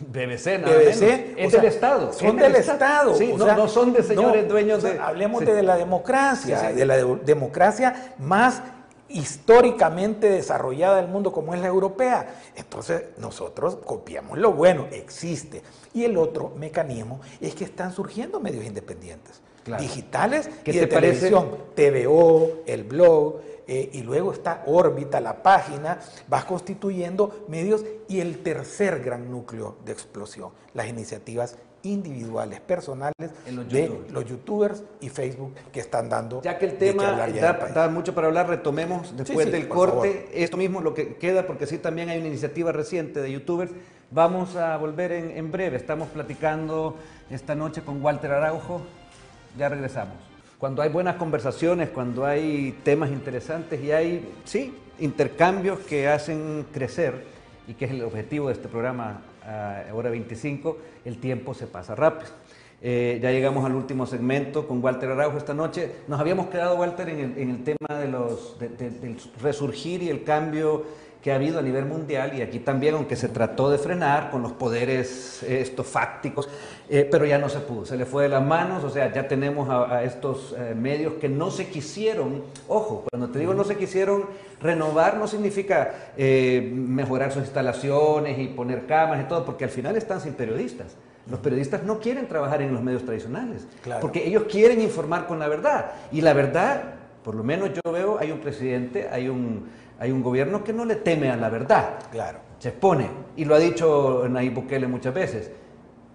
BBC, 0.00 0.58
nada 0.58 0.76
BBC, 0.78 1.00
menos. 1.00 1.36
o 1.36 1.38
Es 1.38 1.50
sea, 1.50 1.60
del 1.60 1.64
Estado. 1.70 2.12
Son 2.12 2.36
del 2.36 2.56
Estado. 2.56 3.14
Sí, 3.14 3.30
o 3.32 3.38
no, 3.38 3.44
sea, 3.44 3.54
no 3.56 3.68
son 3.68 3.92
de 3.92 4.02
señores 4.02 4.44
no, 4.44 4.48
dueños 4.48 4.78
o 4.78 4.80
sea, 4.82 4.92
de. 4.92 4.98
Hablemos 4.98 5.40
sí. 5.40 5.46
de 5.46 5.62
la 5.62 5.76
democracia, 5.76 6.70
Sí, 6.70 6.74
de 6.76 6.86
la 6.86 6.96
de- 6.96 7.16
democracia 7.24 8.14
más 8.18 8.62
históricamente 9.08 10.28
desarrollada 10.30 10.96
del 10.96 11.08
mundo 11.08 11.32
como 11.32 11.54
es 11.54 11.60
la 11.60 11.66
europea. 11.66 12.34
Entonces 12.56 13.04
nosotros 13.18 13.76
copiamos 13.84 14.38
lo 14.38 14.52
bueno, 14.52 14.86
existe. 14.92 15.62
Y 15.92 16.04
el 16.04 16.16
otro 16.16 16.52
mecanismo 16.56 17.20
es 17.40 17.54
que 17.54 17.64
están 17.64 17.92
surgiendo 17.92 18.40
medios 18.40 18.64
independientes, 18.64 19.40
digitales 19.78 20.48
y 20.64 20.72
de 20.72 20.86
televisión, 20.86 21.50
TVO, 21.74 22.62
el 22.66 22.84
blog, 22.84 23.40
eh, 23.66 23.90
y 23.92 24.02
luego 24.02 24.32
está 24.32 24.62
órbita, 24.66 25.20
la 25.20 25.42
página, 25.42 26.00
vas 26.28 26.44
constituyendo 26.44 27.44
medios 27.48 27.84
y 28.08 28.20
el 28.20 28.42
tercer 28.42 29.00
gran 29.00 29.30
núcleo 29.30 29.76
de 29.84 29.92
explosión, 29.92 30.50
las 30.74 30.88
iniciativas 30.88 31.56
individuales, 31.82 32.60
personales 32.60 33.30
de 33.70 34.00
los 34.10 34.24
youtubers 34.26 34.82
y 35.00 35.08
Facebook 35.08 35.54
que 35.72 35.80
están 35.80 36.08
dando. 36.08 36.42
Ya 36.42 36.58
que 36.58 36.66
el 36.66 36.78
tema 36.78 37.26
da, 37.74 37.88
mucho 37.88 38.14
para 38.14 38.26
hablar, 38.26 38.48
retomemos 38.48 39.16
después 39.16 39.50
del 39.50 39.68
corte 39.68 40.28
esto 40.32 40.56
mismo 40.56 40.80
lo 40.80 40.94
que 40.94 41.16
queda, 41.16 41.46
porque 41.46 41.66
sí 41.66 41.78
también 41.78 42.08
hay 42.08 42.18
una 42.18 42.28
iniciativa 42.28 42.72
reciente 42.72 43.20
de 43.20 43.32
youtubers. 43.32 43.72
Vamos 44.10 44.56
a 44.56 44.76
volver 44.76 45.12
en, 45.12 45.30
en 45.30 45.52
breve. 45.52 45.76
Estamos 45.76 46.08
platicando 46.08 46.96
esta 47.30 47.54
noche 47.54 47.82
con 47.82 48.02
Walter 48.02 48.32
Araujo. 48.32 48.82
Ya 49.56 49.68
regresamos. 49.68 50.29
Cuando 50.60 50.82
hay 50.82 50.90
buenas 50.90 51.16
conversaciones, 51.16 51.88
cuando 51.88 52.26
hay 52.26 52.78
temas 52.84 53.10
interesantes 53.10 53.82
y 53.82 53.92
hay, 53.92 54.30
sí, 54.44 54.76
intercambios 54.98 55.78
que 55.78 56.06
hacen 56.06 56.66
crecer 56.70 57.24
y 57.66 57.72
que 57.72 57.86
es 57.86 57.92
el 57.92 58.04
objetivo 58.04 58.48
de 58.48 58.52
este 58.52 58.68
programa 58.68 59.22
hora 59.94 60.10
25, 60.10 60.76
el 61.06 61.18
tiempo 61.18 61.54
se 61.54 61.66
pasa 61.66 61.94
rápido. 61.94 62.28
Eh, 62.82 63.18
ya 63.22 63.30
llegamos 63.30 63.64
al 63.64 63.74
último 63.74 64.04
segmento 64.04 64.68
con 64.68 64.84
Walter 64.84 65.08
Araujo 65.08 65.38
esta 65.38 65.54
noche. 65.54 65.92
Nos 66.08 66.20
habíamos 66.20 66.48
quedado, 66.48 66.76
Walter, 66.76 67.08
en 67.08 67.38
el, 67.38 67.64
tema 67.64 67.98
de 67.98 68.08
los, 68.08 68.58
del 68.58 69.16
resurgir 69.40 70.02
y 70.02 70.10
el 70.10 70.24
cambio 70.24 70.84
que 71.22 71.32
ha 71.32 71.34
habido 71.34 71.58
a 71.58 71.62
nivel 71.62 71.84
mundial 71.84 72.32
y 72.36 72.42
aquí 72.42 72.60
también, 72.60 72.94
aunque 72.94 73.16
se 73.16 73.28
trató 73.28 73.70
de 73.70 73.78
frenar 73.78 74.30
con 74.30 74.42
los 74.42 74.52
poderes 74.52 75.42
eh, 75.42 75.60
estos 75.60 75.86
fácticos, 75.86 76.48
eh, 76.88 77.06
pero 77.10 77.26
ya 77.26 77.38
no 77.38 77.48
se 77.48 77.60
pudo, 77.60 77.84
se 77.84 77.96
le 77.96 78.06
fue 78.06 78.24
de 78.24 78.30
las 78.30 78.44
manos, 78.44 78.82
o 78.84 78.90
sea, 78.90 79.12
ya 79.12 79.28
tenemos 79.28 79.68
a, 79.68 80.02
estos 80.02 80.54
medios 80.76 81.14
que 81.14 81.28
no 81.28 81.50
se 81.50 81.68
quisieron, 81.68 82.42
ojo, 82.68 83.04
cuando 83.10 83.28
te 83.28 83.38
digo 83.38 83.54
no 83.54 83.64
se 83.64 83.76
quisieron 83.76 84.24
renovar 84.60 85.16
no 85.16 85.26
significa 85.26 85.94
mejorar 86.16 87.32
sus 87.32 87.42
instalaciones 87.42 88.38
y 88.38 88.48
poner 88.48 88.86
camas 88.86 89.20
y 89.20 89.28
todo, 89.28 89.44
porque 89.44 89.64
al 89.64 89.70
final 89.70 89.96
están 89.96 90.20
sin 90.20 90.34
periodistas. 90.34 90.96
Los 91.30 91.40
periodistas 91.40 91.84
no 91.84 92.00
quieren 92.00 92.26
trabajar 92.26 92.60
en 92.62 92.72
los 92.72 92.82
medios 92.82 93.04
tradicionales, 93.04 93.66
porque 94.00 94.26
ellos 94.26 94.44
quieren 94.50 94.80
informar 94.80 95.26
con 95.26 95.38
la 95.38 95.48
verdad. 95.48 95.92
Y 96.10 96.22
la 96.22 96.32
verdad, 96.32 96.94
por 97.22 97.34
lo 97.34 97.44
menos 97.44 97.70
yo 97.72 97.92
veo, 97.92 98.18
hay 98.18 98.32
un 98.32 98.40
presidente, 98.40 99.08
hay 99.10 99.28
un, 99.28 99.68
hay 100.00 100.10
un 100.10 100.22
gobierno 100.22 100.64
que 100.64 100.72
no 100.72 100.86
le 100.86 100.96
teme 100.96 101.30
a 101.30 101.36
la 101.36 101.50
verdad. 101.50 101.98
Claro. 102.10 102.38
Se 102.58 102.70
expone, 102.70 103.08
y 103.36 103.44
lo 103.44 103.54
ha 103.54 103.58
dicho 103.58 104.26
Nayib 104.28 104.54
Bukele 104.54 104.86
muchas 104.86 105.14
veces. 105.14 105.50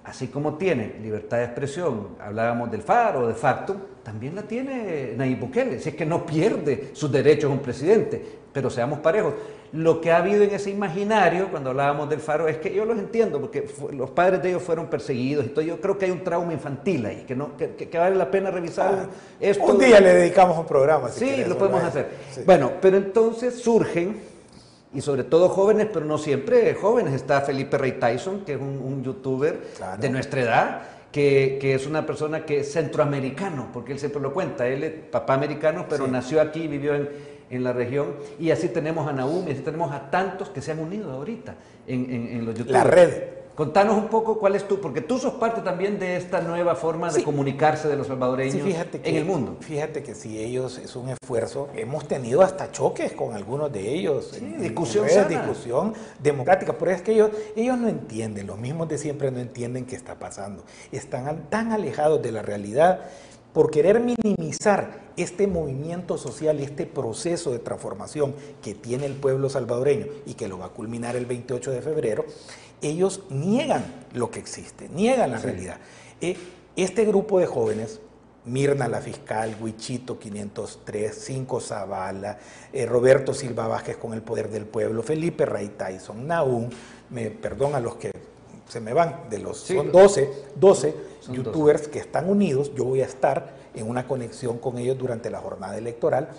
Así 0.06 0.28
como 0.28 0.56
tiene 0.56 0.96
libertad 1.02 1.38
de 1.38 1.46
expresión, 1.46 2.10
hablábamos 2.20 2.72
del 2.72 2.82
FARO, 2.82 3.28
de 3.28 3.34
facto, 3.34 3.76
también 4.04 4.36
la 4.36 4.44
tiene 4.44 5.14
Nayib 5.18 5.40
Bukele. 5.40 5.80
Si 5.80 5.90
es 5.90 5.96
que 5.96 6.06
no 6.06 6.26
pierde 6.26 6.92
sus 6.94 7.12
derechos 7.12 7.52
un 7.52 7.60
presidente, 7.60 8.24
pero 8.54 8.70
seamos 8.70 9.00
parejos 9.00 9.34
lo 9.76 10.00
que 10.00 10.12
ha 10.12 10.18
habido 10.18 10.44
en 10.44 10.52
ese 10.52 10.70
imaginario, 10.70 11.50
cuando 11.50 11.72
hablábamos 11.72 12.10
del 12.10 12.20
faro, 12.20 12.48
es 12.48 12.58
que 12.58 12.74
yo 12.74 12.86
los 12.86 12.98
entiendo, 12.98 13.42
porque 13.42 13.68
los 13.92 14.10
padres 14.12 14.42
de 14.42 14.50
ellos 14.50 14.64
fueron 14.64 14.88
perseguidos 14.88 15.46
y 15.46 15.50
todo. 15.50 15.66
Yo 15.66 15.82
creo 15.82 15.98
que 15.98 16.06
hay 16.06 16.12
un 16.12 16.24
trauma 16.24 16.54
infantil 16.54 17.06
ahí, 17.06 17.26
que, 17.28 17.36
no, 17.36 17.58
que, 17.58 17.90
vale 17.98 18.16
la 18.16 18.32
pena 18.32 18.52
revisar 18.52 18.94
ah, 18.94 19.10
esto. 19.40 19.66
Un 19.66 19.80
día 19.80 20.00
le 20.00 20.14
dedicamos 20.14 20.58
un 20.58 20.66
programa. 20.66 21.10
sí, 21.10 21.44
lo 21.46 21.58
podemos 21.58 21.84
hacer. 21.84 22.08
Bueno, 22.46 22.72
pero 22.82 22.98
entonces 22.98 23.60
surgen, 23.60 24.18
y 24.96 25.02
sobre 25.02 25.24
todo 25.24 25.50
jóvenes, 25.50 25.88
pero 25.92 26.06
no 26.06 26.18
siempre 26.18 26.74
jóvenes. 26.74 27.14
Está 27.14 27.42
Felipe 27.42 27.78
Rey 27.78 27.94
Tyson, 27.94 28.46
que 28.46 28.54
es 28.54 28.60
un, 28.60 29.04
youtuber 29.04 29.60
de 30.00 30.10
nuestra 30.10 30.42
edad. 30.42 30.82
Que, 31.12 31.58
que, 31.62 31.74
es 31.76 31.88
una 31.88 32.06
persona 32.06 32.46
que 32.46 32.60
es 32.60 32.74
centroamericano, 32.74 33.70
porque 33.72 33.94
él 33.94 34.00
siempre 34.00 34.22
lo 34.22 34.34
cuenta, 34.34 34.68
él 34.68 34.84
es 34.84 34.92
papá 34.92 35.36
americano, 35.36 35.86
pero 35.90 36.08
nació 36.08 36.42
aquí, 36.42 36.68
vivió 36.68 36.94
en, 36.94 37.08
en 37.50 37.64
la 37.64 37.72
región. 37.72 38.16
Y 38.38 38.52
así 38.52 38.68
tenemos 38.68 39.08
a 39.08 39.14
Naum, 39.14 39.48
y 39.48 39.52
así 39.52 39.62
tenemos 39.62 39.94
a 39.94 40.10
tantos 40.10 40.50
que 40.50 40.62
se 40.62 40.72
han 40.72 40.80
unido 40.80 41.12
ahorita 41.12 41.56
en, 41.88 42.12
en, 42.12 42.46
los 42.46 42.56
YouTube. 42.56 42.74
La 42.74 42.84
red. 42.84 43.14
Contanos 43.56 43.98
un 43.98 44.10
poco 44.10 44.38
cuál 44.38 44.56
es 44.56 44.68
tú, 44.68 44.82
porque 44.82 45.00
tú 45.00 45.18
sos 45.18 45.36
parte 45.36 45.62
también 45.62 45.98
de 45.98 46.18
esta 46.18 46.42
nueva 46.42 46.76
forma 46.76 47.10
de 47.10 47.24
comunicarse 47.24 47.88
de 47.88 47.96
los 47.96 48.08
salvadoreños 48.08 48.68
en 49.02 49.16
el 49.16 49.24
mundo. 49.24 49.56
Fíjate 49.62 50.04
que 50.04 50.14
si 50.14 50.38
ellos 50.38 50.78
es 50.78 50.94
un 50.98 51.08
esfuerzo, 51.10 51.70
hemos 51.74 52.06
tenido 52.06 52.42
hasta 52.42 52.72
choques 52.74 53.14
con 53.14 53.34
algunos 53.34 53.72
de 53.72 53.94
ellos. 53.94 54.32
Sí, 54.38 54.46
discusión 54.60 55.08
discusión 55.30 55.94
democrática, 56.22 56.78
pero 56.78 56.92
es 56.92 57.02
que 57.02 57.14
ellos, 57.14 57.32
ellos 57.56 57.78
no 57.78 57.88
entienden, 57.88 58.48
los 58.48 58.60
mismos 58.60 58.90
de 58.90 58.98
siempre 58.98 59.32
no 59.32 59.40
entienden 59.40 59.86
qué 59.86 59.96
está 59.96 60.16
pasando. 60.16 60.64
Están 60.92 61.50
tan 61.50 61.72
alejados 61.72 62.22
de 62.22 62.34
la 62.34 62.42
realidad 62.42 63.06
por 63.54 63.72
querer 63.72 64.02
minimizar 64.02 65.06
este 65.16 65.48
movimiento 65.48 66.18
social 66.18 66.60
y 66.60 66.64
este 66.64 66.86
proceso 66.86 67.54
de 67.54 67.60
transformación 67.60 68.36
que 68.62 68.74
tiene 68.74 69.06
el 69.06 69.14
pueblo 69.14 69.50
salvadoreño 69.50 70.08
y 70.26 70.34
que 70.34 70.50
lo 70.50 70.60
va 70.60 70.66
a 70.66 70.70
culminar 70.70 71.16
el 71.16 71.26
28 71.26 71.72
de 71.72 71.82
febrero, 71.82 72.26
ellos 72.82 73.24
niegan 73.30 73.84
lo 74.14 74.32
que 74.32 74.40
existe, 74.40 74.90
niegan 74.90 75.32
la 75.32 75.40
realidad. 75.40 75.78
Eh, 76.22 76.38
este 76.76 77.06
grupo 77.06 77.40
de 77.40 77.46
jóvenes, 77.46 78.00
Mirna 78.46 78.88
la 78.88 79.02
fiscal, 79.02 79.56
Huichito 79.60 80.20
503, 80.20 81.16
Cinco 81.16 81.60
Zavala, 81.60 82.38
eh, 82.72 82.86
Roberto 82.86 83.34
Silva 83.34 83.68
Vázquez 83.68 83.98
con 83.98 84.14
el 84.14 84.22
poder 84.22 84.50
del 84.50 84.66
pueblo, 84.66 85.02
Felipe 85.02 85.46
Ray 85.46 85.70
Tyson, 85.70 86.28
Naum, 86.28 86.70
me 87.10 87.32
perdón 87.32 87.74
a 87.74 87.80
los 87.80 87.96
que 87.96 88.12
se 88.68 88.80
me 88.80 88.94
van, 88.94 89.30
de 89.30 89.40
los 89.40 89.58
son 89.58 89.92
12, 89.92 90.30
12 90.56 90.96
youtubers 91.32 91.88
que 91.88 92.00
están 92.00 92.30
unidos, 92.30 92.72
yo 92.76 92.86
voy 92.86 93.02
a 93.02 93.06
estar 93.06 93.56
en 93.74 93.90
una 93.90 94.08
conexión 94.08 94.60
con 94.60 94.78
ellos 94.78 94.98
durante 94.98 95.30
la 95.30 95.40
jornada 95.40 95.78
electoral. 95.78 96.30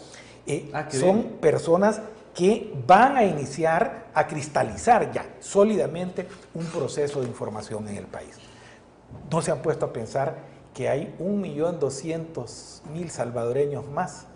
Eh, 0.46 0.70
ah, 0.72 0.88
son 0.90 1.24
personas 1.40 2.00
que 2.36 2.70
van 2.86 3.16
a 3.16 3.24
iniciar 3.24 4.08
a 4.12 4.26
cristalizar 4.26 5.10
ya 5.10 5.24
sólidamente 5.40 6.28
un 6.52 6.66
proceso 6.66 7.22
de 7.22 7.28
información 7.28 7.88
en 7.88 7.96
el 7.96 8.04
país. 8.04 8.36
No 9.32 9.40
se 9.40 9.50
han 9.50 9.62
puesto 9.62 9.86
a 9.86 9.92
pensar 9.92 10.36
que 10.74 10.90
hay 10.90 11.16
1.200.000 11.18 13.08
salvadoreños 13.08 13.88
más 13.88 14.26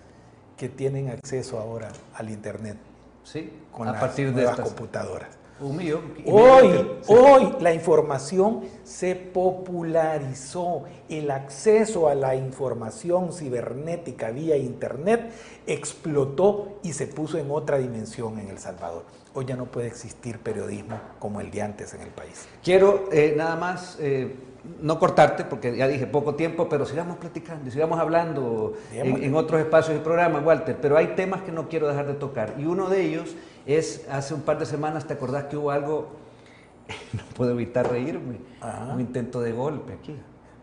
que 0.56 0.70
tienen 0.70 1.10
acceso 1.10 1.58
ahora 1.58 1.92
al 2.14 2.30
Internet. 2.30 2.78
Sí, 3.22 3.52
con 3.70 3.86
a 3.86 3.92
las 3.92 4.00
partir 4.00 4.34
de 4.34 4.44
estas 4.44 4.60
computadoras. 4.60 5.39
Hoy, 5.62 7.00
hoy 7.06 7.54
la 7.60 7.74
información 7.74 8.62
se 8.82 9.14
popularizó. 9.14 10.84
El 11.08 11.30
acceso 11.30 12.08
a 12.08 12.14
la 12.14 12.34
información 12.34 13.32
cibernética 13.32 14.30
vía 14.30 14.56
Internet 14.56 15.32
explotó 15.66 16.78
y 16.82 16.94
se 16.94 17.06
puso 17.06 17.36
en 17.36 17.50
otra 17.50 17.76
dimensión 17.76 18.38
en 18.38 18.48
El 18.48 18.58
Salvador. 18.58 19.04
Hoy 19.34 19.44
ya 19.44 19.56
no 19.56 19.66
puede 19.66 19.88
existir 19.88 20.38
periodismo 20.38 20.98
como 21.18 21.42
el 21.42 21.50
de 21.50 21.60
antes 21.60 21.92
en 21.92 22.00
el 22.00 22.10
país. 22.10 22.48
Quiero 22.62 23.08
eh, 23.12 23.34
nada 23.36 23.56
más... 23.56 23.98
Eh, 24.00 24.34
no 24.82 24.98
cortarte, 24.98 25.44
porque 25.44 25.74
ya 25.74 25.88
dije 25.88 26.06
poco 26.06 26.34
tiempo, 26.34 26.68
pero 26.68 26.84
sigamos 26.84 27.16
platicando, 27.16 27.70
sigamos 27.70 27.98
hablando 27.98 28.74
en, 28.92 29.24
en, 29.24 29.34
otros 29.34 29.58
espacios 29.58 29.94
del 29.94 30.02
programa, 30.02 30.38
Walter. 30.40 30.76
Pero 30.78 30.98
hay 30.98 31.14
temas 31.16 31.40
que 31.40 31.50
no 31.50 31.66
quiero 31.66 31.88
dejar 31.88 32.06
de 32.06 32.12
tocar. 32.12 32.56
Y 32.58 32.66
uno 32.66 32.90
de 32.90 33.00
ellos 33.00 33.34
es 33.66 34.06
hace 34.10 34.34
un 34.34 34.42
par 34.42 34.58
de 34.58 34.66
semanas, 34.66 35.06
¿te 35.06 35.14
acordás 35.14 35.44
que 35.44 35.56
hubo 35.56 35.70
algo? 35.70 36.08
No 37.12 37.22
puedo 37.34 37.52
evitar 37.52 37.90
reírme. 37.90 38.40
Un 38.92 39.00
intento 39.00 39.40
de 39.40 39.52
golpe 39.52 39.94
aquí. 39.94 40.16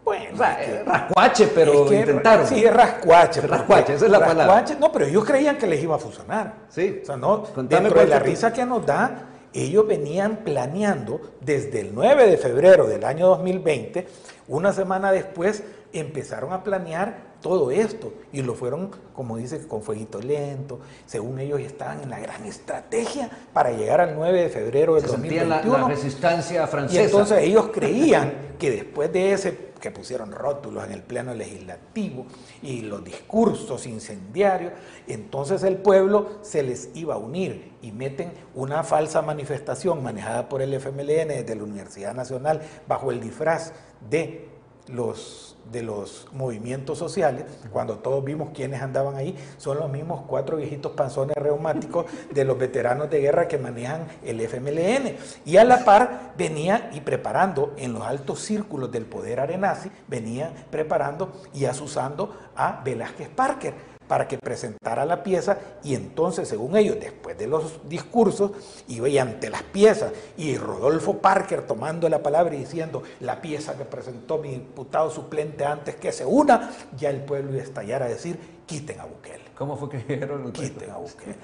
Bueno, 0.03 0.37
rascuache, 0.85 1.47
pero 1.47 1.91
intentaron. 1.91 2.47
Sí, 2.47 2.63
es 2.63 2.73
rascuache. 2.73 3.41
Rascuache, 3.41 3.95
esa 3.95 4.05
es 4.05 4.11
la 4.11 4.25
palabra. 4.25 4.63
No, 4.79 4.89
pero 4.91 5.05
ellos 5.05 5.25
creían 5.25 5.57
que 5.57 5.67
les 5.67 5.83
iba 5.83 5.95
a 5.95 5.99
funcionar. 5.99 6.53
Sí. 6.69 6.99
O 7.01 7.05
sea, 7.05 7.17
no, 7.17 7.43
dentro 7.63 7.99
de 7.99 8.07
la 8.07 8.19
risa 8.19 8.53
que 8.53 8.65
nos 8.65 8.85
da, 8.85 9.27
ellos 9.53 9.85
venían 9.85 10.37
planeando 10.37 11.19
desde 11.41 11.81
el 11.81 11.93
9 11.93 12.25
de 12.25 12.37
febrero 12.37 12.87
del 12.87 13.03
año 13.03 13.27
2020, 13.27 14.07
una 14.47 14.71
semana 14.71 15.11
después 15.11 15.63
empezaron 15.91 16.53
a 16.53 16.63
planear 16.63 17.26
todo 17.41 17.71
esto 17.71 18.13
y 18.31 18.41
lo 18.41 18.55
fueron, 18.55 18.91
como 19.13 19.37
dice, 19.37 19.67
con 19.67 19.81
fueguito 19.81 20.21
lento. 20.21 20.79
Según 21.05 21.39
ellos 21.39 21.59
estaban 21.59 22.01
en 22.01 22.09
la 22.09 22.19
gran 22.19 22.45
estrategia 22.45 23.29
para 23.53 23.71
llegar 23.71 24.01
al 24.01 24.15
9 24.15 24.43
de 24.43 24.49
febrero 24.49 24.95
del 24.95 25.03
Se 25.03 25.11
2021. 25.11 25.77
La, 25.77 25.87
resistencia 25.87 26.67
francesa. 26.67 27.01
Y 27.01 27.05
entonces 27.05 27.39
ellos 27.39 27.69
creían 27.73 28.55
que 28.59 28.71
después 28.71 29.11
de 29.11 29.33
ese 29.33 29.67
que 29.79 29.91
pusieron 29.91 30.31
rótulos 30.31 30.83
en 30.85 30.91
el 30.91 31.03
pleno 31.03 31.33
legislativo 31.33 32.25
y 32.61 32.81
los 32.81 33.03
discursos 33.03 33.85
incendiarios, 33.85 34.73
entonces 35.07 35.63
el 35.63 35.77
pueblo 35.77 36.39
se 36.41 36.63
les 36.63 36.89
iba 36.95 37.15
a 37.15 37.17
unir 37.17 37.73
y 37.81 37.91
meten 37.91 38.31
una 38.55 38.83
falsa 38.83 39.21
manifestación 39.21 40.01
manejada 40.03 40.49
por 40.49 40.61
el 40.61 40.73
FMLN 40.73 41.27
desde 41.27 41.55
la 41.55 41.63
Universidad 41.63 42.13
Nacional 42.13 42.61
bajo 42.87 43.11
el 43.11 43.19
disfraz 43.19 43.73
de 44.09 44.56
los 44.89 45.47
de 45.71 45.83
los 45.83 46.27
movimientos 46.33 46.97
sociales, 46.97 47.45
cuando 47.71 47.97
todos 47.97 48.23
vimos 48.23 48.49
quiénes 48.53 48.81
andaban 48.81 49.15
ahí, 49.15 49.35
son 49.57 49.77
los 49.77 49.89
mismos 49.89 50.21
cuatro 50.27 50.57
viejitos 50.57 50.93
panzones 50.93 51.35
reumáticos 51.35 52.05
de 52.31 52.45
los 52.45 52.57
veteranos 52.57 53.09
de 53.09 53.19
guerra 53.19 53.47
que 53.47 53.57
manejan 53.57 54.07
el 54.23 54.39
FMLN. 54.41 55.15
Y 55.45 55.57
a 55.57 55.63
la 55.63 55.83
par 55.83 56.33
venía 56.37 56.89
y 56.93 57.01
preparando 57.01 57.73
en 57.77 57.93
los 57.93 58.03
altos 58.03 58.39
círculos 58.39 58.91
del 58.91 59.05
poder 59.05 59.39
arenazi, 59.39 59.91
venía 60.07 60.51
preparando 60.69 61.33
y 61.53 61.65
asusando 61.65 62.35
a 62.55 62.81
Velázquez 62.83 63.29
Parker 63.29 63.96
para 64.07 64.27
que 64.27 64.37
presentara 64.37 65.05
la 65.05 65.23
pieza 65.23 65.57
y 65.83 65.95
entonces, 65.95 66.47
según 66.47 66.75
ellos, 66.77 66.97
después 66.99 67.37
de 67.37 67.47
los 67.47 67.87
discursos, 67.87 68.51
iba 68.87 69.09
y 69.09 69.17
ante 69.17 69.49
las 69.49 69.63
piezas 69.63 70.11
y 70.37 70.57
Rodolfo 70.57 71.19
Parker 71.19 71.65
tomando 71.65 72.09
la 72.09 72.23
palabra 72.23 72.55
y 72.55 72.59
diciendo 72.59 73.03
la 73.19 73.41
pieza 73.41 73.77
que 73.77 73.85
presentó 73.85 74.37
mi 74.37 74.51
diputado 74.51 75.09
suplente 75.09 75.65
antes 75.65 75.95
que 75.95 76.11
se 76.11 76.25
una, 76.25 76.71
ya 76.97 77.09
el 77.09 77.21
pueblo 77.21 77.51
iba 77.51 77.61
a 77.61 77.65
estallar 77.65 78.03
a 78.03 78.07
decir 78.07 78.39
quiten 78.65 78.99
a 78.99 79.05
Bukele. 79.05 79.43
¿Cómo 79.57 79.77
fue 79.77 79.89
que 79.89 79.97
dijeron? 80.07 80.51
Quiten 80.51 80.89
a 80.91 80.97
Bukele. 80.97 81.35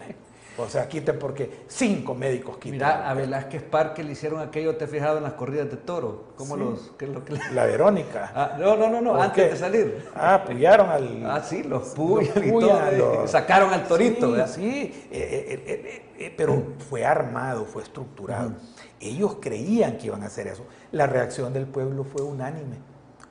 O 0.58 0.70
sea, 0.70 0.88
quiten 0.88 1.18
porque 1.18 1.64
cinco 1.68 2.14
médicos 2.14 2.58
quitan. 2.58 2.74
Mira, 2.74 3.10
a 3.10 3.14
Velázquez 3.14 3.64
Parque 3.64 4.04
le 4.04 4.12
hicieron 4.12 4.40
aquello, 4.40 4.76
te 4.76 4.86
fijado 4.88 5.18
en 5.18 5.24
las 5.24 5.34
corridas 5.34 5.70
de 5.70 5.78
toro. 5.78 6.34
¿Cómo 6.36 6.56
los, 6.56 6.92
qué 6.98 7.06
es 7.06 7.12
lo 7.12 7.26
que 7.26 7.34
La 7.54 7.66
Verónica. 7.66 8.32
Ah, 8.36 8.58
no, 8.60 8.76
no, 8.76 8.90
no, 8.90 9.00
no 9.00 9.22
antes 9.22 9.52
de 9.52 9.58
salir. 9.58 10.10
Ah, 10.16 10.44
puyaron 10.46 10.90
al. 10.90 11.26
Ah, 11.26 11.42
sí, 11.44 11.64
los 11.64 11.90
puyan 11.90 12.48
y 12.48 12.52
todo. 12.52 13.28
Sacaron 13.28 13.72
al 13.72 13.88
torito. 13.88 14.36
Sí, 14.48 14.54
sí. 14.54 15.08
Eh, 15.12 15.62
eh, 15.66 16.04
eh, 16.18 16.34
pero 16.36 16.74
fue 16.90 17.06
armado, 17.06 17.66
fue 17.66 17.84
estructurado. 17.84 18.54
Ellos 19.00 19.38
creían 19.40 19.98
que 19.98 20.08
iban 20.08 20.24
a 20.24 20.28
hacer 20.28 20.48
eso. 20.48 20.66
La 20.92 21.06
reacción 21.08 21.54
del 21.54 21.68
pueblo 21.68 22.04
fue 22.04 22.24
unánime. 22.24 22.78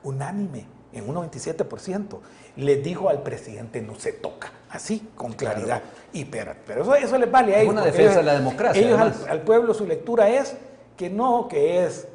Unánime, 0.03 0.65
en 0.93 1.09
un 1.09 1.15
97% 1.15 2.19
le 2.57 2.75
dijo 2.77 3.09
al 3.09 3.23
presidente 3.23 3.81
no 3.81 3.95
se 3.95 4.13
toca, 4.13 4.51
así, 4.69 5.09
con 5.15 5.33
claridad. 5.33 5.81
Y 6.13 6.25
pero, 6.25 6.53
pero 6.65 6.95
eso, 6.95 7.17
les 7.17 7.31
vale 7.31 7.55
a 7.55 7.61
ellos. 7.61 7.73
Es 7.73 7.79
una 7.79 7.85
defensa 7.85 8.17
de 8.17 8.23
la 8.23 8.33
democracia. 8.33 8.81
Ellos 8.81 8.99
al, 9.27 9.41
pueblo 9.41 9.73
su 9.73 9.87
lectura 9.87 10.29
es 10.29 10.55
que 10.95 11.09
no, 11.09 11.47
que 11.47 11.83
es 11.83 12.07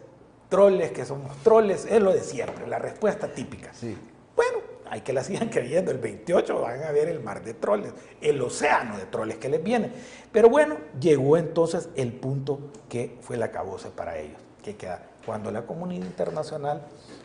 troles, 0.48 0.92
que 0.92 1.04
somos 1.04 1.36
troles, 1.42 1.86
es 1.90 2.00
lo 2.00 2.12
de 2.12 2.20
siempre, 2.20 2.66
la 2.66 2.78
respuesta 2.78 3.28
típica. 3.28 3.72
Sí. 3.74 3.96
Bueno, 4.36 4.58
hay 4.88 5.00
que 5.00 5.12
la 5.12 5.24
sigan 5.24 5.48
creyendo, 5.50 5.90
el 5.90 5.98
28 5.98 6.60
van 6.60 6.84
a 6.84 6.92
ver 6.92 7.08
el 7.08 7.20
mar 7.20 7.42
de 7.42 7.54
troles, 7.54 7.92
el 8.20 8.40
océano 8.40 8.96
de 8.96 9.06
troles 9.06 9.38
que 9.38 9.48
les 9.48 9.62
viene. 9.62 9.90
Pero 10.30 10.48
bueno, 10.48 10.76
llegó 11.00 11.36
entonces 11.36 11.88
el 11.96 12.12
punto 12.12 12.60
que 12.88 13.18
fue 13.20 13.36
la 13.36 13.50
cabose 13.50 13.90
para 13.90 14.18
ellos, 14.18 14.38
que 14.62 14.76
queda 14.76 15.02
cuando 15.28 15.50
la 15.50 15.66
comunidad 15.66 16.06
internacional 16.06 16.80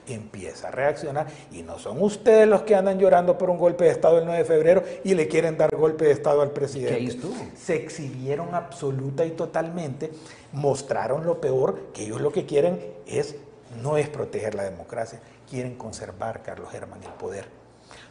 empieza 0.10 0.68
a 0.68 0.72
reaccionar 0.72 1.28
y 1.54 1.62
no 1.62 1.80
son 1.80 2.02
ustedes 2.02 2.46
los 2.46 2.64
que 2.64 2.76
andan 2.76 3.00
llorando 3.00 3.38
por 3.38 3.50
un 3.50 3.58
golpe 3.58 3.86
de 3.86 3.92
Estado 3.92 4.20
el 4.20 4.26
9 4.26 4.40
de 4.40 4.46
febrero 4.46 4.84
y 5.06 5.14
le 5.14 5.30
quieren 5.30 5.58
dar 5.58 5.74
golpe 5.74 6.04
de 6.04 6.12
Estado 6.12 6.42
al 6.42 6.52
presidente. 6.52 7.18
Se 7.56 7.76
exhibieron 7.76 8.56
absoluta 8.56 9.24
y 9.26 9.32
totalmente, 9.32 10.12
mostraron 10.52 11.26
lo 11.26 11.40
peor, 11.40 11.80
que 11.94 12.04
ellos 12.04 12.20
lo 12.20 12.34
que 12.34 12.46
quieren 12.46 12.78
es, 13.08 13.38
no 13.82 13.96
es 13.96 14.10
proteger 14.10 14.54
la 14.54 14.64
democracia, 14.64 15.22
quieren 15.50 15.76
conservar, 15.78 16.44
Carlos 16.44 16.72
Germán, 16.72 17.02
el 17.04 17.12
poder 17.12 17.63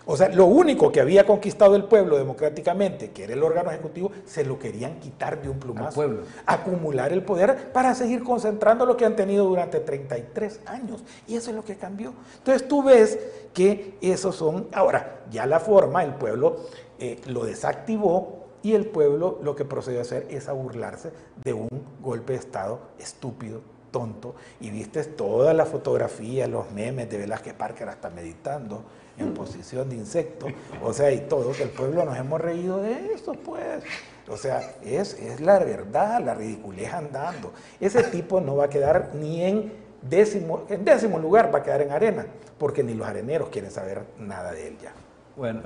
o 0.05 0.17
sea, 0.17 0.29
lo 0.29 0.47
único 0.47 0.91
que 0.91 1.01
había 1.01 1.25
conquistado 1.25 1.77
el 1.77 1.85
pueblo 1.85 2.19
democráticamente, 2.19 3.11
que 3.11 3.25
era 3.25 3.35
el 3.35 3.43
órgano 3.43 3.71
ejecutivo, 3.71 4.11
se 4.25 4.45
lo 4.45 4.59
querían 4.59 4.99
quitar 4.99 5.41
de 5.41 5.49
un 5.49 5.59
plumazo. 5.59 5.95
pueblo. 5.95 6.23
Acumular 6.47 7.13
el 7.13 7.23
poder 7.23 7.73
para 7.73 7.95
seguir 7.95 8.25
concentrando 8.25 8.85
lo 8.85 8.97
que 8.97 9.05
han 9.05 9.15
tenido 9.15 9.47
durante 9.47 9.79
33 9.81 10.61
años. 10.67 11.05
Y 11.29 11.37
eso 11.37 11.51
es 11.51 11.57
lo 11.57 11.65
que 11.65 11.77
cambió. 11.77 12.15
Entonces 12.39 12.67
tú 12.67 12.83
ves 12.83 13.19
que 13.55 13.97
esos 14.01 14.35
son, 14.35 14.69
ahora, 14.73 15.21
ya 15.31 15.47
la 15.47 15.61
forma, 15.61 16.03
el 16.03 16.15
pueblo 16.15 16.57
eh, 16.99 17.21
lo 17.27 17.45
desactivó 17.45 18.43
y 18.63 18.75
el 18.75 18.87
pueblo 18.87 19.39
lo 19.43 19.55
que 19.55 19.65
procedió 19.65 20.01
a 20.01 20.03
hacer 20.03 20.27
es 20.31 20.49
a 20.49 20.53
burlarse 20.53 21.13
de 21.45 21.53
un 21.53 21.69
golpe 22.01 22.33
de 22.33 22.41
Estado 22.41 22.81
estúpido, 22.99 23.61
tonto. 23.93 24.35
Y 24.61 24.71
viste 24.71 25.05
toda 25.05 25.55
la 25.55 25.65
fotografía, 25.65 26.49
los 26.49 26.71
memes 26.73 27.09
de 27.09 27.19
Velázquez 27.19 27.55
Parker 27.55 27.89
hasta 27.89 28.11
meditando 28.11 28.85
en 29.19 29.35
posición 29.35 29.89
de 29.89 29.97
insecto, 29.97 30.47
o 30.83 30.93
sea, 30.93 31.13
y 31.13 31.21
todo, 31.21 31.53
que 31.53 31.65
el 31.65 31.71
pueblo 31.71 32.05
nos 32.05 32.17
hemos 32.17 32.41
reído 32.41 32.79
de 32.79 33.13
eso, 33.15 33.33
pues. 33.33 33.83
O 34.29 34.37
sea, 34.37 34.77
es, 34.83 35.15
es 35.15 35.41
la 35.41 35.59
verdad, 35.59 36.21
la 36.25 36.35
ridiculez 36.35 36.93
andando. 36.93 37.53
Ese 37.81 38.05
tipo 38.05 38.41
no 38.41 38.57
va 38.57 38.67
a 38.67 38.71
quedar 38.71 39.11
ni 39.15 39.43
en 39.43 39.73
décimo, 40.01 40.65
en 40.69 40.85
décimo 40.85 41.19
lugar, 41.19 41.53
va 41.55 41.59
a 41.59 41.63
quedar 41.63 41.83
en 41.83 41.91
arena, 41.91 42.27
porque 42.59 42.83
ni 42.83 42.95
los 42.95 43.07
areneros 43.07 43.49
quieren 43.49 43.71
saber 43.71 44.03
nada 44.19 44.53
de 44.53 44.69
él 44.69 44.79
ya. 44.83 44.93
Bueno, 45.37 45.63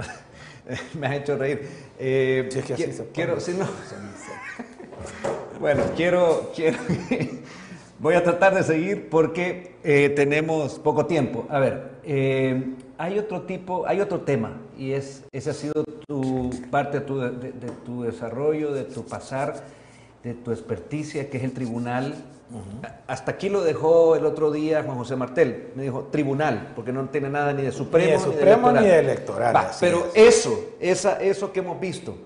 me 0.95 1.07
has 1.07 1.15
hecho 1.17 1.37
reír. 1.37 1.69
Eh, 1.99 2.49
es 2.51 2.65
que 2.65 2.75
así 2.75 2.93
se 2.93 3.07
quiero, 3.09 3.39
si 3.41 3.53
no, 3.53 3.67
bueno, 5.61 5.83
quiero, 5.97 6.53
quiero 6.55 6.79
voy 7.99 8.15
a 8.15 8.23
tratar 8.23 8.55
de 8.55 8.63
seguir 8.63 9.09
porque 9.09 9.77
eh, 9.85 10.11
tenemos 10.11 10.79
poco 10.79 11.07
tiempo. 11.07 11.47
A 11.49 11.59
ver, 11.59 11.91
eh, 12.05 12.75
hay 12.99 13.19
otro 13.19 13.43
tipo, 13.43 13.87
hay 13.87 14.01
otro 14.01 14.21
tema, 14.21 14.53
y 14.79 14.93
es, 14.93 15.25
ese 15.33 15.51
ha 15.51 15.55
sido 15.55 15.85
tu 16.07 16.51
parte 16.71 17.01
de 17.01 17.05
tu, 17.07 17.19
de, 17.19 17.53
tu 17.85 18.03
desarrollo, 18.03 18.73
de 18.73 18.85
tu 18.85 19.05
pasar, 19.05 19.63
de 20.23 20.35
tu 20.35 20.51
experticia, 20.51 21.29
que 21.31 21.39
es 21.39 21.45
el 21.45 21.53
tribunal. 21.53 22.15
Hasta 23.09 23.33
aquí 23.33 23.49
lo 23.49 23.63
dejó 23.63 24.15
el 24.15 24.25
otro 24.25 24.53
día 24.53 24.85
Juan 24.85 24.97
José 24.97 25.17
Martel. 25.17 25.73
Me 25.75 25.83
dijo 25.83 26.05
tribunal, 26.13 26.73
porque 26.77 26.93
no 26.93 27.09
tiene 27.09 27.29
nada 27.29 27.53
ni 27.53 27.63
de 27.63 27.73
Supremo 27.73 28.07
ni 28.07 28.13
de 28.13 28.19
Supremo 28.19 28.73
ni 28.73 28.85
de 28.85 28.99
electoral. 29.01 29.71
pero 29.81 30.09
eso, 30.15 30.75
esa, 30.79 31.21
eso 31.21 31.53
que 31.53 31.59
hemos 31.61 31.79
visto, 31.81 32.17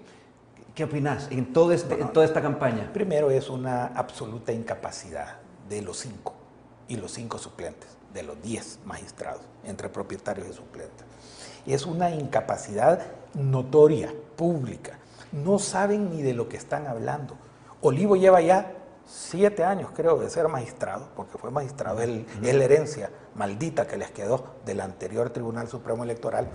¿qué 0.74 0.84
opinas 0.84 1.28
en, 1.30 1.52
todo 1.52 1.72
este, 1.72 1.94
en 1.94 2.12
toda 2.12 2.26
esta 2.26 2.42
campaña? 2.42 2.90
Primero 2.92 3.30
es 3.30 3.48
una 3.48 3.86
absoluta 3.86 4.52
incapacidad 4.52 5.38
de 5.68 5.80
los 5.80 5.98
cinco 5.98 6.34
y 6.86 6.96
los 6.96 7.12
cinco 7.12 7.38
suplentes 7.38 7.99
de 8.12 8.22
los 8.22 8.40
10 8.42 8.80
magistrados, 8.84 9.42
entre 9.64 9.88
propietarios 9.88 10.48
y 10.48 10.52
suplentes. 10.52 11.04
Es 11.66 11.86
una 11.86 12.10
incapacidad 12.10 13.00
notoria, 13.34 14.12
pública. 14.36 14.98
No 15.32 15.58
saben 15.58 16.10
ni 16.10 16.22
de 16.22 16.34
lo 16.34 16.48
que 16.48 16.56
están 16.56 16.86
hablando. 16.86 17.36
Olivo 17.82 18.16
lleva 18.16 18.40
ya 18.40 18.72
siete 19.06 19.64
años, 19.64 19.90
creo, 19.94 20.18
de 20.18 20.30
ser 20.30 20.48
magistrado, 20.48 21.08
porque 21.16 21.38
fue 21.38 21.50
magistrado, 21.50 22.00
es 22.00 22.08
la 22.40 22.64
herencia 22.64 23.10
maldita 23.34 23.86
que 23.86 23.96
les 23.96 24.10
quedó 24.10 24.44
del 24.64 24.80
anterior 24.80 25.30
Tribunal 25.30 25.68
Supremo 25.68 26.04
Electoral. 26.04 26.48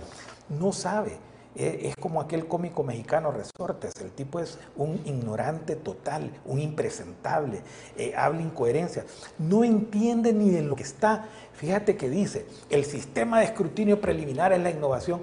No 0.48 0.72
sabe 0.72 1.18
es 1.56 1.96
como 1.96 2.20
aquel 2.20 2.46
cómico 2.46 2.82
mexicano 2.82 3.30
Resortes, 3.30 3.92
el 4.00 4.10
tipo 4.10 4.40
es 4.40 4.58
un 4.76 5.00
ignorante 5.06 5.76
total, 5.76 6.30
un 6.44 6.60
impresentable, 6.60 7.60
eh, 7.96 8.14
habla 8.16 8.42
incoherencia, 8.42 9.04
no 9.38 9.64
entiende 9.64 10.32
ni 10.32 10.50
de 10.50 10.62
lo 10.62 10.76
que 10.76 10.82
está. 10.82 11.28
Fíjate 11.54 11.96
que 11.96 12.10
dice, 12.10 12.46
el 12.68 12.84
sistema 12.84 13.40
de 13.40 13.46
escrutinio 13.46 14.00
preliminar 14.00 14.52
es 14.52 14.60
la 14.60 14.70
innovación. 14.70 15.22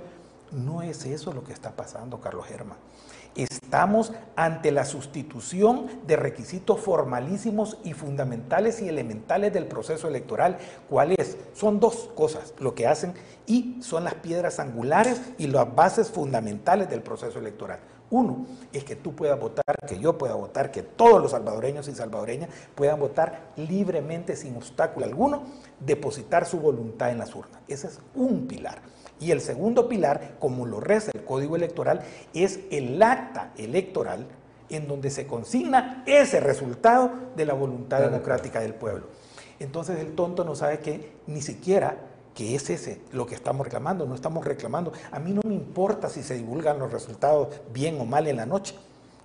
No 0.51 0.81
es 0.81 1.05
eso 1.05 1.33
lo 1.33 1.43
que 1.43 1.53
está 1.53 1.71
pasando, 1.71 2.19
Carlos 2.19 2.45
Germán. 2.45 2.77
Estamos 3.35 4.13
ante 4.35 4.71
la 4.71 4.85
sustitución 4.85 5.87
de 6.05 6.15
requisitos 6.15 6.79
formalísimos 6.79 7.77
y 7.83 7.93
fundamentales 7.93 8.81
y 8.81 8.87
elementales 8.87 9.51
del 9.51 9.65
proceso 9.65 10.07
electoral. 10.07 10.59
¿Cuáles? 10.87 11.37
Son 11.53 11.79
dos 11.79 12.11
cosas 12.15 12.53
lo 12.59 12.75
que 12.75 12.85
hacen 12.85 13.13
y 13.47 13.77
son 13.81 14.03
las 14.03 14.13
piedras 14.15 14.59
angulares 14.59 15.21
y 15.39 15.47
las 15.47 15.73
bases 15.73 16.11
fundamentales 16.11 16.89
del 16.89 17.01
proceso 17.01 17.39
electoral. 17.39 17.79
Uno 18.11 18.45
es 18.71 18.83
que 18.83 18.95
tú 18.95 19.15
puedas 19.15 19.39
votar, 19.39 19.75
que 19.87 19.99
yo 19.99 20.19
pueda 20.19 20.35
votar, 20.35 20.69
que 20.69 20.83
todos 20.83 21.19
los 21.19 21.31
salvadoreños 21.31 21.87
y 21.87 21.95
salvadoreñas 21.95 22.49
puedan 22.75 22.99
votar 22.99 23.47
libremente 23.55 24.35
sin 24.35 24.55
obstáculo 24.55 25.07
alguno, 25.07 25.43
depositar 25.79 26.45
su 26.45 26.59
voluntad 26.59 27.09
en 27.09 27.17
las 27.17 27.33
urnas. 27.33 27.59
Ese 27.67 27.87
es 27.87 27.99
un 28.13 28.45
pilar. 28.45 28.83
Y 29.23 29.31
el 29.31 29.39
segundo 29.39 29.87
pilar, 29.87 30.35
como 30.39 30.65
lo 30.65 30.81
reza 30.81 31.11
el 31.13 31.23
Código 31.23 31.55
Electoral, 31.55 32.01
es 32.33 32.59
el 32.71 33.01
acta 33.01 33.53
electoral 33.57 34.27
en 34.69 34.87
donde 34.87 35.09
se 35.09 35.27
consigna 35.27 36.03
ese 36.05 36.41
resultado 36.41 37.09
de 37.35 37.45
la 37.45 37.53
voluntad 37.53 38.01
democrática 38.01 38.59
del 38.59 38.73
pueblo. 38.73 39.05
Entonces 39.59 39.97
el 39.99 40.13
tonto 40.13 40.43
no 40.43 40.55
sabe 40.55 40.79
que 40.79 41.13
ni 41.27 41.41
siquiera 41.41 41.95
que 42.35 42.55
es 42.55 42.69
ese 42.69 42.99
lo 43.13 43.25
que 43.25 43.35
estamos 43.35 43.65
reclamando, 43.65 44.05
no 44.05 44.15
estamos 44.15 44.43
reclamando. 44.43 44.91
A 45.11 45.19
mí 45.19 45.31
no 45.31 45.41
me 45.45 45.53
importa 45.53 46.09
si 46.09 46.21
se 46.21 46.35
divulgan 46.35 46.79
los 46.79 46.91
resultados 46.91 47.47
bien 47.71 48.01
o 48.01 48.05
mal 48.05 48.27
en 48.27 48.35
la 48.35 48.45
noche. 48.45 48.75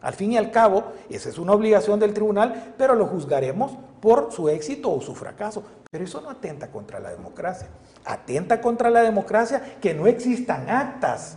Al 0.00 0.14
fin 0.14 0.32
y 0.32 0.36
al 0.36 0.50
cabo, 0.50 0.92
esa 1.10 1.28
es 1.28 1.38
una 1.38 1.52
obligación 1.52 1.98
del 1.98 2.14
tribunal, 2.14 2.74
pero 2.78 2.94
lo 2.94 3.06
juzgaremos 3.06 3.72
por 4.00 4.32
su 4.32 4.48
éxito 4.48 4.92
o 4.92 5.00
su 5.00 5.14
fracaso. 5.14 5.64
Pero 5.90 6.04
eso 6.04 6.20
no 6.20 6.30
atenta 6.30 6.70
contra 6.70 7.00
la 7.00 7.10
democracia. 7.10 7.68
Atenta 8.04 8.60
contra 8.60 8.90
la 8.90 9.02
democracia 9.02 9.76
que 9.80 9.94
no 9.94 10.06
existan 10.06 10.68
actas. 10.70 11.36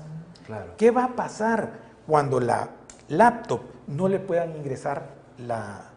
¿Qué 0.78 0.92
va 0.92 1.06
a 1.06 1.16
pasar 1.16 1.72
cuando 2.06 2.40
la 2.40 2.70
laptop 3.08 3.62
no 3.88 4.08
le 4.08 4.20
puedan 4.20 4.56
ingresar 4.56 5.08
la, 5.38 5.92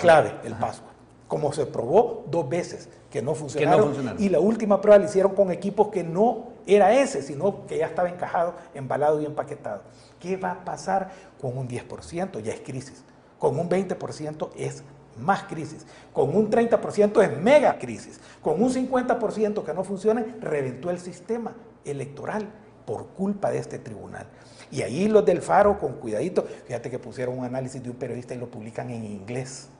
clave, 0.00 0.34
el 0.44 0.54
password? 0.54 0.92
como 1.32 1.50
se 1.50 1.64
probó 1.64 2.26
dos 2.30 2.46
veces 2.46 2.90
que 3.10 3.22
no 3.22 3.34
funcionaron. 3.34 4.16
Y 4.18 4.28
la 4.28 4.38
última 4.38 4.82
prueba 4.82 4.98
la 4.98 5.06
hicieron 5.06 5.34
con 5.34 5.50
equipos 5.50 5.88
que 5.88 6.04
no 6.04 6.48
era 6.66 6.92
ese, 6.92 7.22
sino 7.22 7.64
que 7.66 7.78
ya 7.78 7.86
estaba 7.86 8.10
encajado, 8.10 8.52
embalado 8.74 9.18
y 9.18 9.24
empaquetado. 9.24 9.80
¿Qué 10.22 10.36
va 10.36 10.52
a 10.52 10.64
pasar 10.64 11.10
con 11.40 11.58
un 11.58 11.68
10%? 11.68 12.40
Ya 12.42 12.52
es 12.52 12.60
crisis. 12.60 13.02
Con 13.40 13.58
un 13.58 13.68
20% 13.68 14.50
es 14.56 14.84
más 15.18 15.42
crisis. 15.42 15.84
Con 16.12 16.36
un 16.36 16.48
30% 16.48 17.20
es 17.24 17.38
mega 17.38 17.76
crisis. 17.76 18.20
Con 18.40 18.62
un 18.62 18.72
50% 18.72 19.64
que 19.64 19.74
no 19.74 19.82
funcione, 19.82 20.36
reventó 20.40 20.90
el 20.90 21.00
sistema 21.00 21.52
electoral 21.84 22.48
por 22.86 23.08
culpa 23.08 23.50
de 23.50 23.58
este 23.58 23.80
tribunal. 23.80 24.28
Y 24.70 24.82
ahí 24.82 25.08
los 25.08 25.24
del 25.24 25.42
Faro, 25.42 25.80
con 25.80 25.94
cuidadito, 25.94 26.46
fíjate 26.66 26.88
que 26.88 27.00
pusieron 27.00 27.36
un 27.36 27.44
análisis 27.44 27.82
de 27.82 27.90
un 27.90 27.96
periodista 27.96 28.32
y 28.32 28.38
lo 28.38 28.48
publican 28.48 28.90
en 28.90 29.02
inglés. 29.02 29.70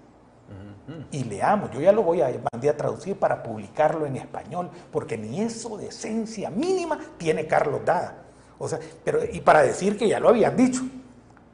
Y 1.12 1.22
leamos, 1.22 1.70
yo 1.70 1.80
ya 1.80 1.92
lo 1.92 2.02
voy 2.02 2.20
a 2.20 2.26
mandar 2.52 2.74
a 2.74 2.76
traducir 2.76 3.14
para 3.14 3.44
publicarlo 3.44 4.06
en 4.06 4.16
español, 4.16 4.70
porque 4.90 5.16
ni 5.16 5.40
eso 5.40 5.78
de 5.78 5.86
esencia 5.86 6.50
mínima 6.50 6.98
tiene 7.16 7.46
Carlos 7.46 7.82
Dada. 7.84 8.22
O 8.58 8.68
sea, 8.68 8.78
pero, 9.04 9.20
y 9.30 9.40
para 9.40 9.62
decir 9.62 9.96
que 9.96 10.08
ya 10.08 10.20
lo 10.20 10.28
habían 10.28 10.56
dicho. 10.56 10.82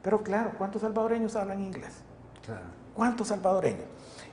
Pero 0.01 0.23
claro, 0.23 0.51
¿cuántos 0.57 0.81
salvadoreños 0.81 1.35
hablan 1.35 1.61
inglés? 1.61 1.93
¿Cuántos 2.93 3.27
salvadoreños? 3.27 3.85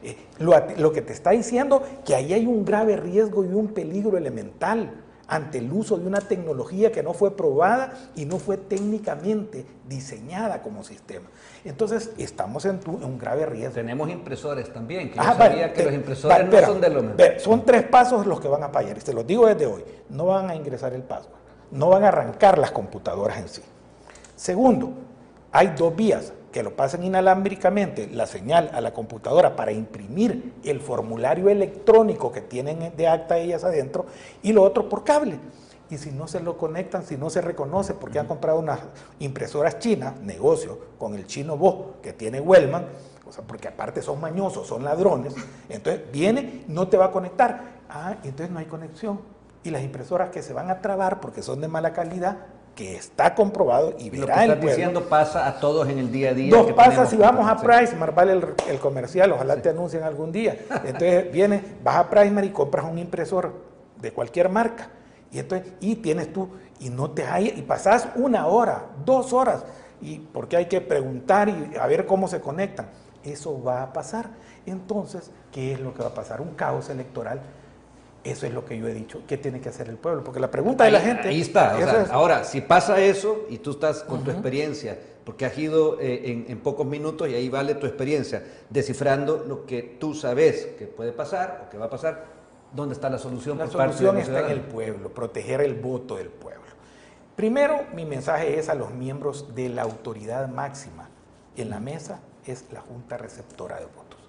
Eh, 0.02 0.16
lo, 0.38 0.52
lo, 0.76 0.92
que 0.92 1.02
te 1.02 1.12
está 1.12 1.30
diciendo 1.30 1.82
que 2.04 2.14
ahí 2.14 2.32
hay 2.32 2.46
un 2.46 2.64
grave 2.64 2.96
riesgo 2.96 3.44
y 3.44 3.48
un 3.48 3.68
peligro 3.68 4.16
elemental 4.18 4.92
ante 5.28 5.58
el 5.58 5.72
uso 5.72 5.96
de 5.96 6.06
una 6.06 6.20
tecnología 6.20 6.92
que 6.92 7.02
no 7.02 7.12
fue 7.12 7.36
probada 7.36 7.92
y 8.14 8.24
no 8.24 8.38
fue 8.38 8.56
técnicamente 8.56 9.66
diseñada 9.88 10.62
como 10.62 10.84
sistema. 10.84 11.26
Entonces, 11.64 12.12
estamos 12.16 12.64
en, 12.64 12.80
un 12.86 13.18
grave 13.18 13.46
riesgo. 13.46 13.74
Tenemos 13.74 14.08
impresores 14.08 14.72
también, 14.72 15.10
que 15.10 15.16
yo 15.16 15.22
ah, 15.22 15.34
sabía 15.36 15.72
que 15.72 15.84
los 15.84 15.94
impresores 15.94 16.48
no 16.48 16.60
son 16.60 16.80
de 16.80 16.90
lo 16.90 17.02
mismo. 17.02 17.16
Son 17.38 17.64
tres 17.64 17.82
pasos 17.84 18.26
los 18.26 18.40
que 18.40 18.48
van 18.48 18.62
a 18.62 18.68
fallar, 18.68 18.96
y 18.96 19.00
te 19.00 19.12
los 19.12 19.26
digo 19.26 19.46
desde 19.46 19.66
hoy. 19.66 19.84
No 20.10 20.26
van 20.26 20.50
a 20.50 20.54
ingresar 20.54 20.92
el 20.92 21.02
password, 21.02 21.40
no 21.70 21.88
van 21.88 22.04
a 22.04 22.08
arrancar 22.08 22.58
las 22.58 22.70
computadoras 22.70 23.38
en 23.38 23.48
sí. 23.48 23.62
Segundo, 24.36 24.92
hay 25.52 25.68
dos 25.76 25.94
vías 25.94 26.32
que 26.52 26.62
lo 26.62 26.74
pasen 26.74 27.04
inalámbricamente 27.04 28.08
la 28.08 28.26
señal 28.26 28.70
a 28.72 28.80
la 28.80 28.94
computadora 28.94 29.56
para 29.56 29.72
imprimir 29.72 30.54
el 30.64 30.80
formulario 30.80 31.50
electrónico 31.50 32.32
que 32.32 32.40
tienen 32.40 32.96
de 32.96 33.08
acta 33.08 33.38
ellas 33.38 33.62
adentro 33.64 34.06
y 34.42 34.52
lo 34.52 34.62
otro 34.62 34.88
por 34.88 35.04
cable. 35.04 35.38
Y 35.90 35.98
si 35.98 36.10
no 36.10 36.26
se 36.26 36.40
lo 36.40 36.56
conectan, 36.56 37.04
si 37.04 37.16
no 37.16 37.30
se 37.30 37.40
reconoce 37.40 37.94
porque 37.94 38.18
han 38.18 38.26
comprado 38.26 38.58
unas 38.58 38.80
impresoras 39.18 39.78
chinas, 39.78 40.18
negocio 40.20 40.78
con 40.98 41.14
el 41.14 41.26
chino 41.26 41.56
Bo 41.56 41.96
que 42.02 42.12
tiene 42.12 42.40
Wellman, 42.40 42.86
o 43.26 43.32
sea, 43.32 43.44
porque 43.44 43.68
aparte 43.68 44.02
son 44.02 44.20
mañosos, 44.20 44.66
son 44.66 44.82
ladrones, 44.82 45.34
entonces 45.68 46.02
viene, 46.10 46.64
no 46.68 46.88
te 46.88 46.96
va 46.96 47.06
a 47.06 47.10
conectar. 47.10 47.76
Ah, 47.88 48.16
entonces 48.24 48.50
no 48.50 48.58
hay 48.58 48.66
conexión. 48.66 49.20
Y 49.66 49.70
las 49.70 49.82
impresoras 49.82 50.30
que 50.30 50.42
se 50.42 50.52
van 50.52 50.70
a 50.70 50.80
trabar 50.80 51.18
porque 51.18 51.42
son 51.42 51.60
de 51.60 51.66
mala 51.66 51.92
calidad, 51.92 52.36
que 52.76 52.94
está 52.94 53.34
comprobado 53.34 53.94
y 53.98 54.10
verá 54.10 54.20
Lo 54.22 54.26
que 54.26 54.42
estás 54.42 54.60
diciendo 54.60 55.08
pasa 55.08 55.48
a 55.48 55.58
todos 55.58 55.88
en 55.88 55.98
el 55.98 56.12
día 56.12 56.30
a 56.30 56.34
día. 56.34 56.56
Dos 56.56 56.72
pasa 56.72 57.04
si 57.04 57.16
vamos 57.16 57.48
a 57.48 57.56
Pricemar, 57.56 58.14
vale 58.14 58.40
el, 58.68 58.78
comercial, 58.78 59.32
ojalá 59.32 59.60
te 59.60 59.70
anuncien 59.70 60.04
algún 60.04 60.30
día. 60.30 60.56
Entonces 60.84 61.32
viene, 61.32 61.78
vas 61.82 61.96
a 61.96 62.08
Pricemar 62.08 62.44
y 62.44 62.50
compras 62.50 62.86
un 62.88 62.96
impresor 62.96 63.54
de 64.00 64.12
cualquier 64.12 64.48
marca. 64.50 64.88
Y, 65.32 65.40
entonces, 65.40 65.72
y 65.80 65.96
tienes 65.96 66.32
tú, 66.32 66.48
y 66.78 66.88
no 66.88 67.10
te 67.10 67.24
hay, 67.24 67.52
y 67.56 67.62
pasas 67.62 68.06
una 68.14 68.46
hora, 68.46 68.84
dos 69.04 69.32
horas, 69.32 69.64
y 70.00 70.20
porque 70.20 70.56
hay 70.56 70.66
que 70.66 70.80
preguntar 70.80 71.48
y 71.48 71.72
a 71.76 71.88
ver 71.88 72.06
cómo 72.06 72.28
se 72.28 72.40
conectan. 72.40 72.86
Eso 73.24 73.60
va 73.60 73.82
a 73.82 73.92
pasar. 73.92 74.30
Entonces, 74.64 75.32
¿qué 75.50 75.72
es 75.72 75.80
lo 75.80 75.92
que 75.92 76.02
va 76.02 76.10
a 76.10 76.14
pasar? 76.14 76.40
Un 76.40 76.54
caos 76.54 76.88
electoral 76.88 77.40
eso 78.30 78.46
es 78.46 78.52
lo 78.52 78.64
que 78.64 78.78
yo 78.78 78.88
he 78.88 78.94
dicho. 78.94 79.22
¿Qué 79.26 79.36
tiene 79.36 79.60
que 79.60 79.68
hacer 79.68 79.88
el 79.88 79.96
pueblo? 79.96 80.24
Porque 80.24 80.40
la 80.40 80.50
pregunta 80.50 80.84
de 80.84 80.90
la 80.90 81.00
gente... 81.00 81.28
Ahí 81.28 81.40
está. 81.40 81.76
Ahora, 82.10 82.44
si 82.44 82.60
pasa 82.60 83.00
eso 83.00 83.46
y 83.48 83.58
tú 83.58 83.72
estás 83.72 84.02
con 84.02 84.24
tu 84.24 84.30
experiencia, 84.30 84.98
porque 85.24 85.44
has 85.44 85.58
ido 85.58 86.00
eh, 86.00 86.44
en, 86.48 86.58
pocos 86.60 86.86
minutos 86.86 87.28
y 87.28 87.34
ahí 87.34 87.48
vale 87.48 87.74
tu 87.74 87.86
experiencia, 87.86 88.44
descifrando 88.70 89.44
lo 89.46 89.66
que 89.66 89.82
tú 89.82 90.14
sabes 90.14 90.66
que 90.78 90.86
puede 90.86 91.12
pasar 91.12 91.64
o 91.66 91.70
que 91.70 91.78
va 91.78 91.86
a 91.86 91.90
pasar, 91.90 92.24
¿dónde 92.72 92.94
está 92.94 93.10
la 93.10 93.18
solución? 93.18 93.58
La 93.58 93.66
solución 93.66 94.18
está 94.18 94.46
en 94.46 94.52
el 94.52 94.60
pueblo, 94.60 95.10
proteger 95.10 95.60
el 95.62 95.74
voto 95.74 96.16
del 96.16 96.28
pueblo. 96.28 96.62
Primero, 97.34 97.84
mi 97.92 98.04
mensaje 98.04 98.58
es 98.58 98.68
a 98.68 98.74
los 98.74 98.92
miembros 98.92 99.54
de 99.54 99.68
la 99.68 99.82
autoridad 99.82 100.48
máxima. 100.48 101.08
En 101.56 101.70
la 101.70 101.80
mesa 101.80 102.20
es 102.46 102.64
la 102.72 102.80
Junta 102.80 103.18
Receptora 103.18 103.76
de 103.76 103.86
Votos. 103.86 104.20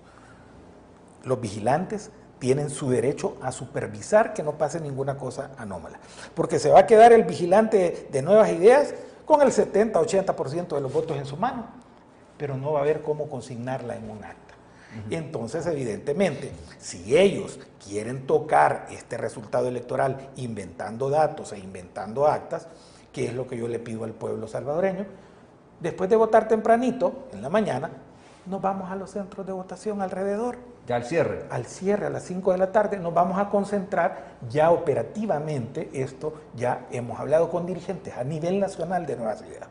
Los 1.23 1.39
vigilantes 1.39 2.11
tienen 2.39 2.69
su 2.69 2.89
derecho 2.89 3.37
a 3.41 3.51
supervisar 3.51 4.33
que 4.33 4.43
no 4.43 4.57
pase 4.57 4.79
ninguna 4.79 5.17
cosa 5.17 5.51
anómala. 5.57 5.99
Porque 6.33 6.59
se 6.59 6.69
va 6.69 6.81
a 6.81 6.85
quedar 6.87 7.13
el 7.13 7.23
vigilante 7.23 8.07
de 8.11 8.21
nuevas 8.21 8.51
ideas 8.51 8.93
con 9.25 9.41
el 9.41 9.49
70-80% 9.49 10.75
de 10.75 10.81
los 10.81 10.93
votos 10.93 11.17
en 11.17 11.25
su 11.25 11.37
mano, 11.37 11.67
pero 12.37 12.55
no 12.57 12.73
va 12.73 12.79
a 12.79 12.83
haber 12.83 13.01
cómo 13.01 13.29
consignarla 13.29 13.95
en 13.95 14.09
un 14.09 14.23
acta. 14.23 14.47
Entonces, 15.09 15.67
evidentemente, 15.67 16.51
si 16.79 17.17
ellos 17.17 17.59
quieren 17.85 18.25
tocar 18.25 18.87
este 18.89 19.17
resultado 19.17 19.67
electoral 19.67 20.29
inventando 20.37 21.09
datos 21.09 21.51
e 21.53 21.59
inventando 21.59 22.25
actas, 22.25 22.67
que 23.11 23.25
es 23.25 23.33
lo 23.33 23.47
que 23.47 23.57
yo 23.57 23.67
le 23.67 23.79
pido 23.79 24.05
al 24.05 24.13
pueblo 24.13 24.47
salvadoreño, 24.47 25.05
después 25.79 26.09
de 26.09 26.15
votar 26.15 26.47
tempranito, 26.47 27.27
en 27.33 27.41
la 27.41 27.49
mañana, 27.49 27.91
nos 28.45 28.61
vamos 28.61 28.89
a 28.89 28.95
los 28.95 29.11
centros 29.11 29.45
de 29.45 29.51
votación 29.51 30.01
alrededor 30.01 30.57
ya 30.87 30.95
al 30.95 31.03
cierre. 31.03 31.45
Al 31.49 31.65
cierre, 31.65 32.05
a 32.05 32.09
las 32.09 32.23
5 32.23 32.53
de 32.53 32.57
la 32.57 32.71
tarde, 32.71 32.97
nos 32.97 33.13
vamos 33.13 33.37
a 33.37 33.49
concentrar 33.49 34.37
ya 34.49 34.71
operativamente, 34.71 35.89
esto 35.93 36.33
ya 36.55 36.87
hemos 36.91 37.19
hablado 37.19 37.49
con 37.49 37.65
dirigentes 37.65 38.15
a 38.17 38.23
nivel 38.23 38.59
nacional 38.59 39.05
de 39.05 39.17
Nueva 39.17 39.35
Ciudad. 39.35 39.67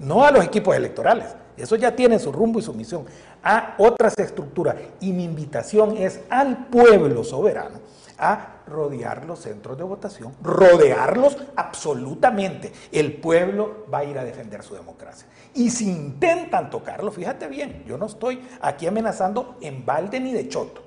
No 0.00 0.24
a 0.24 0.30
los 0.30 0.44
equipos 0.44 0.74
electorales, 0.74 1.36
eso 1.56 1.76
ya 1.76 1.94
tiene 1.94 2.18
su 2.18 2.32
rumbo 2.32 2.58
y 2.58 2.62
su 2.62 2.74
misión, 2.74 3.04
a 3.42 3.74
otras 3.78 4.18
estructuras. 4.18 4.76
Y 4.98 5.12
mi 5.12 5.24
invitación 5.24 5.96
es 5.96 6.20
al 6.30 6.66
pueblo 6.66 7.22
soberano 7.22 7.78
a 8.18 8.59
rodear 8.70 9.24
los 9.26 9.40
centros 9.40 9.76
de 9.76 9.84
votación, 9.84 10.34
rodearlos 10.42 11.36
absolutamente. 11.56 12.72
El 12.92 13.14
pueblo 13.14 13.86
va 13.92 13.98
a 13.98 14.04
ir 14.04 14.18
a 14.18 14.24
defender 14.24 14.62
su 14.62 14.74
democracia. 14.74 15.26
Y 15.54 15.70
si 15.70 15.90
intentan 15.90 16.70
tocarlo, 16.70 17.10
fíjate 17.10 17.48
bien, 17.48 17.84
yo 17.86 17.98
no 17.98 18.06
estoy 18.06 18.40
aquí 18.60 18.86
amenazando 18.86 19.56
en 19.60 19.84
balde 19.84 20.20
ni 20.20 20.32
de 20.32 20.48
choto, 20.48 20.82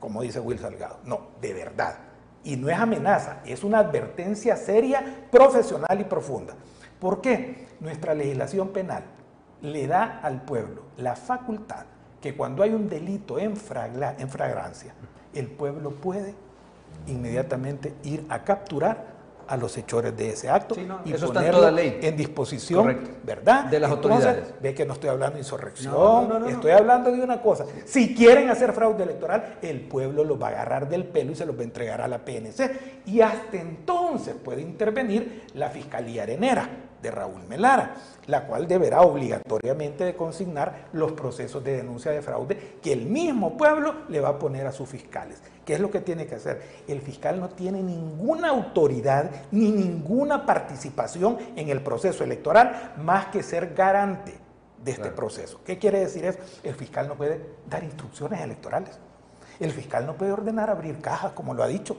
como 0.00 0.22
dice 0.22 0.40
Will 0.40 0.58
Salgado. 0.58 0.98
No, 1.04 1.28
de 1.40 1.52
verdad. 1.52 1.98
Y 2.42 2.56
no 2.56 2.70
es 2.70 2.78
amenaza, 2.78 3.40
es 3.44 3.62
una 3.62 3.80
advertencia 3.80 4.56
seria, 4.56 5.26
profesional 5.30 6.00
y 6.00 6.04
profunda. 6.04 6.54
¿Por 6.98 7.20
qué? 7.20 7.68
Nuestra 7.80 8.14
legislación 8.14 8.70
penal 8.70 9.04
le 9.62 9.86
da 9.86 10.20
al 10.22 10.42
pueblo 10.42 10.82
la 10.96 11.16
facultad 11.16 11.84
que 12.20 12.34
cuando 12.36 12.62
hay 12.62 12.70
un 12.70 12.88
delito 12.88 13.38
en, 13.38 13.52
en 13.52 14.28
fragrancia, 14.28 14.94
el 15.34 15.46
pueblo 15.46 15.92
puede 15.92 16.34
inmediatamente 17.06 17.94
ir 18.04 18.24
a 18.28 18.42
capturar 18.44 19.10
a 19.50 19.56
los 19.56 19.76
hechores 19.76 20.16
de 20.16 20.30
ese 20.30 20.48
acto 20.48 20.76
y 21.04 21.12
eso 21.12 21.32
ponerlo 21.32 21.58
está 21.58 21.70
ley. 21.72 21.98
en 22.02 22.16
disposición, 22.16 23.00
¿verdad? 23.24 23.64
De 23.64 23.80
las 23.80 23.90
autoridades. 23.90 24.54
Ve 24.62 24.72
que 24.74 24.86
no 24.86 24.92
estoy 24.92 25.10
hablando 25.10 25.34
de 25.34 25.40
insurrección, 25.40 26.46
estoy 26.48 26.70
hablando 26.70 27.10
de 27.10 27.20
una 27.20 27.42
cosa. 27.42 27.66
Si 27.84 28.14
quieren 28.14 28.48
hacer 28.48 28.72
fraude 28.72 29.02
electoral, 29.02 29.58
el 29.60 29.80
pueblo 29.80 30.22
los 30.22 30.40
va 30.40 30.46
a 30.46 30.50
agarrar 30.50 30.88
del 30.88 31.04
pelo 31.04 31.32
y 31.32 31.34
se 31.34 31.44
los 31.44 31.56
va 31.56 31.62
a 31.62 31.64
entregar 31.64 32.00
a 32.00 32.06
la 32.06 32.24
PNC. 32.24 33.02
Y 33.06 33.20
hasta 33.20 33.56
entonces 33.56 34.36
puede 34.36 34.62
intervenir 34.62 35.46
la 35.54 35.68
Fiscalía 35.68 36.22
Arenera 36.22 36.68
de 37.02 37.10
Raúl 37.10 37.42
Melara, 37.48 37.94
la 38.26 38.46
cual 38.46 38.68
deberá 38.68 39.00
obligatoriamente 39.02 40.04
de 40.04 40.14
consignar 40.16 40.88
los 40.92 41.12
procesos 41.12 41.62
de 41.64 41.76
denuncia 41.76 42.10
de 42.10 42.22
fraude 42.22 42.78
que 42.82 42.92
el 42.92 43.06
mismo 43.06 43.56
pueblo 43.56 43.94
le 44.08 44.20
va 44.20 44.30
a 44.30 44.38
poner 44.38 44.66
a 44.66 44.72
sus 44.72 44.88
fiscales. 44.88 45.42
¿Qué 45.64 45.74
es 45.74 45.80
lo 45.80 45.90
que 45.90 46.00
tiene 46.00 46.26
que 46.26 46.36
hacer? 46.36 46.62
El 46.88 47.00
fiscal 47.00 47.38
no 47.40 47.48
tiene 47.50 47.82
ninguna 47.82 48.48
autoridad 48.48 49.30
ni 49.50 49.70
ninguna 49.70 50.44
participación 50.46 51.38
en 51.56 51.68
el 51.68 51.80
proceso 51.82 52.24
electoral 52.24 52.94
más 52.98 53.26
que 53.26 53.42
ser 53.42 53.74
garante 53.74 54.34
de 54.84 54.92
este 54.92 55.10
proceso. 55.10 55.60
¿Qué 55.64 55.78
quiere 55.78 56.00
decir 56.00 56.24
eso? 56.24 56.38
El 56.62 56.74
fiscal 56.74 57.06
no 57.06 57.14
puede 57.14 57.40
dar 57.68 57.84
instrucciones 57.84 58.40
electorales. 58.40 58.98
El 59.58 59.72
fiscal 59.72 60.06
no 60.06 60.14
puede 60.14 60.32
ordenar 60.32 60.70
abrir 60.70 61.00
cajas, 61.00 61.32
como 61.32 61.52
lo 61.52 61.62
ha 61.62 61.68
dicho. 61.68 61.96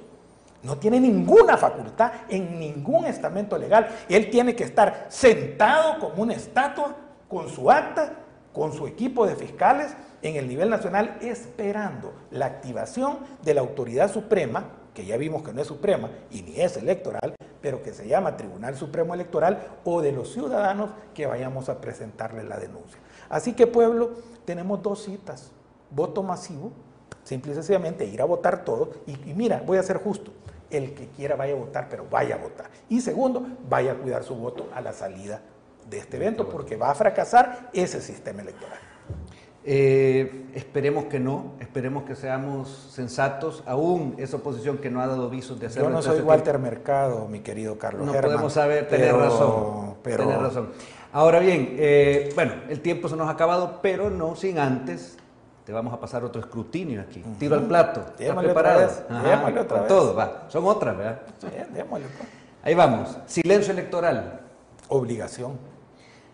No 0.64 0.78
tiene 0.78 1.00
ninguna 1.00 1.58
facultad 1.58 2.12
en 2.30 2.60
ningún 2.60 3.06
estamento 3.06 3.58
legal. 3.58 3.88
Él 4.08 4.30
tiene 4.30 4.56
que 4.56 4.64
estar 4.64 5.08
sentado 5.10 6.00
como 6.00 6.22
una 6.22 6.34
estatua 6.34 6.96
con 7.28 7.50
su 7.50 7.72
acta, 7.72 8.14
con 8.54 8.74
su 8.74 8.86
equipo 8.86 9.26
de 9.26 9.36
fiscales 9.36 9.96
en 10.22 10.36
el 10.36 10.48
nivel 10.48 10.70
nacional, 10.70 11.18
esperando 11.22 12.14
la 12.30 12.46
activación 12.46 13.20
de 13.42 13.56
la 13.56 13.62
autoridad 13.62 14.12
suprema, 14.12 14.66
que 14.94 15.06
ya 15.06 15.18
vimos 15.18 15.42
que 15.42 15.54
no 15.54 15.62
es 15.62 15.68
suprema 15.68 16.10
y 16.30 16.44
ni 16.44 16.60
es 16.60 16.78
electoral, 16.78 17.34
pero 17.62 17.82
que 17.82 17.94
se 17.94 18.08
llama 18.08 18.38
Tribunal 18.38 18.76
Supremo 18.76 19.14
Electoral, 19.14 19.68
o 19.84 20.02
de 20.02 20.12
los 20.12 20.34
ciudadanos 20.34 20.92
que 21.16 21.26
vayamos 21.26 21.70
a 21.70 21.82
presentarle 21.82 22.44
la 22.44 22.58
denuncia. 22.58 23.00
Así 23.30 23.54
que 23.54 23.66
pueblo, 23.66 24.12
tenemos 24.46 24.84
dos 24.84 25.04
citas, 25.04 25.52
voto 25.90 26.22
masivo 26.22 26.72
Simple 27.24 27.52
y 27.52 27.56
sencillamente 27.56 28.06
ir 28.06 28.22
a 28.22 28.26
votar 28.26 28.66
todo. 28.66 28.92
Y, 29.06 29.12
y 29.30 29.34
mira, 29.34 29.64
voy 29.66 29.78
a 29.78 29.84
ser 29.84 29.98
justo. 29.98 30.32
El 30.72 30.94
que 30.94 31.08
quiera 31.08 31.36
vaya 31.36 31.54
a 31.54 31.58
votar, 31.58 31.88
pero 31.90 32.06
vaya 32.10 32.36
a 32.36 32.38
votar. 32.38 32.68
Y 32.90 33.02
segundo, 33.02 33.46
vaya 33.70 33.94
a 33.94 33.96
cuidar 33.96 34.24
su 34.24 34.36
voto 34.36 34.70
a 34.74 34.82
la 34.82 34.94
salida 34.94 35.42
de 35.90 35.98
este 35.98 36.18
evento, 36.18 36.48
porque 36.48 36.76
va 36.78 36.92
a 36.92 36.96
fracasar 36.96 37.70
ese 37.74 38.02
sistema 38.02 38.42
electoral. 38.42 38.80
Eh, 39.64 40.48
esperemos 40.56 41.06
que 41.06 41.20
no, 41.20 41.54
esperemos 41.60 42.04
que 42.04 42.16
seamos 42.16 42.90
sensatos, 42.92 43.62
aún 43.68 44.16
esa 44.18 44.38
oposición 44.38 44.80
que 44.80 44.90
no 44.90 45.02
ha 45.02 45.08
dado 45.08 45.30
visos 45.30 45.60
de 45.60 45.68
hacer 45.68 45.84
Yo 45.84 45.90
no 45.92 46.02
soy 46.02 46.22
Walter 46.22 46.58
Mercado, 46.58 47.28
mi 47.28 47.42
querido 47.42 47.78
Carlos 47.78 48.08
No 48.08 48.14
Herman, 48.16 48.32
podemos 48.32 48.54
saber, 48.54 48.88
tener 48.88 49.08
pero- 49.12 49.20
razón. 49.20 49.96
pero- 50.02 50.24
tener 50.24 50.40
razón. 50.42 50.70
Ahora 51.14 51.40
bien, 51.40 51.76
eh, 51.78 52.32
bueno, 52.34 52.54
el 52.70 52.80
tiempo 52.82 53.08
se 53.08 53.16
nos 53.16 53.28
ha 53.28 53.32
acabado, 53.32 53.80
pero 53.84 54.10
no 54.10 54.36
sin 54.36 54.58
antes. 54.58 55.18
Te 55.66 55.72
vamos 55.72 55.94
a 55.94 56.00
pasar 56.00 56.24
otro 56.24 56.42
escrutinio 56.42 57.02
aquí. 57.02 57.24
Tiro 57.38 57.56
al 57.56 57.68
plato. 57.68 58.04
¿Estás 58.18 58.36
preparado? 58.44 58.90
Ajá, 59.10 59.30
démosle 59.30 59.60
otra 59.60 59.78
con 59.78 59.80
vez. 59.80 59.88
todo, 59.88 60.16
va. 60.16 60.46
Son 60.48 60.66
otras, 60.66 60.98
¿verdad? 60.98 61.22
Sí, 61.40 61.48
démosle, 61.74 62.08
pues. 62.18 62.30
Ahí 62.64 62.74
vamos. 62.74 63.18
Silencio 63.28 63.72
electoral. 63.74 64.42
Obligación. 64.88 65.58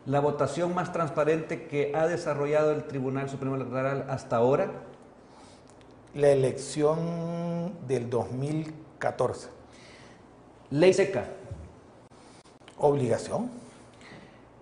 La 0.06 0.22
votación 0.22 0.74
más 0.74 0.94
transparente 0.94 1.68
que 1.68 1.92
ha 1.94 2.08
desarrollado 2.08 2.72
el 2.72 2.86
Tribunal 2.86 3.30
Supremo 3.30 3.56
Electoral 3.56 4.06
hasta 4.10 4.38
ahora. 4.38 4.72
La 6.14 6.30
elección 6.30 7.74
del 7.86 8.10
2014. 8.10 9.50
Ley 10.70 10.94
seca. 10.94 11.26
Obligación. 12.78 13.50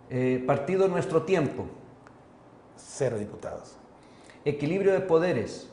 Eh, 0.09 0.43
partido 0.47 0.87
Nuestro 0.87 1.21
Tiempo. 1.21 1.65
Cero 2.77 3.19
diputados. 3.19 3.77
Equilibrio 4.45 4.93
de 4.93 5.01
poderes. 5.01 5.67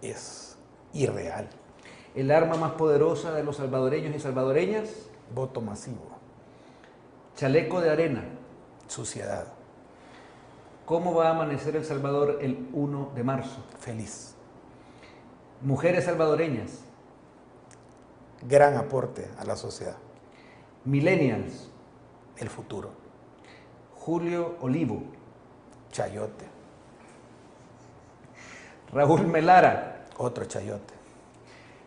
Es 0.00 0.56
irreal. 0.94 1.50
El 2.14 2.30
arma 2.30 2.56
más 2.56 2.72
poderosa 2.72 3.32
de 3.32 3.44
los 3.44 3.56
salvadoreños 3.56 4.16
y 4.16 4.18
salvadoreñas. 4.18 5.10
Voto 5.34 5.60
masivo. 5.60 6.08
Chaleco 7.36 7.82
de 7.82 7.90
arena. 7.90 8.24
Suciedad. 8.86 9.46
¿Cómo 10.86 11.14
va 11.14 11.28
a 11.28 11.30
amanecer 11.30 11.76
El 11.76 11.84
Salvador 11.84 12.38
el 12.40 12.68
1 12.72 13.12
de 13.14 13.24
marzo? 13.24 13.62
Feliz. 13.78 14.34
Mujeres 15.60 16.04
salvadoreñas. 16.04 16.80
Gran 18.46 18.76
aporte 18.76 19.28
a 19.38 19.44
la 19.44 19.56
sociedad. 19.56 19.96
Millennials. 20.84 21.70
El 22.36 22.48
futuro. 22.48 23.03
Julio 24.04 24.56
Olivo. 24.60 25.02
Chayote. 25.90 26.44
Raúl 28.92 29.26
Melara. 29.26 30.08
Otro 30.18 30.44
chayote. 30.44 30.92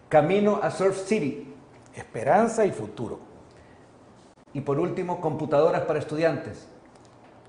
Camino 0.09 0.59
a 0.63 0.71
Surf 0.71 1.05
City. 1.05 1.53
Esperanza 1.93 2.65
y 2.65 2.71
futuro. 2.71 3.19
Y 4.51 4.61
por 4.61 4.79
último, 4.79 5.21
computadoras 5.21 5.83
para 5.83 5.99
estudiantes. 5.99 6.67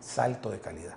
Salto 0.00 0.50
de 0.50 0.58
calidad. 0.58 0.96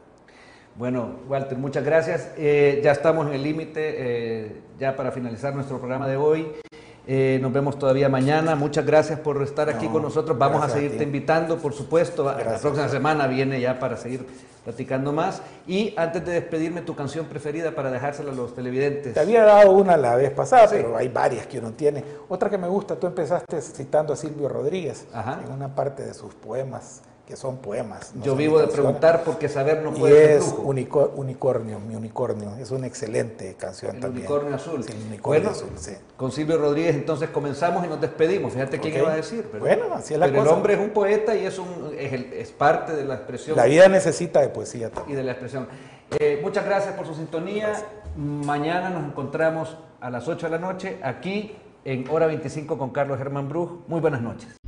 Bueno, 0.75 1.19
Walter, 1.29 1.57
muchas 1.57 1.85
gracias. 1.85 2.33
Eh, 2.35 2.81
ya 2.83 2.91
estamos 2.91 3.27
en 3.27 3.33
el 3.33 3.43
límite, 3.43 3.79
eh, 3.83 4.61
ya 4.79 4.97
para 4.97 5.13
finalizar 5.13 5.55
nuestro 5.55 5.77
programa 5.79 6.09
de 6.09 6.17
hoy. 6.17 6.60
Eh, 7.07 7.39
nos 7.41 7.51
vemos 7.51 7.77
todavía 7.79 8.09
mañana. 8.09 8.55
Muchas 8.55 8.85
gracias 8.85 9.19
por 9.19 9.41
estar 9.41 9.69
aquí 9.69 9.87
No, 9.87 9.93
con 9.93 10.01
nosotros. 10.03 10.37
Vamos 10.37 10.63
a 10.63 10.69
seguirte 10.69 11.03
invitando, 11.03 11.57
por 11.57 11.73
supuesto. 11.73 12.23
La 12.23 12.57
próxima 12.59 12.87
semana 12.89 13.27
viene 13.27 13.59
ya 13.59 13.79
para 13.79 13.97
seguir 13.97 14.25
platicando 14.63 15.11
más. 15.11 15.41
Y 15.67 15.93
antes 15.97 16.23
de 16.23 16.33
despedirme, 16.33 16.81
tu 16.81 16.95
canción 16.95 17.25
preferida 17.25 17.71
para 17.71 17.89
dejársela 17.89 18.31
a 18.31 18.35
los 18.35 18.53
televidentes. 18.53 19.15
Te 19.15 19.19
había 19.19 19.43
dado 19.43 19.71
una 19.71 19.97
la 19.97 20.15
vez 20.15 20.29
pasada, 20.31 20.67
Sí. 20.67 20.75
pero 20.77 20.95
hay 20.95 21.07
varias 21.09 21.47
que 21.47 21.57
uno 21.57 21.71
tiene. 21.71 22.03
Otra 22.29 22.49
que 22.49 22.59
me 22.59 22.67
gusta, 22.67 22.95
tú 22.95 23.07
empezaste 23.07 23.59
citando 23.61 24.13
a 24.13 24.15
Silvio 24.15 24.47
Rodríguez 24.47 25.07
Ajá. 25.11 25.39
en 25.43 25.51
una 25.51 25.73
parte 25.73 26.03
de 26.03 26.13
sus 26.13 26.35
poemas, 26.35 27.01
que 27.31 27.37
son 27.37 27.59
poemas. 27.59 28.13
no 28.13 28.25
Yo 28.25 28.31
son 28.33 28.39
vivo 28.39 28.59
de 28.59 28.67
preguntar 28.67 29.23
porque 29.23 29.47
saber 29.47 29.81
no 29.81 29.95
Y 29.95 29.99
puede 30.01 30.15
ser 30.27 30.31
es 30.39 30.53
unico- 30.57 31.13
Unicornio, 31.15 31.79
mi 31.79 31.95
unicornio. 31.95 32.57
Es 32.59 32.71
una 32.71 32.87
excelente 32.87 33.55
canción 33.57 33.95
El 33.95 34.01
también. 34.01 34.27
unicornio 34.27 34.53
azul. 34.55 34.83
Sí, 34.83 34.91
el 34.91 34.97
unicornio 35.07 35.21
Bueno, 35.43 35.49
azul, 35.51 35.69
sí. 35.77 35.93
Con 36.17 36.33
Silvio 36.33 36.57
Rodríguez 36.57 36.93
entonces 36.93 37.29
comenzamos 37.29 37.85
y 37.85 37.87
nos 37.87 38.01
despedimos. 38.01 38.51
Fíjate 38.51 38.81
quién 38.81 38.95
Ok. 38.95 38.99
iba 38.99 39.13
a 39.13 39.15
decir. 39.15 39.49
Bueno, 39.57 39.85
así 39.93 40.13
es 40.13 40.19
la 40.19 40.25
Pero 40.25 40.39
el 40.39 40.43
cosa. 40.43 40.55
hombre 40.57 40.73
es 40.73 40.79
un 40.81 40.89
poeta 40.89 41.33
y 41.33 41.45
es, 41.45 41.57
un, 41.57 41.93
es, 41.97 42.11
el- 42.11 42.33
es 42.33 42.51
parte 42.51 42.91
de 42.97 43.05
la 43.05 43.15
expresión 43.15 43.55
La 43.55 43.63
vida 43.63 43.87
necesita 43.87 44.41
de 44.41 44.49
poesía 44.49 44.87
y 44.87 44.89
también. 44.91 45.17
de 45.17 45.23
la 45.23 45.31
expresión. 45.31 45.69
Eh, 46.19 46.41
muchas 46.43 46.65
gracias 46.65 46.93
por 46.95 47.07
su 47.07 47.13
sintonía. 47.15 47.71
Mañana 48.17 48.89
nos 48.89 49.05
encontramos 49.05 49.77
a 50.01 50.09
las 50.09 50.27
8 50.27 50.47
de 50.47 50.51
la 50.51 50.57
noche 50.59 50.99
aquí 51.01 51.55
en 51.85 52.09
Hora 52.09 52.25
25 52.27 52.77
con 52.77 52.89
Carlos 52.89 53.17
Germán 53.19 53.47
Bruj. 53.47 53.83
Muy 53.87 54.01
buenas 54.01 54.21
noches. 54.21 54.60